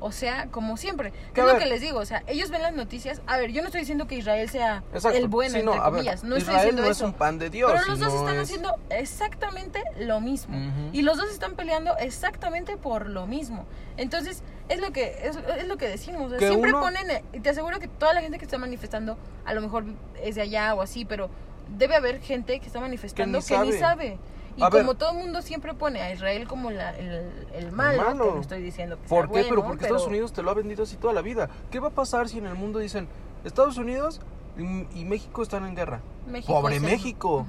O 0.00 0.12
sea, 0.12 0.46
como 0.50 0.76
siempre. 0.76 1.12
Que 1.34 1.40
es 1.40 1.46
lo 1.46 1.58
que 1.58 1.66
les 1.66 1.80
digo. 1.80 1.98
O 1.98 2.04
sea, 2.06 2.22
ellos 2.26 2.50
ven 2.50 2.62
las 2.62 2.72
noticias. 2.74 3.20
A 3.26 3.36
ver, 3.36 3.50
yo 3.50 3.62
no 3.62 3.66
estoy 3.68 3.80
diciendo 3.80 4.06
que 4.06 4.14
Israel 4.16 4.48
sea 4.48 4.82
Exacto. 4.94 5.18
el 5.18 5.26
bueno, 5.28 5.58
Sí, 5.58 5.64
no, 5.64 5.72
entre 5.72 5.84
ver, 5.84 5.90
comillas. 5.92 6.24
no 6.24 6.36
estoy 6.36 6.54
Israel 6.54 6.58
diciendo 6.76 6.82
no 6.82 6.88
eso. 6.90 7.04
es 7.06 7.10
un 7.12 7.18
pan 7.18 7.38
de 7.38 7.50
Dios. 7.50 7.72
Pero 7.72 7.84
los 7.86 7.98
dos 7.98 8.14
están 8.14 8.36
es- 8.36 8.42
haciendo 8.42 8.74
exactamente 8.90 9.82
lo 9.98 10.20
mismo. 10.20 10.56
Y 10.92 11.02
los 11.02 11.16
dos 11.16 11.30
están 11.30 11.54
peleando 11.56 11.96
exactamente 11.98 12.76
por 12.76 13.08
lo 13.08 13.26
mismo. 13.26 13.64
Entonces, 13.96 14.42
es 14.68 14.80
lo 14.80 14.92
que 14.92 15.18
es, 15.24 15.36
es 15.58 15.66
lo 15.66 15.76
que 15.76 15.88
decimos. 15.88 16.26
o 16.26 16.28
sea, 16.30 16.38
Que 16.38 16.48
siempre 16.48 16.70
uno- 16.72 16.80
ponen, 16.80 17.06
y 17.32 17.40
te 17.40 17.50
aseguro 17.50 17.78
que 17.80 17.88
toda 17.88 18.12
la 18.14 18.20
gente 18.20 18.38
que 18.38 18.44
está 18.44 18.58
manifestando, 18.58 19.16
a 19.44 19.54
lo 19.54 19.60
mejor 19.60 19.84
es 20.22 20.34
de 20.36 20.42
allá 20.42 20.74
o 20.74 20.82
así, 20.82 21.04
pero 21.04 21.30
debe 21.76 21.96
haber 21.96 22.20
gente 22.20 22.60
que 22.60 22.66
está 22.66 22.80
manifestando 22.80 23.40
que 23.40 23.58
ni 23.58 23.72
sabe. 23.72 23.78
sabe. 23.80 24.18
Y 24.58 24.62
A 24.62 24.70
ver. 24.70 24.82
como 24.82 24.96
todo 24.96 25.12
el 25.12 25.18
mundo 25.18 25.40
siempre 25.40 25.72
pone 25.72 26.02
a 26.02 26.12
Israel 26.12 26.48
como 26.48 26.72
la, 26.72 26.90
el, 26.98 27.30
el 27.54 27.70
malo, 27.70 28.02
malo. 28.02 28.24
que 28.24 28.34
no 28.34 28.40
estoy 28.40 28.60
diciendo 28.60 28.96
que 29.00 29.08
sea 29.08 29.16
¿Por 29.16 29.26
qué? 29.26 29.30
bueno, 29.30 29.48
pero 29.50 29.64
porque 29.64 29.84
Estados 29.84 30.06
Unidos 30.08 30.32
te 30.32 30.42
lo 30.42 30.50
ha 30.50 30.54
vendido 30.54 30.82
así 30.82 30.96
toda 30.96 31.12
la 31.12 31.22
vida. 31.22 31.48
¿Qué 31.70 31.78
va 31.78 31.88
a 31.88 31.92
pasar 31.92 32.28
si 32.28 32.38
en 32.38 32.46
el 32.46 32.56
mundo 32.56 32.80
dicen 32.80 33.06
Estados 33.44 33.78
Unidos 33.78 34.20
y, 34.58 34.62
y 35.00 35.04
México 35.04 35.42
están 35.42 35.64
en 35.64 35.76
guerra? 35.76 36.00
México 36.26 36.52
Pobre 36.52 36.80
México. 36.80 37.46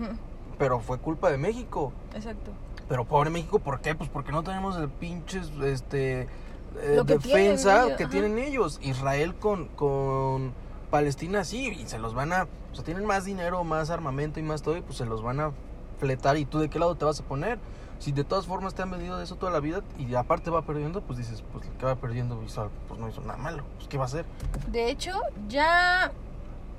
Pero 0.59 0.79
fue 0.81 0.99
culpa 0.99 1.31
de 1.31 1.37
México. 1.39 1.91
Exacto. 2.13 2.51
Pero 2.87 3.05
pobre 3.05 3.31
México, 3.31 3.57
¿por 3.59 3.81
qué? 3.81 3.95
Pues 3.95 4.09
porque 4.09 4.31
no 4.31 4.43
tenemos 4.43 4.77
el 4.77 4.89
pinches 4.89 5.49
este 5.63 6.27
eh, 6.81 7.01
que 7.07 7.17
defensa 7.17 7.81
tienen 7.81 7.97
que 7.97 8.03
ajá. 8.03 8.11
tienen 8.11 8.37
ellos. 8.39 8.79
Israel 8.83 9.35
con, 9.35 9.67
con 9.69 10.53
Palestina 10.91 11.43
sí, 11.43 11.69
y 11.69 11.87
se 11.87 11.97
los 11.99 12.13
van 12.13 12.33
a, 12.33 12.47
o 12.71 12.75
sea, 12.75 12.83
tienen 12.83 13.05
más 13.05 13.25
dinero, 13.25 13.63
más 13.63 13.89
armamento 13.89 14.39
y 14.39 14.43
más 14.43 14.61
todo, 14.61 14.77
y 14.77 14.81
pues 14.81 14.97
se 14.97 15.05
los 15.05 15.21
van 15.23 15.39
a 15.39 15.51
fletar. 15.99 16.37
¿Y 16.37 16.45
tú 16.45 16.59
de 16.59 16.69
qué 16.69 16.79
lado 16.79 16.95
te 16.95 17.05
vas 17.05 17.19
a 17.19 17.23
poner? 17.23 17.59
Si 17.99 18.13
de 18.13 18.23
todas 18.23 18.45
formas 18.45 18.73
te 18.73 18.81
han 18.81 18.91
vendido 18.91 19.17
de 19.17 19.25
eso 19.25 19.35
toda 19.35 19.51
la 19.51 19.59
vida 19.59 19.81
y 19.97 20.15
aparte 20.15 20.49
va 20.49 20.61
perdiendo, 20.61 21.01
pues 21.01 21.19
dices, 21.19 21.43
pues 21.51 21.65
el 21.65 21.73
que 21.73 21.85
va 21.85 21.95
perdiendo 21.95 22.37
pues 22.37 22.99
no 22.99 23.09
hizo 23.09 23.21
nada 23.21 23.37
malo. 23.37 23.63
Pues 23.75 23.89
¿qué 23.89 23.97
va 23.97 24.03
a 24.03 24.07
hacer? 24.07 24.25
De 24.71 24.89
hecho, 24.89 25.19
ya 25.49 26.11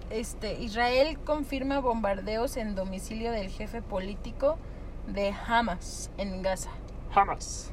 este 0.09 0.59
Israel 0.61 1.19
confirma 1.25 1.79
bombardeos 1.81 2.57
en 2.57 2.75
domicilio 2.75 3.33
del 3.33 3.51
jefe 3.51 3.83
político 3.83 4.57
de 5.07 5.35
Hamas 5.47 6.11
en 6.17 6.43
Gaza. 6.43 6.71
Jamás. 7.13 7.71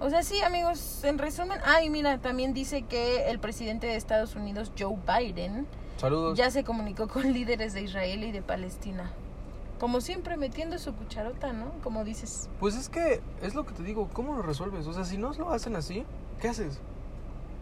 O 0.00 0.10
sea, 0.10 0.22
sí, 0.22 0.42
amigos, 0.42 1.02
en 1.04 1.18
resumen, 1.18 1.58
ay, 1.64 1.88
mira, 1.88 2.18
también 2.18 2.52
dice 2.52 2.82
que 2.82 3.30
el 3.30 3.38
presidente 3.38 3.86
de 3.86 3.96
Estados 3.96 4.34
Unidos, 4.34 4.72
Joe 4.78 4.96
Biden, 5.06 5.66
Saludos. 5.96 6.36
ya 6.36 6.50
se 6.50 6.64
comunicó 6.64 7.08
con 7.08 7.32
líderes 7.32 7.72
de 7.72 7.82
Israel 7.82 8.24
y 8.24 8.32
de 8.32 8.42
Palestina. 8.42 9.10
Como 9.78 10.00
siempre, 10.00 10.36
metiendo 10.36 10.78
su 10.78 10.94
cucharota, 10.94 11.52
¿no? 11.52 11.72
Como 11.82 12.04
dices. 12.04 12.48
Pues 12.60 12.76
es 12.76 12.88
que 12.88 13.20
es 13.42 13.54
lo 13.54 13.66
que 13.66 13.72
te 13.72 13.82
digo, 13.82 14.08
¿cómo 14.12 14.34
lo 14.34 14.42
resuelves? 14.42 14.86
O 14.86 14.92
sea, 14.92 15.04
si 15.04 15.18
no 15.18 15.32
lo 15.32 15.50
hacen 15.50 15.76
así, 15.76 16.04
¿qué 16.40 16.48
haces? 16.48 16.80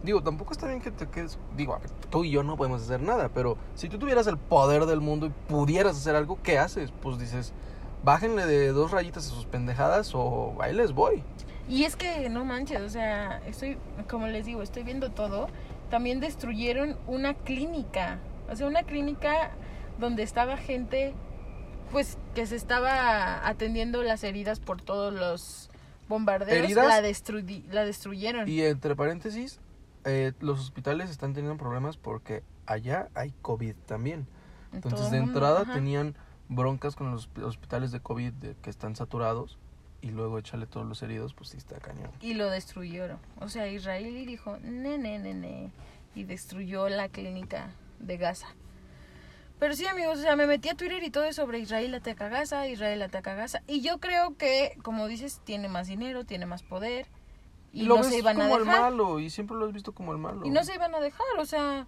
Digo, 0.02 0.22
tampoco 0.22 0.52
está 0.52 0.66
bien 0.66 0.80
que 0.80 0.90
te 0.90 1.08
quedes. 1.08 1.38
Digo, 1.56 1.74
a 1.74 1.78
ver, 1.78 1.90
tú 2.10 2.24
y 2.24 2.30
yo 2.30 2.42
no 2.42 2.56
podemos 2.56 2.82
hacer 2.82 3.00
nada, 3.00 3.30
pero 3.32 3.56
si 3.74 3.88
tú 3.88 3.98
tuvieras 3.98 4.26
el 4.26 4.36
poder 4.36 4.86
del 4.86 5.00
mundo 5.00 5.26
y 5.26 5.30
pudieras 5.48 5.96
hacer 5.96 6.16
algo, 6.16 6.38
¿qué 6.42 6.58
haces? 6.58 6.92
Pues 7.02 7.18
dices, 7.18 7.52
bájenle 8.04 8.46
de 8.46 8.72
dos 8.72 8.90
rayitas 8.90 9.26
a 9.26 9.30
sus 9.30 9.46
pendejadas 9.46 10.12
o 10.14 10.54
ahí 10.60 10.74
les 10.74 10.92
voy. 10.92 11.22
Y 11.68 11.84
es 11.84 11.94
que 11.94 12.28
no 12.28 12.44
manches, 12.44 12.80
o 12.80 12.88
sea, 12.88 13.40
estoy, 13.46 13.78
como 14.10 14.26
les 14.26 14.44
digo, 14.44 14.62
estoy 14.62 14.82
viendo 14.82 15.10
todo. 15.10 15.46
También 15.90 16.20
destruyeron 16.20 16.96
una 17.06 17.34
clínica, 17.34 18.18
o 18.50 18.56
sea, 18.56 18.66
una 18.66 18.82
clínica 18.82 19.52
donde 20.00 20.22
estaba 20.22 20.56
gente, 20.56 21.14
pues, 21.92 22.18
que 22.34 22.46
se 22.46 22.56
estaba 22.56 23.46
atendiendo 23.46 24.02
las 24.02 24.24
heridas 24.24 24.58
por 24.58 24.80
todos 24.82 25.12
los 25.14 25.70
bombardeos. 26.08 26.58
¿Heridas? 26.64 26.86
La, 26.88 27.00
la 27.72 27.84
destruyeron. 27.84 28.48
Y 28.48 28.62
entre 28.62 28.96
paréntesis, 28.96 29.60
eh, 30.04 30.32
los 30.40 30.58
hospitales 30.60 31.10
están 31.10 31.32
teniendo 31.34 31.56
problemas 31.58 31.96
porque 31.96 32.42
allá 32.66 33.08
hay 33.14 33.32
COVID 33.42 33.74
también. 33.86 34.26
Entonces, 34.72 35.10
de 35.10 35.18
entrada 35.18 35.60
ajá. 35.62 35.74
tenían 35.74 36.16
broncas 36.48 36.96
con 36.96 37.10
los 37.10 37.28
hosp- 37.30 37.44
hospitales 37.44 37.92
de 37.92 38.00
COVID 38.00 38.32
de- 38.32 38.56
que 38.56 38.70
están 38.70 38.96
saturados 38.96 39.58
y 40.00 40.10
luego 40.10 40.38
échale 40.38 40.66
todos 40.66 40.86
los 40.86 41.02
heridos, 41.02 41.34
pues 41.34 41.50
sí 41.50 41.56
está 41.58 41.78
cañón. 41.78 42.10
Y 42.20 42.34
lo 42.34 42.50
destruyeron. 42.50 43.18
O 43.38 43.48
sea, 43.48 43.68
Israel 43.68 44.26
dijo, 44.26 44.58
ne, 44.62 44.98
ne, 44.98 45.18
ne, 45.18 45.34
ne. 45.34 45.70
Y 46.14 46.24
destruyó 46.24 46.88
la 46.88 47.08
clínica 47.08 47.70
de 48.00 48.16
Gaza. 48.16 48.48
Pero 49.62 49.76
sí, 49.76 49.86
amigos, 49.86 50.18
o 50.18 50.22
sea, 50.22 50.34
me 50.34 50.48
metí 50.48 50.68
a 50.70 50.74
Twitter 50.74 51.00
y 51.04 51.10
todo 51.10 51.22
es 51.22 51.36
sobre 51.36 51.60
Israel 51.60 51.94
ataca 51.94 52.26
a 52.26 52.28
Gaza, 52.28 52.66
Israel 52.66 53.00
ataca 53.00 53.30
a 53.30 53.34
Gaza. 53.36 53.62
Y 53.68 53.80
yo 53.80 53.98
creo 53.98 54.36
que, 54.36 54.76
como 54.82 55.06
dices, 55.06 55.40
tiene 55.44 55.68
más 55.68 55.86
dinero, 55.86 56.24
tiene 56.24 56.46
más 56.46 56.64
poder. 56.64 57.06
Y 57.72 57.82
lo 57.84 57.94
no 57.94 58.02
ves 58.02 58.10
se 58.10 58.18
iban 58.18 58.40
a 58.40 58.44
como 58.46 58.56
el 58.58 58.64
dejar. 58.64 58.80
malo 58.80 59.20
y 59.20 59.30
siempre 59.30 59.56
lo 59.56 59.66
has 59.66 59.72
visto 59.72 59.92
como 59.92 60.10
el 60.10 60.18
malo. 60.18 60.44
Y 60.44 60.50
no 60.50 60.64
se 60.64 60.74
iban 60.74 60.92
a 60.96 60.98
dejar, 60.98 61.24
o 61.38 61.46
sea... 61.46 61.86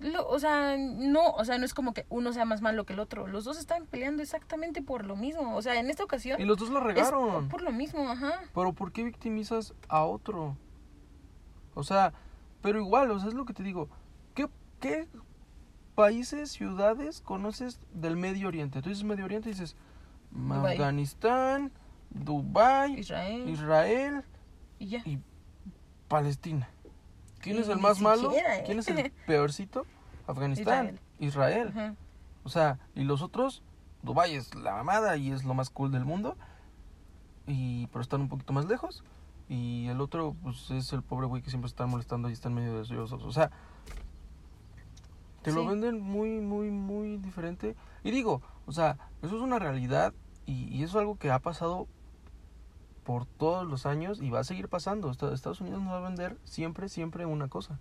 lo- 0.00 0.26
o 0.26 0.38
sea, 0.38 0.76
no, 0.78 1.32
o 1.32 1.44
sea, 1.44 1.58
no 1.58 1.66
es 1.66 1.74
como 1.74 1.92
que 1.92 2.06
uno 2.08 2.32
sea 2.32 2.46
más 2.46 2.62
malo 2.62 2.86
que 2.86 2.94
el 2.94 2.98
otro. 3.00 3.26
Los 3.26 3.44
dos 3.44 3.58
están 3.58 3.84
peleando 3.84 4.22
exactamente 4.22 4.80
por 4.80 5.04
lo 5.04 5.14
mismo. 5.14 5.54
O 5.54 5.60
sea, 5.60 5.78
en 5.78 5.90
esta 5.90 6.04
ocasión 6.04 6.40
Y 6.40 6.46
los 6.46 6.56
dos 6.56 6.70
la 6.70 6.80
regaron. 6.80 7.46
por 7.50 7.60
lo 7.60 7.72
mismo, 7.72 8.08
ajá. 8.08 8.40
Pero 8.54 8.72
¿por 8.72 8.90
qué 8.90 9.04
victimizas 9.04 9.74
a 9.88 10.02
otro? 10.06 10.56
O 11.74 11.82
sea, 11.84 12.14
pero 12.62 12.78
igual, 12.80 13.10
o 13.10 13.18
sea, 13.20 13.28
es 13.28 13.34
lo 13.34 13.44
que 13.44 13.52
te 13.52 13.62
digo. 13.62 13.90
¿Qué, 14.34 14.48
qué 14.80 15.06
países, 16.02 16.50
ciudades 16.50 17.20
conoces 17.20 17.78
del 17.94 18.16
Medio 18.16 18.48
Oriente? 18.48 18.82
Tú 18.82 18.88
dices 18.88 19.04
Medio 19.04 19.24
Oriente 19.24 19.50
y 19.50 19.52
dices 19.52 19.76
Dubái. 20.32 20.72
Afganistán, 20.72 21.70
Dubai, 22.10 22.98
Israel. 22.98 23.48
Israel 23.48 24.24
Y 24.80 24.88
ya. 24.88 25.02
y 25.04 25.20
Palestina. 26.08 26.68
¿Quién 27.38 27.56
Y 27.56 27.60
es 27.60 27.68
el 27.68 27.78
más 27.78 28.00
malo? 28.00 28.32
¿eh? 28.32 28.64
¿Quién 28.66 28.80
es 28.80 28.88
el 28.88 29.12
peorcito? 29.28 29.86
Afganistán, 30.26 30.98
Israel. 31.20 31.96
O 32.42 32.48
sea, 32.48 32.80
y 32.96 33.04
los 33.04 33.22
otros, 33.22 33.62
Dubai 34.02 34.34
es 34.34 34.56
la 34.56 34.72
mamada 34.72 35.16
y 35.16 35.30
es 35.30 35.44
lo 35.44 35.54
más 35.54 35.70
cool 35.70 35.92
del 35.92 36.04
mundo. 36.04 36.36
Y 37.46 37.86
pero 37.88 38.02
están 38.02 38.22
un 38.22 38.28
poquito 38.28 38.52
más 38.52 38.64
lejos. 38.64 39.04
Y 39.48 39.86
el 39.86 40.00
otro, 40.00 40.34
pues 40.42 40.68
es 40.72 40.92
el 40.92 41.02
pobre 41.02 41.28
güey 41.28 41.42
que 41.42 41.50
siempre 41.50 41.68
está 41.68 41.86
molestando 41.86 42.28
y 42.28 42.32
está 42.32 42.48
en 42.48 42.54
medio 42.54 42.74
de 42.74 42.82
ellos. 42.82 43.12
O 43.12 43.30
sea, 43.30 43.52
te 45.42 45.52
lo 45.52 45.66
venden 45.66 46.00
muy, 46.00 46.40
muy, 46.40 46.70
muy 46.70 47.16
diferente. 47.18 47.76
Y 48.04 48.10
digo, 48.10 48.42
o 48.66 48.72
sea, 48.72 48.96
eso 49.22 49.36
es 49.36 49.42
una 49.42 49.58
realidad 49.58 50.12
y, 50.46 50.64
y 50.74 50.82
eso 50.82 50.98
es 50.98 51.00
algo 51.00 51.16
que 51.16 51.30
ha 51.30 51.38
pasado 51.38 51.86
por 53.04 53.26
todos 53.26 53.66
los 53.66 53.84
años 53.86 54.20
y 54.22 54.30
va 54.30 54.40
a 54.40 54.44
seguir 54.44 54.68
pasando. 54.68 55.10
Esta- 55.10 55.32
Estados 55.34 55.60
Unidos 55.60 55.82
nos 55.82 55.92
va 55.92 55.98
a 55.98 56.08
vender 56.08 56.36
siempre, 56.44 56.88
siempre 56.88 57.26
una 57.26 57.48
cosa. 57.48 57.78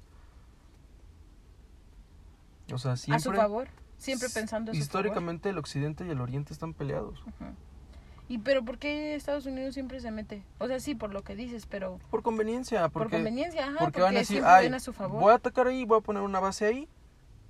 O 2.73 2.77
sea, 2.77 2.95
siempre. 2.95 3.17
a 3.17 3.19
su 3.19 3.33
favor. 3.33 3.67
Siempre 3.97 4.29
pensando 4.29 4.71
a 4.71 4.73
su 4.73 4.79
Históricamente 4.79 5.49
el 5.49 5.57
occidente 5.59 6.05
y 6.05 6.09
el 6.09 6.21
oriente 6.21 6.53
están 6.53 6.73
peleados. 6.73 7.23
¿Y 8.27 8.39
pero 8.39 8.63
por 8.63 8.77
qué 8.79 9.13
Estados 9.13 9.45
Unidos 9.45 9.73
siempre 9.73 9.99
se 9.99 10.09
mete? 10.09 10.43
O 10.57 10.67
sea, 10.67 10.79
sí, 10.79 10.95
por 10.95 11.13
lo 11.13 11.21
que 11.23 11.35
dices, 11.35 11.65
pero 11.67 11.99
Por 12.09 12.23
conveniencia, 12.23 12.81
por 12.89 13.03
porque, 13.03 13.17
conveniencia, 13.17 13.67
ajá, 13.67 13.77
porque 13.79 14.01
van 14.01 14.15
a 14.15 14.19
decir, 14.19 14.41
ay, 14.45 14.67
a 14.67 14.79
su 14.79 14.93
favor. 14.93 15.21
voy 15.21 15.31
a 15.31 15.35
atacar 15.35 15.67
ahí, 15.67 15.83
voy 15.85 15.99
a 15.99 16.01
poner 16.01 16.23
una 16.23 16.39
base 16.39 16.65
ahí 16.65 16.87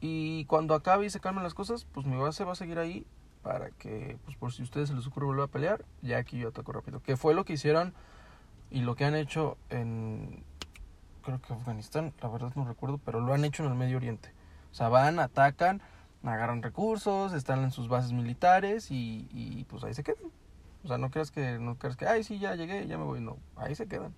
y 0.02 0.46
cuando 0.46 0.74
acabe 0.74 1.06
y 1.06 1.10
se 1.10 1.20
calmen 1.20 1.44
las 1.44 1.54
cosas, 1.54 1.86
pues 1.94 2.06
mi 2.08 2.18
base 2.18 2.44
va 2.44 2.54
a 2.54 2.56
seguir 2.56 2.80
ahí 2.80 3.06
para 3.44 3.70
que, 3.72 4.18
pues 4.26 4.36
por 4.36 4.52
si 4.52 4.62
a 4.62 4.66
ustedes 4.66 4.90
se 4.90 4.96
les 4.96 5.08
ocurre 5.08 5.28
volver 5.28 5.46
a 5.46 5.48
pelear, 5.48 5.86
ya 6.02 6.18
aquí 6.18 6.40
yo 6.40 6.50
ataco 6.50 6.72
rápido. 6.72 7.02
Que 7.02 7.16
fue 7.18 7.34
lo 7.34 7.46
que 7.46 7.54
hicieron 7.54 7.94
y 8.72 8.82
lo 8.82 8.96
que 8.96 9.06
han 9.06 9.16
hecho 9.16 9.58
en, 9.70 10.44
creo 11.24 11.40
que 11.40 11.54
Afganistán, 11.54 12.14
la 12.22 12.30
verdad 12.30 12.52
no 12.56 12.66
recuerdo, 12.66 12.98
pero 12.98 13.20
lo 13.20 13.34
han 13.34 13.46
hecho 13.46 13.64
en 13.64 13.72
el 13.72 13.78
Medio 13.78 13.98
Oriente. 13.98 14.34
O 14.72 14.74
sea, 14.74 14.90
van, 14.90 15.20
atacan, 15.20 15.82
agarran 16.24 16.64
recursos, 16.64 17.34
están 17.34 17.64
en 17.64 17.72
sus 17.72 17.88
bases 17.88 18.12
militares 18.12 18.90
y, 18.90 19.28
y 19.32 19.66
pues 19.66 19.84
ahí 19.84 19.94
se 19.94 20.04
quedan. 20.04 20.32
O 20.84 20.88
sea, 20.88 20.98
no 20.98 21.12
creas 21.12 21.30
que, 21.30 21.60
no 21.60 21.78
creas 21.78 21.96
que, 21.96 22.08
ay, 22.08 22.24
sí, 22.24 22.40
ya 22.40 22.56
llegué, 22.56 22.88
ya 22.88 22.98
me 22.98 23.04
voy. 23.04 23.22
No, 23.22 23.38
ahí 23.56 23.76
se 23.76 23.88
quedan. 23.88 24.16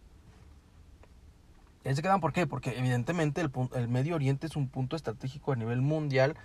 Ahí 1.85 1.95
se 1.95 2.01
quedan, 2.01 2.21
¿por 2.21 2.33
qué? 2.33 2.47
Porque 2.47 2.77
evidentemente 2.77 3.41
el, 3.41 3.51
el 3.75 3.87
Medio 3.87 4.15
Oriente 4.15 4.47
es 4.47 4.55
un 4.55 4.67
punto 4.69 4.95
estratégico 4.95 5.51
a 5.51 5.55
nivel 5.55 5.81
mundial 5.81 6.35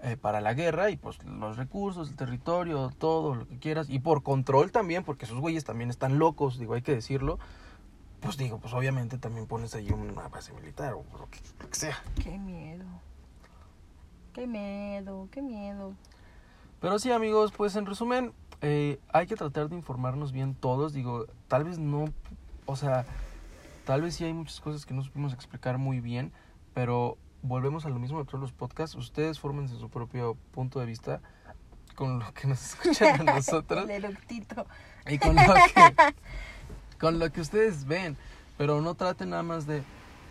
eh, 0.00 0.16
para 0.16 0.40
la 0.40 0.54
guerra 0.54 0.90
y 0.90 0.96
pues 0.96 1.22
los 1.24 1.56
recursos, 1.56 2.08
el 2.08 2.14
territorio, 2.14 2.92
todo 2.98 3.34
lo 3.34 3.48
que 3.48 3.58
quieras. 3.58 3.90
Y 3.90 3.98
por 3.98 4.22
control 4.22 4.70
también, 4.70 5.02
porque 5.02 5.24
esos 5.24 5.40
güeyes 5.40 5.64
también 5.64 5.90
están 5.90 6.18
locos, 6.20 6.58
digo, 6.58 6.74
hay 6.74 6.82
que 6.82 6.94
decirlo. 6.94 7.40
Pues 8.20 8.36
digo, 8.36 8.58
pues 8.58 8.74
obviamente 8.74 9.18
también 9.18 9.46
pones 9.46 9.74
ahí 9.74 9.90
una 9.90 10.28
base 10.28 10.52
militar 10.52 10.94
o 10.94 11.04
lo 11.18 11.28
que, 11.28 11.40
lo 11.60 11.68
que 11.68 11.74
sea. 11.74 11.96
Qué 12.22 12.38
miedo. 12.38 12.84
Qué 14.32 14.46
miedo, 14.46 15.28
qué 15.32 15.42
miedo. 15.42 15.94
Pero 16.80 17.00
sí, 17.00 17.10
amigos, 17.10 17.52
pues 17.56 17.74
en 17.74 17.86
resumen, 17.86 18.32
eh, 18.62 19.00
hay 19.12 19.26
que 19.26 19.34
tratar 19.34 19.68
de 19.68 19.74
informarnos 19.74 20.30
bien 20.30 20.54
todos. 20.54 20.92
Digo, 20.92 21.26
tal 21.48 21.64
vez 21.64 21.78
no, 21.78 22.04
o 22.66 22.76
sea, 22.76 23.04
tal 23.88 24.02
vez 24.02 24.16
sí 24.16 24.24
hay 24.26 24.34
muchas 24.34 24.60
cosas 24.60 24.84
que 24.84 24.92
no 24.92 25.02
supimos 25.02 25.32
explicar 25.32 25.78
muy 25.78 26.00
bien, 26.00 26.30
pero 26.74 27.16
volvemos 27.40 27.86
a 27.86 27.88
lo 27.88 27.98
mismo 27.98 28.18
de 28.18 28.26
todos 28.26 28.38
los 28.38 28.52
podcasts. 28.52 28.94
Ustedes 28.94 29.40
fórmense 29.40 29.78
su 29.78 29.88
propio 29.88 30.36
punto 30.52 30.78
de 30.78 30.84
vista 30.84 31.22
con 31.94 32.18
lo 32.18 32.34
que 32.34 32.48
nos 32.48 32.62
escuchan 32.74 33.26
a 33.26 33.32
nosotros 33.36 33.88
El 33.88 34.14
y 35.08 35.18
con 35.18 35.34
lo 35.36 35.42
que, 35.42 36.14
con 37.00 37.18
lo 37.18 37.32
que 37.32 37.40
ustedes 37.40 37.86
ven. 37.86 38.18
Pero 38.58 38.82
no 38.82 38.94
traten 38.94 39.30
nada 39.30 39.42
más 39.42 39.66
de, 39.66 39.82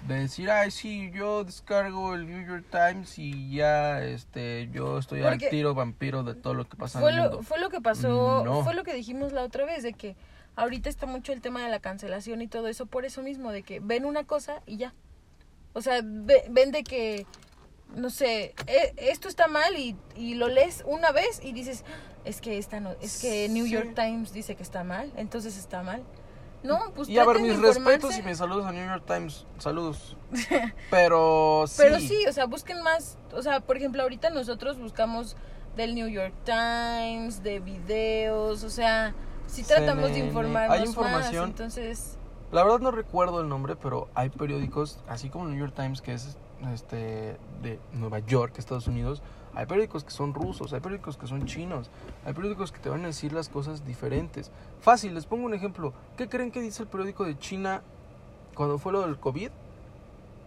de 0.08 0.20
decir, 0.20 0.52
ay, 0.52 0.70
sí, 0.70 1.10
yo 1.12 1.44
descargo 1.44 2.14
el 2.14 2.28
New 2.28 2.46
York 2.46 2.66
Times 2.70 3.18
y 3.18 3.56
ya, 3.56 4.04
este, 4.04 4.70
yo 4.72 5.00
estoy 5.00 5.24
al 5.24 5.32
Porque 5.32 5.48
tiro 5.50 5.74
vampiro 5.74 6.22
de 6.22 6.36
todo 6.36 6.54
lo 6.54 6.70
que 6.70 6.78
pasa 6.78 7.00
Fue 7.00 7.10
en 7.10 7.18
el 7.18 7.24
lo, 7.24 7.30
mundo. 7.32 7.44
fue 7.44 7.60
lo 7.60 7.72
que 7.72 7.82
pasó, 7.82 8.44
No. 8.46 8.64
fue 8.64 8.76
lo 8.76 8.84
que 8.84 8.94
dijimos 8.94 9.32
la 9.32 9.42
otra 9.42 9.66
vez, 9.66 9.82
de 9.82 9.94
que 9.94 10.16
ahorita 10.58 10.90
está 10.90 11.06
mucho 11.06 11.32
el 11.32 11.40
tema 11.40 11.64
de 11.64 11.70
la 11.72 11.80
cancelación 11.80 12.42
y 12.42 12.48
todo 12.48 12.68
eso, 12.68 12.86
por 12.86 13.06
eso 13.06 13.22
mismo, 13.24 13.54
de 13.54 13.64
que 13.64 13.80
ven 13.80 14.04
una 14.04 14.26
cosa 14.26 14.62
y 14.66 14.76
ya. 14.76 14.94
O 15.74 15.82
sea, 15.82 16.02
ve- 16.04 16.46
ven 16.50 16.72
de 16.72 16.84
que, 16.84 17.26
no 17.96 18.10
sé, 18.10 18.54
e- 18.68 18.94
esto 18.98 19.30
está 19.30 19.48
mal 19.48 19.78
y, 19.78 19.96
y 20.16 20.34
lo 20.36 20.50
lees 20.50 20.84
una 20.86 21.12
vez 21.14 21.40
y 21.42 21.54
dices, 21.54 21.86
es 22.26 22.42
que 22.42 22.58
esta 22.58 22.80
no, 22.82 22.92
es 23.00 23.22
que 23.22 23.48
New 23.48 23.66
Sí. 23.66 23.72
York 23.72 23.94
Times 23.96 24.34
dice 24.34 24.56
que 24.56 24.64
está 24.64 24.84
mal, 24.84 25.14
entonces 25.16 25.58
está 25.58 25.82
mal. 25.84 26.04
No, 26.64 26.92
pues 26.96 27.08
y 27.08 27.18
a 27.20 27.24
ver, 27.24 27.40
mis 27.40 27.58
respetos 27.60 28.18
y 28.18 28.24
mis 28.24 28.40
saludos 28.40 28.66
a 28.66 28.72
New 28.72 28.84
York 28.84 29.04
Times, 29.06 29.46
saludos. 29.60 30.18
Pero 30.90 31.66
sí. 31.68 31.76
Pero 31.78 32.00
sí, 32.00 32.26
o 32.28 32.34
sea, 32.34 32.46
busquen 32.46 32.82
más, 32.82 33.18
o 33.32 33.42
sea, 33.44 33.60
por 33.60 33.78
ejemplo, 33.78 34.02
ahorita 34.02 34.32
nosotros 34.32 34.80
buscamos 34.80 35.38
del 35.76 35.94
New 35.94 36.08
York 36.08 36.34
Times, 36.44 37.44
de 37.44 37.60
videos, 37.60 38.64
o 38.64 38.70
sea, 38.72 39.14
sí 39.48 39.64
tratamos 39.64 40.06
de 40.06 40.14
CNN, 40.14 40.28
informarnos 40.28 40.78
hay 40.78 40.86
información. 40.86 41.42
más, 41.42 41.50
entonces, 41.50 42.18
La 42.52 42.64
verdad 42.64 42.80
no 42.80 42.92
recuerdo 42.92 43.42
el 43.42 43.50
nombre, 43.50 43.76
pero 43.76 44.08
hay 44.14 44.30
periódicos, 44.30 45.00
así 45.08 45.30
como 45.30 45.46
el 45.46 45.52
New 45.52 45.60
York 45.60 45.74
Times, 45.76 46.02
que 46.02 46.14
es 46.14 46.38
este 46.74 47.38
de 47.62 47.80
Nueva 47.94 48.20
York, 48.20 48.56
Estados 48.58 48.88
Unidos, 48.88 49.22
hay 49.54 49.66
periódicos 49.66 50.04
que 50.04 50.12
son 50.12 50.34
rusos, 50.34 50.72
hay 50.74 50.80
periódicos 50.80 51.18
que 51.18 51.28
son 51.28 51.46
chinos, 51.46 51.90
hay 52.26 52.34
periódicos 52.34 52.72
que 52.72 52.80
te 52.80 52.90
van 52.90 53.04
a 53.04 53.08
decir 53.08 53.34
las 53.34 53.50
cosas 53.50 53.86
diferentes. 53.86 54.52
Fácil, 54.82 55.14
les 55.16 55.26
pongo 55.26 55.46
un 55.46 55.54
ejemplo. 55.54 55.94
¿Qué 56.16 56.30
creen 56.30 56.52
que 56.52 56.62
dice 56.62 56.84
el 56.84 56.90
periódico 56.90 57.26
de 57.26 57.38
China 57.40 57.82
cuando 58.54 58.78
fue 58.78 58.92
lo 58.92 59.02
del 59.02 59.18
COVID? 59.18 59.50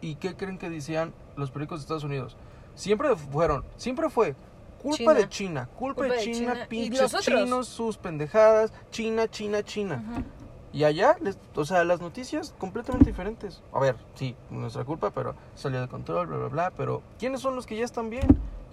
¿Y 0.00 0.14
qué 0.14 0.36
creen 0.36 0.58
que 0.58 0.70
decían 0.70 1.12
los 1.36 1.50
periódicos 1.50 1.80
de 1.80 1.82
Estados 1.82 2.04
Unidos? 2.04 2.36
Siempre 2.76 3.14
fueron, 3.16 3.64
siempre 3.76 4.08
fue 4.10 4.36
culpa 4.82 4.96
China. 4.96 5.14
de 5.14 5.28
China, 5.28 5.68
culpa, 5.78 6.00
Culpa 6.02 6.14
de 6.14 6.20
China, 6.22 6.66
pinches 6.68 7.16
chinos, 7.20 7.68
sus 7.68 7.96
pendejadas, 7.98 8.72
China, 8.90 9.28
China, 9.28 9.62
China. 9.62 10.24
Y 10.72 10.84
allá, 10.84 11.16
les, 11.20 11.36
o 11.56 11.64
sea, 11.64 11.82
las 11.84 12.00
noticias 12.00 12.54
completamente 12.58 13.06
diferentes. 13.10 13.60
A 13.72 13.80
ver, 13.80 13.96
sí, 14.14 14.36
nuestra 14.50 14.84
culpa, 14.84 15.10
pero 15.10 15.34
salió 15.56 15.80
de 15.80 15.88
control, 15.88 16.28
bla, 16.28 16.36
bla, 16.36 16.48
bla. 16.48 16.70
Pero, 16.76 17.02
¿quiénes 17.18 17.40
son 17.40 17.56
los 17.56 17.66
que 17.66 17.76
ya 17.76 17.84
están 17.84 18.08
bien? 18.08 18.26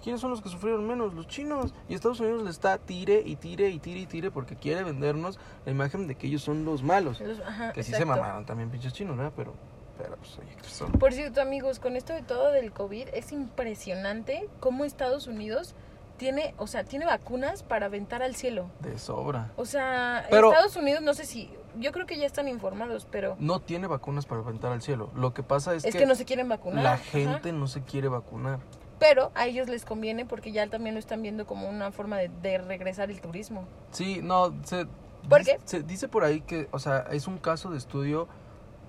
¿Quiénes 0.04 0.20
son 0.20 0.30
los 0.30 0.40
que 0.40 0.48
sufrieron 0.48 0.86
menos? 0.86 1.12
Los 1.14 1.26
chinos. 1.26 1.74
Y 1.88 1.94
Estados 1.94 2.20
Unidos 2.20 2.44
le 2.44 2.50
está 2.50 2.78
tire 2.78 3.20
y 3.26 3.34
tire 3.34 3.68
y 3.70 3.80
tire 3.80 3.98
y 3.98 4.06
tire 4.06 4.30
porque 4.30 4.54
quiere 4.54 4.84
vendernos 4.84 5.40
la 5.66 5.72
imagen 5.72 6.06
de 6.06 6.14
que 6.14 6.28
ellos 6.28 6.40
son 6.42 6.64
los 6.64 6.84
malos. 6.84 7.20
Los- 7.20 7.40
ajá, 7.40 7.72
Que 7.72 7.82
sí 7.82 7.92
se 7.92 8.04
mamaron 8.04 8.46
también, 8.46 8.70
pinches 8.70 8.92
chinos, 8.92 9.16
¿verdad? 9.16 9.32
Pero, 9.34 9.54
pero 9.98 10.16
pues, 10.18 10.38
oye, 10.38 10.54
¿qué 10.62 10.68
son? 10.68 10.92
Por 10.92 11.12
cierto, 11.12 11.40
amigos, 11.40 11.80
con 11.80 11.96
esto 11.96 12.12
de 12.12 12.22
todo 12.22 12.52
del 12.52 12.70
COVID, 12.70 13.08
es 13.12 13.32
impresionante 13.32 14.48
cómo 14.60 14.84
Estados 14.84 15.26
Unidos 15.26 15.74
tiene, 16.18 16.54
o 16.58 16.66
sea, 16.66 16.84
tiene 16.84 17.06
vacunas 17.06 17.62
para 17.62 17.86
aventar 17.86 18.22
al 18.22 18.34
cielo. 18.34 18.68
De 18.80 18.98
sobra. 18.98 19.52
O 19.56 19.64
sea, 19.64 20.26
Pero- 20.28 20.50
Estados 20.52 20.76
Unidos, 20.76 21.00
no 21.00 21.14
sé 21.14 21.24
si, 21.24 21.50
yo 21.78 21.92
creo 21.92 22.04
que 22.04 22.18
ya 22.18 22.26
están 22.26 22.48
informados, 22.48 23.06
pero 23.10 23.36
No 23.38 23.60
tiene 23.60 23.86
vacunas 23.86 24.26
para 24.26 24.42
aventar 24.42 24.72
al 24.72 24.82
cielo. 24.82 25.10
Lo 25.14 25.32
que 25.32 25.42
pasa 25.42 25.74
es, 25.74 25.84
es 25.86 25.96
que, 25.96 26.04
no 26.04 26.14
se 26.14 26.26
quieren 26.26 26.48
vacunar. 26.48 26.84
la 26.84 26.92
ajá. 26.94 27.04
gente 27.04 27.52
no 27.52 27.66
se 27.68 27.82
quiere 27.82 28.08
vacunar. 28.08 28.58
Pero 28.98 29.30
a 29.36 29.46
ellos 29.46 29.68
les 29.68 29.84
conviene 29.84 30.26
porque 30.26 30.50
ya 30.52 30.66
también 30.68 30.94
lo 30.94 30.98
están 30.98 31.22
viendo 31.22 31.46
como 31.46 31.68
una 31.68 31.92
forma 31.92 32.18
de, 32.18 32.28
de 32.42 32.58
regresar 32.58 33.10
el 33.10 33.20
turismo. 33.20 33.64
Sí, 33.92 34.20
no, 34.22 34.52
se, 34.64 34.86
¿Por 35.28 35.38
dice- 35.38 35.56
qué? 35.58 35.60
se 35.64 35.82
dice 35.84 36.08
por 36.08 36.24
ahí 36.24 36.40
que, 36.40 36.68
o 36.72 36.80
sea, 36.80 37.06
es 37.12 37.28
un 37.28 37.38
caso 37.38 37.70
de 37.70 37.78
estudio 37.78 38.26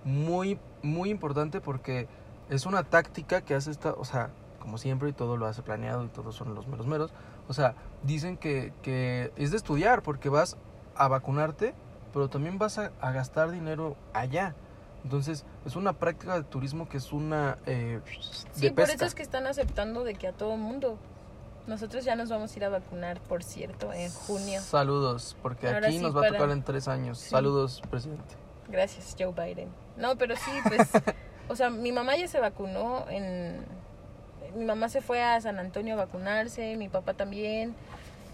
muy, 0.04 0.60
muy 0.82 1.10
importante 1.12 1.62
porque 1.62 2.08
es 2.50 2.66
una 2.66 2.84
táctica 2.84 3.42
que 3.42 3.54
hace 3.54 3.70
esta, 3.70 3.92
o 3.94 4.04
sea, 4.06 4.32
como 4.70 4.78
siempre 4.78 5.10
y 5.10 5.14
todo 5.14 5.36
lo 5.36 5.48
hace 5.48 5.64
planeado 5.64 6.04
y 6.04 6.10
todos 6.10 6.36
son 6.36 6.54
los 6.54 6.68
meros 6.68 6.86
meros, 6.86 7.12
o 7.48 7.54
sea, 7.56 7.74
dicen 8.04 8.38
que, 8.38 8.72
que 8.84 9.34
es 9.36 9.50
de 9.50 9.58
estudiar 9.58 10.04
porque 10.04 10.30
vas 10.30 10.58
a 10.96 11.08
vacunarte, 11.08 11.74
pero 12.14 12.30
también 12.30 12.60
vas 12.60 12.78
a, 12.78 12.92
a 13.02 13.12
gastar 13.12 13.50
dinero 13.50 13.96
allá. 14.14 14.54
Entonces, 15.04 15.44
es 15.66 15.76
una 15.76 15.94
práctica 15.94 16.36
de 16.36 16.44
turismo 16.44 16.88
que 16.88 16.98
es 16.98 17.12
una... 17.12 17.58
Eh, 17.66 18.00
Sí, 18.52 18.62
de 18.62 18.68
por 18.70 18.76
pesca. 18.76 18.94
eso 18.94 19.06
es 19.06 19.16
que 19.16 19.24
están 19.24 19.48
aceptando 19.48 20.04
de 20.04 20.14
que 20.14 20.28
a 20.28 20.34
todo 20.34 20.56
mundo. 20.56 21.00
Nosotros 21.66 22.06
ya 22.06 22.16
nos 22.16 22.30
vamos 22.30 22.54
a 22.54 22.58
ir 22.58 22.66
a 22.66 22.70
vacunar, 22.70 23.20
por 23.22 23.44
cierto, 23.44 23.92
en 23.92 24.12
junio. 24.12 24.62
Saludos, 24.62 25.36
porque 25.42 25.66
Ahora 25.68 25.88
aquí 25.88 25.98
sí 25.98 26.04
nos 26.04 26.16
va 26.16 26.28
a 26.28 26.30
tocar 26.30 26.52
en 26.52 26.62
tres 26.62 26.88
años. 26.88 27.18
Sí. 27.18 27.30
Saludos, 27.32 27.82
presidente. 27.90 28.36
Gracias, 28.68 29.16
Joe 29.18 29.34
Biden. 29.34 29.70
No, 29.98 30.16
pero 30.16 30.36
sí, 30.36 30.52
pues, 30.68 30.90
o 31.50 31.56
sea, 31.56 31.72
mi 31.72 31.92
mamá 31.92 32.18
ya 32.18 32.28
se 32.28 32.40
vacunó 32.40 33.10
en... 33.10 33.66
Mi 34.56 34.66
mamá 34.66 34.90
se 34.90 35.02
fue 35.02 35.22
a 35.22 35.40
San 35.42 35.60
Antonio 35.60 35.96
a 35.96 35.98
vacunarse, 35.98 36.76
mi 36.78 36.90
papá 36.90 37.14
también. 37.14 37.76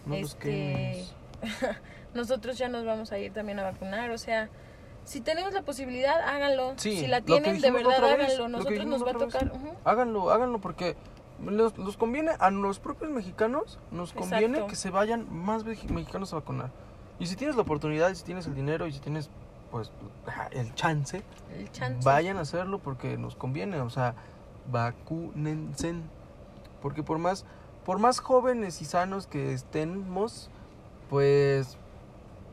No 0.05 0.15
este, 0.15 1.05
nosotros 2.13 2.57
ya 2.57 2.69
nos 2.69 2.85
vamos 2.85 3.11
a 3.11 3.17
ir 3.17 3.33
también 3.33 3.59
a 3.59 3.63
vacunar, 3.63 4.11
o 4.11 4.17
sea, 4.17 4.49
si 5.03 5.21
tenemos 5.21 5.53
la 5.53 5.61
posibilidad, 5.61 6.19
háganlo. 6.21 6.73
Sí, 6.77 6.97
si 6.97 7.07
la 7.07 7.21
tienen, 7.21 7.61
de 7.61 7.71
verdad, 7.71 8.03
háganlo. 8.03 8.47
Nosotros 8.47 8.85
nos 8.85 9.05
va 9.05 9.11
a 9.11 9.13
tocar. 9.13 9.51
Háganlo, 9.83 10.31
háganlo 10.31 10.59
porque 10.59 10.95
los, 11.43 11.77
los 11.77 11.97
conviene 11.97 12.31
a 12.39 12.49
los 12.49 12.79
propios 12.79 13.11
mexicanos, 13.11 13.79
nos 13.91 14.13
conviene 14.13 14.45
Exacto. 14.45 14.67
que 14.67 14.75
se 14.75 14.89
vayan 14.89 15.27
más 15.31 15.63
mexicanos 15.63 16.33
a 16.33 16.37
vacunar. 16.37 16.71
Y 17.19 17.27
si 17.27 17.35
tienes 17.35 17.55
la 17.55 17.61
oportunidad, 17.61 18.09
y 18.09 18.15
si 18.15 18.23
tienes 18.23 18.47
el 18.47 18.55
dinero 18.55 18.87
y 18.87 18.91
si 18.91 18.99
tienes 18.99 19.29
pues 19.71 19.91
ajá, 20.25 20.47
el 20.51 20.73
chance, 20.75 21.21
El 21.53 21.71
chance. 21.71 21.99
vayan 22.03 22.37
a 22.37 22.41
hacerlo 22.41 22.79
porque 22.79 23.17
nos 23.17 23.35
conviene, 23.35 23.81
o 23.81 23.89
sea, 23.89 24.15
vacúnense. 24.71 25.95
Porque 26.81 27.03
por 27.03 27.17
más 27.17 27.45
por 27.85 27.99
más 27.99 28.19
jóvenes 28.19 28.81
y 28.81 28.85
sanos 28.85 29.27
que 29.27 29.53
estemos, 29.53 30.49
pues 31.09 31.77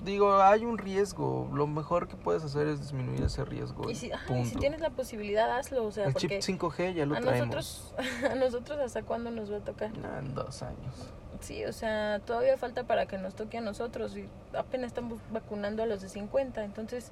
digo, 0.04 0.42
hay 0.42 0.64
un 0.64 0.76
riesgo. 0.78 1.48
Lo 1.54 1.66
mejor 1.66 2.06
que 2.06 2.16
puedes 2.16 2.44
hacer 2.44 2.66
es 2.66 2.80
disminuir 2.80 3.22
ese 3.22 3.44
riesgo. 3.44 3.88
Y 3.90 3.94
si, 3.94 4.12
ajá, 4.12 4.24
y 4.24 4.28
punto. 4.28 4.48
si 4.50 4.56
tienes 4.56 4.80
la 4.80 4.90
posibilidad, 4.90 5.56
hazlo, 5.56 5.84
o 5.86 5.92
sea, 5.92 6.06
el 6.06 6.14
chip 6.14 6.30
5G 6.32 6.94
ya 6.94 7.06
lo 7.06 7.16
a 7.16 7.20
traemos. 7.20 7.48
nosotros, 7.48 7.94
a 8.30 8.34
nosotros 8.34 8.78
hasta 8.78 9.02
cuándo 9.02 9.30
nos 9.30 9.50
va 9.50 9.56
a 9.56 9.60
tocar. 9.60 9.90
Ah, 10.04 10.18
En 10.18 10.34
dos 10.34 10.62
años. 10.62 10.94
Sí, 11.40 11.64
o 11.64 11.72
sea, 11.72 12.20
todavía 12.20 12.56
falta 12.58 12.84
para 12.84 13.06
que 13.06 13.18
nos 13.18 13.34
toque 13.34 13.58
a 13.58 13.60
nosotros 13.62 14.16
y 14.16 14.28
apenas 14.56 14.88
estamos 14.88 15.18
vacunando 15.32 15.82
a 15.82 15.86
los 15.86 16.00
de 16.02 16.08
50, 16.08 16.62
entonces, 16.62 17.10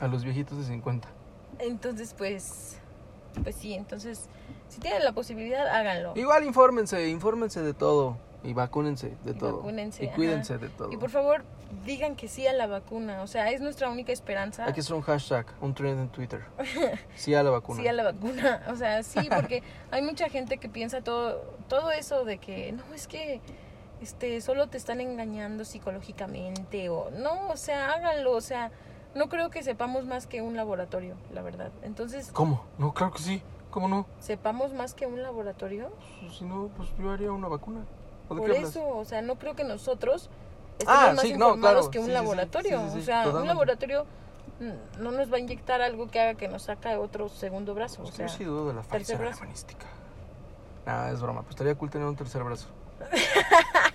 A 0.00 0.06
los 0.06 0.22
viejitos 0.22 0.58
de 0.58 0.64
50. 0.64 1.08
entonces 1.58 2.14
pues, 2.16 2.78
pues 3.42 3.56
sí, 3.56 3.74
entonces, 3.74 4.26
si 4.68 4.80
tienen 4.80 5.04
la 5.04 5.12
posibilidad, 5.12 5.66
háganlo. 5.66 6.12
Igual 6.16 6.44
infórmense, 6.44 7.08
infórmense 7.08 7.62
de 7.62 7.74
todo. 7.74 8.18
Y 8.44 8.52
vacúnense 8.52 9.16
de 9.24 9.32
Y 9.32 9.34
todo. 9.34 9.56
vacúnense, 9.56 10.04
y 10.04 10.06
ajá. 10.06 10.16
cuídense 10.16 10.58
de 10.58 10.68
todo. 10.68 10.92
Y 10.92 10.96
por 10.96 11.10
favor, 11.10 11.42
digan 11.84 12.14
que 12.14 12.28
sí 12.28 12.46
a 12.46 12.52
la 12.52 12.68
vacuna, 12.68 13.22
o 13.22 13.26
sea, 13.26 13.50
es 13.50 13.60
nuestra 13.60 13.90
única 13.90 14.12
esperanza. 14.12 14.66
Hay 14.66 14.72
que 14.72 14.80
hacer 14.80 14.94
un 14.94 15.02
hashtag, 15.02 15.46
un 15.60 15.74
trend 15.74 16.00
en 16.00 16.08
Twitter. 16.10 16.44
Sí 17.16 17.34
a 17.34 17.42
la 17.42 17.50
vacuna. 17.50 17.82
Sí 17.82 17.88
a 17.88 17.92
la 17.92 18.04
vacuna, 18.04 18.62
o 18.70 18.76
sea, 18.76 19.02
sí, 19.02 19.28
porque 19.34 19.62
hay 19.90 20.02
mucha 20.02 20.28
gente 20.28 20.58
que 20.58 20.68
piensa 20.68 21.00
todo, 21.00 21.42
todo 21.68 21.90
eso 21.90 22.24
de 22.24 22.38
que 22.38 22.70
no 22.72 22.84
es 22.94 23.08
que 23.08 23.40
este 24.00 24.40
solo 24.42 24.68
te 24.68 24.76
están 24.76 25.00
engañando 25.00 25.64
psicológicamente 25.64 26.88
o 26.88 27.10
no, 27.10 27.48
o 27.48 27.56
sea, 27.56 27.92
háganlo, 27.94 28.32
o 28.32 28.40
sea, 28.40 28.70
no 29.16 29.28
creo 29.28 29.50
que 29.50 29.62
sepamos 29.62 30.06
más 30.06 30.26
que 30.26 30.42
un 30.42 30.56
laboratorio, 30.56 31.14
la 31.32 31.42
verdad. 31.42 31.70
Entonces, 31.82 32.30
¿Cómo? 32.32 32.62
No, 32.78 32.92
claro 32.94 33.12
que 33.12 33.22
sí. 33.22 33.42
¿Cómo 33.70 33.88
no? 33.88 34.06
sepamos 34.20 34.72
más 34.72 34.94
que 34.94 35.06
un 35.06 35.22
laboratorio. 35.22 35.90
Pues, 36.20 36.36
si 36.36 36.44
no, 36.44 36.68
pues 36.76 36.88
yo 36.98 37.10
haría 37.10 37.30
una 37.32 37.48
vacuna. 37.48 37.80
¿O 38.28 38.34
de 38.34 38.40
Por 38.40 38.50
eso, 38.52 38.86
o 38.88 39.04
sea, 39.04 39.20
no 39.22 39.36
creo 39.36 39.54
que 39.54 39.64
nosotros 39.64 40.30
estemos 40.78 41.02
Ah, 41.02 41.12
más 41.12 41.20
sí, 41.20 41.34
no, 41.34 41.50
informados 41.50 41.88
claro, 41.88 41.90
que 41.90 41.98
un 41.98 42.06
sí, 42.06 42.12
laboratorio. 42.12 42.80
sí, 42.92 42.98
o 42.98 43.02
sea, 43.02 43.28
un 43.28 43.46
laboratorio 43.46 44.06
mm, 44.60 45.02
no 45.02 45.10
nos 45.10 45.30
va 45.30 45.36
a 45.36 45.40
inyectar 45.40 45.82
algo 45.82 46.08
que 46.08 46.20
haga 46.20 46.34
que 46.34 46.48
nos 46.48 46.62
saque 46.62 46.96
otro 46.96 47.28
segundo 47.28 47.74
brazo. 47.74 48.02
Pues 48.02 48.08
o 48.08 48.12
que 48.12 48.16
sea, 48.16 48.26
yo 48.28 48.32
sí 48.34 48.44
dudo 48.44 48.68
de 48.68 48.74
la 48.74 48.80
tercer 48.82 49.00
Pfizer 49.00 49.18
brazo. 49.18 49.38
humanística. 49.40 49.86
Nah, 50.86 51.10
es 51.10 51.20
broma. 51.20 51.42
Pues 51.42 51.50
estaría 51.50 51.74
cool 51.74 51.90
tener 51.90 52.06
un 52.06 52.16
tercer 52.16 52.42
brazo. 52.44 52.68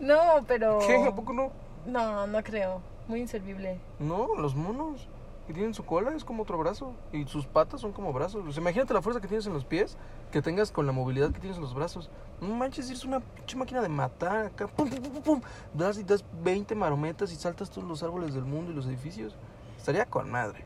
No, 0.00 0.44
pero... 0.48 0.78
¿Qué? 0.80 0.96
¿A 1.06 1.14
poco 1.14 1.32
no? 1.32 1.52
No, 1.86 2.26
no 2.26 2.42
creo. 2.42 2.80
Muy 3.08 3.20
inservible. 3.20 3.78
No, 3.98 4.34
los 4.36 4.54
monos 4.54 5.08
que 5.46 5.52
tienen 5.52 5.74
su 5.74 5.84
cola 5.84 6.14
es 6.14 6.24
como 6.24 6.44
otro 6.44 6.56
brazo 6.56 6.94
y 7.12 7.24
sus 7.24 7.46
patas 7.46 7.80
son 7.80 7.92
como 7.92 8.12
brazos. 8.12 8.46
O 8.46 8.52
sea, 8.52 8.60
imagínate 8.60 8.94
la 8.94 9.02
fuerza 9.02 9.20
que 9.20 9.26
tienes 9.26 9.46
en 9.46 9.52
los 9.52 9.64
pies 9.64 9.96
que 10.30 10.40
tengas 10.40 10.70
con 10.70 10.86
la 10.86 10.92
movilidad 10.92 11.32
que 11.32 11.40
tienes 11.40 11.56
en 11.56 11.62
los 11.62 11.74
brazos. 11.74 12.10
No 12.40 12.54
manches, 12.54 12.88
es 12.90 13.04
una 13.04 13.20
pinche 13.20 13.56
máquina 13.56 13.82
de 13.82 13.88
matar 13.88 14.46
acá. 14.46 14.68
Pum, 14.68 14.88
pum, 14.88 15.02
pum, 15.02 15.22
pum. 15.22 15.40
Das 15.74 15.98
y 15.98 16.04
das 16.04 16.24
20 16.44 16.74
marometas 16.76 17.32
y 17.32 17.36
saltas 17.36 17.70
todos 17.70 17.86
los 17.88 18.02
árboles 18.02 18.34
del 18.34 18.44
mundo 18.44 18.70
y 18.70 18.74
los 18.74 18.86
edificios. 18.86 19.34
Estaría 19.76 20.06
con 20.06 20.30
madre. 20.30 20.64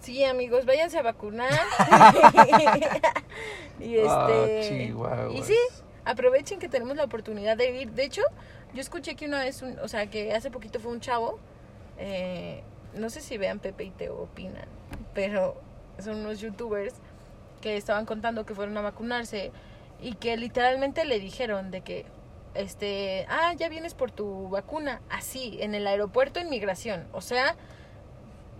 Sí, 0.00 0.24
amigos, 0.24 0.64
váyanse 0.64 0.98
a 0.98 1.02
vacunar. 1.02 1.52
y 3.80 3.96
Ah, 3.98 4.28
este. 4.30 4.68
chihuahuas. 4.86 5.32
y 5.34 5.42
sí, 5.42 5.56
aprovechen 6.04 6.58
que 6.58 6.68
tenemos 6.68 6.96
la 6.96 7.04
oportunidad 7.04 7.56
de 7.56 7.82
ir. 7.82 7.92
De 7.92 8.04
hecho, 8.04 8.22
yo 8.74 8.80
escuché 8.80 9.14
que 9.16 9.26
una 9.26 9.40
vez, 9.40 9.62
un- 9.62 9.78
o 9.80 9.88
sea, 9.88 10.08
que 10.08 10.32
hace 10.32 10.50
poquito 10.50 10.80
fue 10.80 10.92
un 10.92 11.00
chavo. 11.00 11.38
eh, 12.02 12.62
no 12.94 13.10
sé 13.10 13.20
si 13.20 13.36
vean 13.36 13.58
Pepe 13.60 13.84
y 13.84 13.90
Teo 13.90 14.22
opinan, 14.22 14.66
pero 15.14 15.60
son 15.98 16.16
unos 16.20 16.40
youtubers 16.40 16.94
que 17.60 17.76
estaban 17.76 18.06
contando 18.06 18.46
que 18.46 18.54
fueron 18.54 18.76
a 18.78 18.80
vacunarse 18.80 19.52
y 20.00 20.14
que 20.14 20.36
literalmente 20.38 21.04
le 21.04 21.20
dijeron 21.20 21.70
de 21.70 21.82
que 21.82 22.06
este, 22.54 23.26
ah, 23.28 23.52
ya 23.54 23.68
vienes 23.68 23.92
por 23.94 24.10
tu 24.10 24.48
vacuna, 24.48 25.02
así, 25.10 25.58
en 25.60 25.74
el 25.74 25.86
aeropuerto 25.86 26.40
en 26.40 26.48
migración. 26.50 27.06
O 27.12 27.20
sea, 27.20 27.54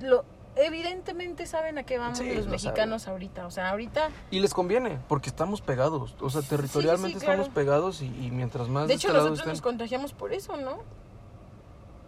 lo 0.01 0.25
evidentemente 0.67 1.47
saben 1.47 1.79
a 1.79 1.83
qué 1.85 1.99
vamos 1.99 2.19
Sí, 2.19 2.35
los 2.35 2.45
lo 2.47 2.51
mexicanos 2.53 3.09
ahorita. 3.09 3.47
O 3.47 3.51
sea, 3.51 3.71
ahorita, 3.71 4.11
Y 4.31 4.41
les 4.41 4.53
conviene, 4.55 4.99
porque 5.09 5.29
estamos 5.31 5.61
pegados. 5.61 6.15
O 6.21 6.31
sea, 6.31 6.43
territorialmente 6.43 7.19
sí, 7.19 7.25
estamos 7.25 7.47
claro. 7.49 7.55
pegados 7.55 8.03
y, 8.03 8.07
y 8.27 8.31
mientras 8.31 8.69
más 8.69 8.89
de 8.89 8.95
hecho, 8.95 9.09
este 9.09 9.19
nosotros 9.19 9.47
nos 9.47 9.61
contagiamos 9.63 10.13
por 10.13 10.33
eso, 10.33 10.57
¿no? 10.57 10.79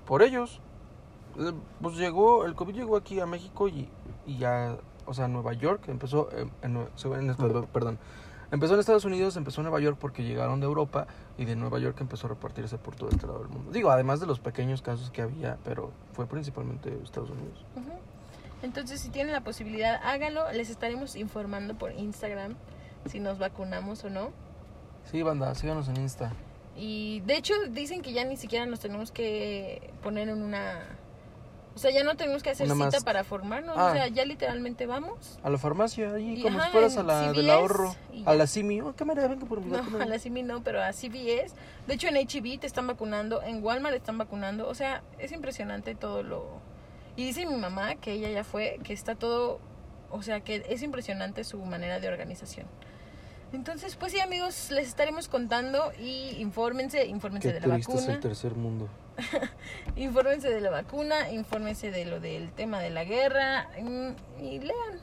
por 0.06 0.22
ellos. 0.22 0.60
Eh, 1.38 1.52
Pues 1.80 1.96
llegó, 1.96 2.44
el 2.44 2.54
COVID 2.54 2.74
llegó 2.74 2.96
aquí 2.96 3.18
a 3.20 3.26
México 3.26 3.68
y, 3.68 3.88
y 4.26 4.38
ya, 4.38 4.76
o 5.06 5.14
sea, 5.14 5.28
Nueva 5.28 5.52
York 5.54 5.84
empezó, 5.88 6.28
eh, 6.32 6.46
en, 6.62 6.86
se- 6.96 7.08
en- 7.08 7.34
perdón, 7.72 7.98
empezó 8.50 8.74
en 8.74 8.80
Estados 8.80 9.04
Unidos, 9.06 9.36
empezó 9.36 9.60
en 9.60 9.64
Nueva 9.66 9.80
York 9.80 9.96
porque 9.98 10.24
llegaron 10.24 10.60
de 10.60 10.66
Europa 10.66 11.06
y 11.38 11.44
de 11.46 11.56
Nueva 11.56 11.78
York 11.78 11.96
empezó 12.00 12.26
a 12.26 12.30
repartirse 12.30 12.76
por 12.76 12.96
todo 12.96 13.08
este 13.08 13.26
lado 13.26 13.38
del 13.38 13.48
mundo. 13.48 13.70
Digo, 13.72 13.90
además 13.90 14.20
de 14.20 14.26
los 14.26 14.40
pequeños 14.40 14.82
casos 14.82 15.10
que 15.10 15.22
había, 15.22 15.56
pero 15.64 15.90
fue 16.12 16.26
principalmente 16.26 16.98
Estados 17.02 17.30
Unidos. 17.30 17.64
Ujú. 17.76 17.92
Entonces, 18.62 19.00
si 19.00 19.08
tienen 19.10 19.32
la 19.32 19.40
posibilidad, 19.42 20.00
háganlo. 20.04 20.50
Les 20.52 20.70
estaremos 20.70 21.16
informando 21.16 21.74
por 21.76 21.92
Instagram 21.92 22.54
si 23.06 23.18
nos 23.20 23.38
vacunamos 23.38 24.04
o 24.04 24.10
no. 24.10 24.30
Sí, 25.10 25.22
banda, 25.22 25.54
síganos 25.54 25.88
en 25.88 25.96
Insta. 25.96 26.32
Y 26.76 27.20
de 27.26 27.36
hecho, 27.36 27.54
dicen 27.70 28.00
que 28.02 28.12
ya 28.12 28.24
ni 28.24 28.36
siquiera 28.36 28.64
nos 28.66 28.80
tenemos 28.80 29.10
que 29.10 29.92
poner 30.02 30.28
en 30.28 30.42
una. 30.42 30.80
O 31.74 31.78
sea, 31.78 31.90
ya 31.90 32.04
no 32.04 32.16
tenemos 32.16 32.42
que 32.42 32.50
hacer 32.50 32.66
Una 32.66 32.74
cita 32.74 32.96
más- 32.98 33.04
para 33.04 33.24
formarnos. 33.24 33.76
Ah. 33.78 33.86
O 33.86 33.92
sea, 33.92 34.06
ya 34.08 34.24
literalmente 34.26 34.84
vamos. 34.86 35.38
A 35.42 35.48
la 35.50 35.56
farmacia, 35.58 36.12
ahí 36.12 36.38
Y, 36.38 36.42
como 36.42 36.58
ajá, 36.58 36.66
si 36.66 36.72
fueras 36.72 36.96
a 36.98 37.02
la 37.02 37.32
del 37.32 37.48
ahorro. 37.50 37.94
y 38.12 38.22
A 38.26 38.34
la 38.34 38.46
Simi. 38.46 38.80
Oh, 38.82 38.92
cámara, 38.94 39.26
venga 39.26 39.46
por 39.46 39.60
mi 39.62 39.70
No, 39.70 39.78
a 40.00 40.04
la 40.06 40.18
CIMI 40.18 40.42
no, 40.42 40.62
pero 40.62 40.82
a 40.82 40.92
CVS. 40.92 41.54
De 41.86 41.94
hecho, 41.94 42.08
en 42.08 42.16
HB 42.16 42.58
te 42.60 42.66
están 42.66 42.86
vacunando, 42.86 43.42
en 43.42 43.64
Walmart 43.64 43.96
están 43.96 44.18
vacunando. 44.18 44.68
O 44.68 44.74
sea, 44.74 45.02
es 45.18 45.32
impresionante 45.32 45.94
todo 45.94 46.22
lo. 46.22 46.60
Y 47.16 47.24
dice 47.26 47.46
mi 47.46 47.56
mamá 47.56 47.96
que 47.96 48.12
ella 48.12 48.30
ya 48.30 48.44
fue, 48.44 48.80
que 48.84 48.92
está 48.92 49.14
todo. 49.14 49.60
O 50.10 50.22
sea, 50.22 50.40
que 50.40 50.64
es 50.68 50.82
impresionante 50.82 51.44
su 51.44 51.58
manera 51.58 52.00
de 52.00 52.08
organización. 52.08 52.66
Entonces, 53.52 53.96
pues 53.96 54.12
sí, 54.12 54.20
amigos, 54.20 54.70
les 54.70 54.88
estaremos 54.88 55.28
contando 55.28 55.92
y 55.98 56.36
infórmense, 56.38 57.06
infórmense 57.06 57.48
Qué 57.48 57.60
de 57.60 57.66
la 57.66 57.74
triste 57.74 57.92
es 57.92 57.98
vacuna. 57.98 58.14
el 58.14 58.20
tercer 58.20 58.54
mundo. 58.54 58.88
Infórmense 59.96 60.48
de 60.48 60.60
la 60.62 60.70
vacuna, 60.70 61.30
infórmense 61.30 61.90
de 61.90 62.06
lo 62.06 62.18
del 62.18 62.50
tema 62.52 62.80
de 62.80 62.88
la 62.88 63.04
guerra 63.04 63.68
mm, 63.78 64.42
y 64.42 64.58
lean. 64.60 65.00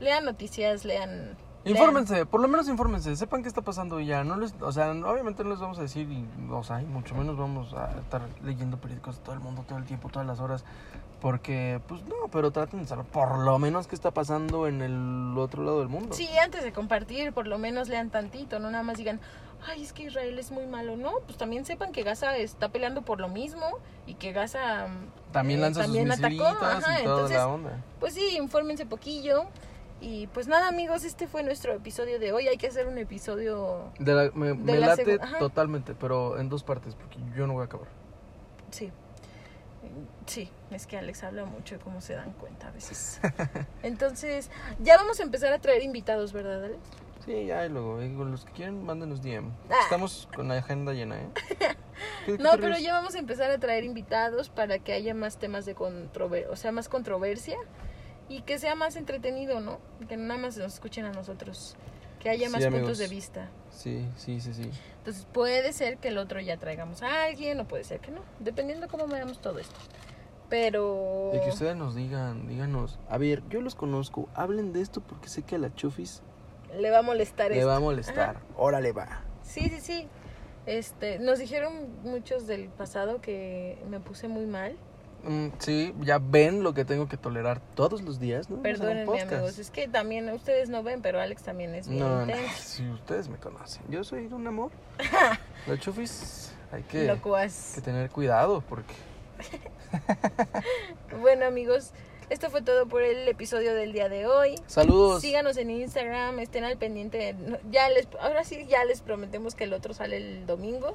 Lean 0.00 0.24
noticias, 0.24 0.84
lean. 0.84 1.36
Infórmense, 1.64 2.24
por 2.24 2.40
lo 2.40 2.48
menos 2.48 2.68
infórmense, 2.68 3.14
sepan 3.16 3.42
qué 3.42 3.48
está 3.48 3.60
pasando 3.60 4.00
y 4.00 4.06
ya. 4.06 4.24
No 4.24 4.36
les, 4.36 4.54
o 4.60 4.72
sea, 4.72 4.90
obviamente 4.90 5.44
no 5.44 5.50
les 5.50 5.60
vamos 5.60 5.78
a 5.78 5.82
decir, 5.82 6.10
y, 6.10 6.26
o 6.50 6.62
sea, 6.62 6.80
y 6.80 6.86
mucho 6.86 7.14
menos 7.14 7.36
vamos 7.36 7.74
a 7.74 7.98
estar 7.98 8.22
leyendo 8.42 8.78
periódicos 8.78 9.18
de 9.18 9.22
todo 9.24 9.34
el 9.34 9.40
mundo, 9.40 9.64
todo 9.68 9.78
el 9.78 9.84
tiempo, 9.84 10.08
todas 10.08 10.26
las 10.26 10.40
horas. 10.40 10.64
Porque, 11.20 11.82
pues 11.86 12.02
no, 12.04 12.28
pero 12.32 12.50
traten 12.50 12.80
de 12.80 12.86
saber 12.86 13.04
por 13.04 13.38
lo 13.40 13.58
menos 13.58 13.86
qué 13.86 13.94
está 13.94 14.10
pasando 14.10 14.66
en 14.66 14.80
el 14.80 15.36
otro 15.36 15.62
lado 15.62 15.80
del 15.80 15.88
mundo. 15.88 16.14
Sí, 16.14 16.26
antes 16.42 16.64
de 16.64 16.72
compartir, 16.72 17.34
por 17.34 17.46
lo 17.46 17.58
menos 17.58 17.88
lean 17.88 18.08
tantito, 18.08 18.58
no 18.58 18.70
nada 18.70 18.82
más 18.82 18.96
digan, 18.96 19.20
ay, 19.66 19.82
es 19.82 19.92
que 19.92 20.04
Israel 20.04 20.38
es 20.38 20.50
muy 20.50 20.66
malo. 20.66 20.96
No, 20.96 21.12
pues 21.26 21.36
también 21.36 21.66
sepan 21.66 21.92
que 21.92 22.04
Gaza 22.04 22.38
está 22.38 22.70
peleando 22.70 23.02
por 23.02 23.20
lo 23.20 23.28
mismo 23.28 23.66
y 24.06 24.14
que 24.14 24.32
Gaza 24.32 24.86
También 25.30 25.58
eh, 25.58 25.62
lanza 25.64 25.82
también 25.82 26.10
sus 26.10 26.18
atacó, 26.18 26.46
ajá, 26.46 26.78
y 27.00 27.04
toda 27.04 27.16
entonces, 27.16 27.36
la 27.36 27.48
onda. 27.48 27.84
Pues 27.98 28.14
sí, 28.14 28.38
infórmense 28.38 28.86
poquillo. 28.86 29.44
Y 30.00 30.26
pues 30.28 30.48
nada, 30.48 30.68
amigos, 30.68 31.04
este 31.04 31.26
fue 31.26 31.42
nuestro 31.42 31.74
episodio 31.74 32.18
de 32.18 32.32
hoy. 32.32 32.48
Hay 32.48 32.56
que 32.56 32.68
hacer 32.68 32.86
un 32.86 32.96
episodio. 32.98 33.92
De 33.98 34.14
la- 34.14 34.30
me 34.34 34.54
me 34.54 34.78
la 34.78 34.88
late 34.88 35.18
totalmente, 35.38 35.94
pero 35.94 36.38
en 36.38 36.48
dos 36.48 36.62
partes, 36.64 36.94
porque 36.94 37.18
yo 37.36 37.46
no 37.46 37.52
voy 37.52 37.62
a 37.62 37.64
acabar. 37.66 37.88
Sí. 38.70 38.90
Sí, 40.26 40.50
es 40.70 40.86
que 40.86 40.96
Alex 40.96 41.22
habla 41.24 41.44
mucho 41.44 41.78
como 41.80 42.00
se 42.00 42.14
dan 42.14 42.32
cuenta 42.32 42.68
a 42.68 42.70
veces. 42.70 43.20
Entonces, 43.82 44.50
ya 44.78 44.96
vamos 44.96 45.20
a 45.20 45.22
empezar 45.22 45.52
a 45.52 45.58
traer 45.58 45.82
invitados, 45.82 46.32
¿verdad, 46.32 46.64
Alex? 46.64 46.80
Sí, 47.24 47.46
ya, 47.46 47.66
y 47.66 47.68
luego, 47.68 47.96
con 48.16 48.30
los 48.30 48.44
que 48.46 48.52
quieren, 48.52 48.82
mándenos 48.84 49.22
DM. 49.22 49.50
Ah. 49.70 49.74
Estamos 49.84 50.28
con 50.34 50.48
la 50.48 50.56
agenda 50.58 50.92
llena, 50.92 51.20
¿eh? 51.20 51.28
¿Qué- 52.26 52.36
qué 52.36 52.38
No, 52.42 52.52
pero 52.60 52.78
ya 52.78 52.92
vamos 52.94 53.14
a 53.14 53.18
empezar 53.18 53.50
a 53.50 53.58
traer 53.58 53.84
invitados 53.84 54.48
para 54.48 54.78
que 54.78 54.92
haya 54.92 55.14
más 55.14 55.38
temas 55.38 55.66
de 55.66 55.74
controversia, 55.74 56.50
o 56.50 56.56
sea, 56.56 56.72
más 56.72 56.88
controversia 56.88 57.56
y 58.30 58.40
que 58.42 58.58
sea 58.58 58.74
más 58.74 58.96
entretenido, 58.96 59.60
¿no? 59.60 59.78
Que 60.08 60.16
nada 60.16 60.40
más 60.40 60.56
nos 60.56 60.72
escuchen 60.74 61.04
a 61.04 61.12
nosotros, 61.12 61.76
que 62.20 62.30
haya 62.30 62.46
Sí, 62.46 62.52
más 62.52 62.64
amigos. 62.64 62.80
puntos 62.80 62.98
de 62.98 63.08
vista. 63.08 63.50
Sí, 63.70 64.08
sí, 64.16 64.40
sí, 64.40 64.54
sí. 64.54 64.70
Entonces 64.98 65.26
puede 65.32 65.72
ser 65.74 65.98
que 65.98 66.08
el 66.08 66.16
otro 66.18 66.40
ya 66.40 66.56
traigamos 66.56 67.02
a 67.02 67.24
alguien 67.24 67.60
o 67.60 67.66
puede 67.68 67.84
ser 67.84 68.00
que 68.00 68.10
no, 68.10 68.22
dependiendo 68.38 68.88
cómo 68.88 69.06
veamos 69.08 69.40
todo 69.40 69.58
esto. 69.58 69.74
Pero... 70.48 71.30
Y 71.34 71.40
que 71.40 71.50
ustedes 71.50 71.76
nos 71.76 71.94
digan, 71.94 72.48
díganos, 72.48 72.98
a 73.08 73.18
ver, 73.18 73.42
yo 73.50 73.60
los 73.60 73.74
conozco, 73.74 74.28
hablen 74.34 74.72
de 74.72 74.80
esto 74.80 75.00
porque 75.00 75.28
sé 75.28 75.42
que 75.42 75.56
a 75.56 75.58
la 75.58 75.74
Chufis 75.74 76.22
Le 76.78 76.90
va 76.90 76.98
a 76.98 77.02
molestar 77.02 77.50
le 77.50 77.56
esto. 77.58 77.68
va 77.68 77.76
a 77.76 77.80
molestar. 77.80 78.40
Órale, 78.56 78.92
va. 78.92 79.22
Sí, 79.42 79.68
sí, 79.68 79.80
sí. 79.80 80.08
Este, 80.66 81.18
nos 81.18 81.38
dijeron 81.38 81.88
muchos 82.04 82.46
del 82.46 82.68
pasado 82.68 83.20
que 83.20 83.78
me 83.88 83.98
puse 84.00 84.28
muy 84.28 84.46
mal. 84.46 84.76
Mm, 85.24 85.48
sí, 85.58 85.94
ya 86.00 86.18
ven 86.18 86.62
lo 86.62 86.72
que 86.72 86.84
tengo 86.84 87.08
que 87.08 87.16
tolerar 87.16 87.60
todos 87.74 88.02
los 88.02 88.18
días, 88.18 88.48
¿no? 88.48 88.62
Perdónenme, 88.62 89.20
amigos. 89.20 89.58
Es 89.58 89.70
que 89.70 89.88
también 89.88 90.30
ustedes 90.30 90.68
no 90.68 90.82
ven, 90.82 91.02
pero 91.02 91.20
Alex 91.20 91.42
también 91.42 91.74
es 91.74 91.88
bien 91.88 92.00
No, 92.00 92.16
no, 92.16 92.22
intenso. 92.22 92.54
si 92.62 92.88
ustedes 92.88 93.28
me 93.28 93.36
conocen, 93.36 93.82
yo 93.88 94.04
soy 94.04 94.26
un 94.26 94.46
amor. 94.46 94.70
La 95.66 95.78
Chufis, 95.78 96.52
hay 96.72 96.82
que, 96.84 97.06
Locuaz. 97.06 97.74
que 97.74 97.80
tener 97.80 98.10
cuidado 98.10 98.62
porque... 98.68 98.94
Bueno, 101.20 101.44
amigos, 101.44 101.90
esto 102.30 102.48
fue 102.48 102.62
todo 102.62 102.86
por 102.86 103.02
el 103.02 103.26
episodio 103.26 103.74
del 103.74 103.92
día 103.92 104.08
de 104.08 104.26
hoy. 104.26 104.54
Saludos. 104.68 105.20
Síganos 105.20 105.56
en 105.56 105.70
Instagram, 105.70 106.38
estén 106.38 106.62
al 106.62 106.76
pendiente. 106.76 107.34
No, 107.34 107.58
Ya 107.72 107.90
les, 107.90 108.06
ahora 108.20 108.44
sí, 108.44 108.66
ya 108.68 108.84
les 108.84 109.00
prometemos 109.00 109.56
que 109.56 109.64
el 109.64 109.72
otro 109.72 109.94
sale 109.94 110.16
el 110.16 110.46
domingo. 110.46 110.94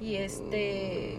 Y 0.00 0.16
este, 0.16 1.18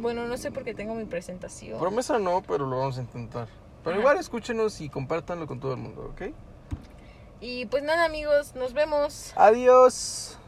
bueno, 0.00 0.26
no 0.26 0.36
sé 0.36 0.50
por 0.50 0.64
qué 0.64 0.74
tengo 0.74 0.94
mi 0.94 1.04
presentación. 1.04 1.78
Promesa 1.78 2.18
no, 2.18 2.42
pero 2.42 2.66
lo 2.66 2.78
vamos 2.78 2.98
a 2.98 3.00
intentar. 3.02 3.48
Pero 3.82 3.94
Ajá. 3.94 4.00
igual 4.00 4.18
escúchenos 4.18 4.80
y 4.80 4.88
compártanlo 4.88 5.46
con 5.46 5.60
todo 5.60 5.72
el 5.72 5.78
mundo, 5.78 6.12
¿ok? 6.12 6.32
Y 7.40 7.66
pues 7.66 7.82
nada, 7.82 8.04
amigos, 8.04 8.54
nos 8.54 8.72
vemos. 8.72 9.32
Adiós. 9.36 10.38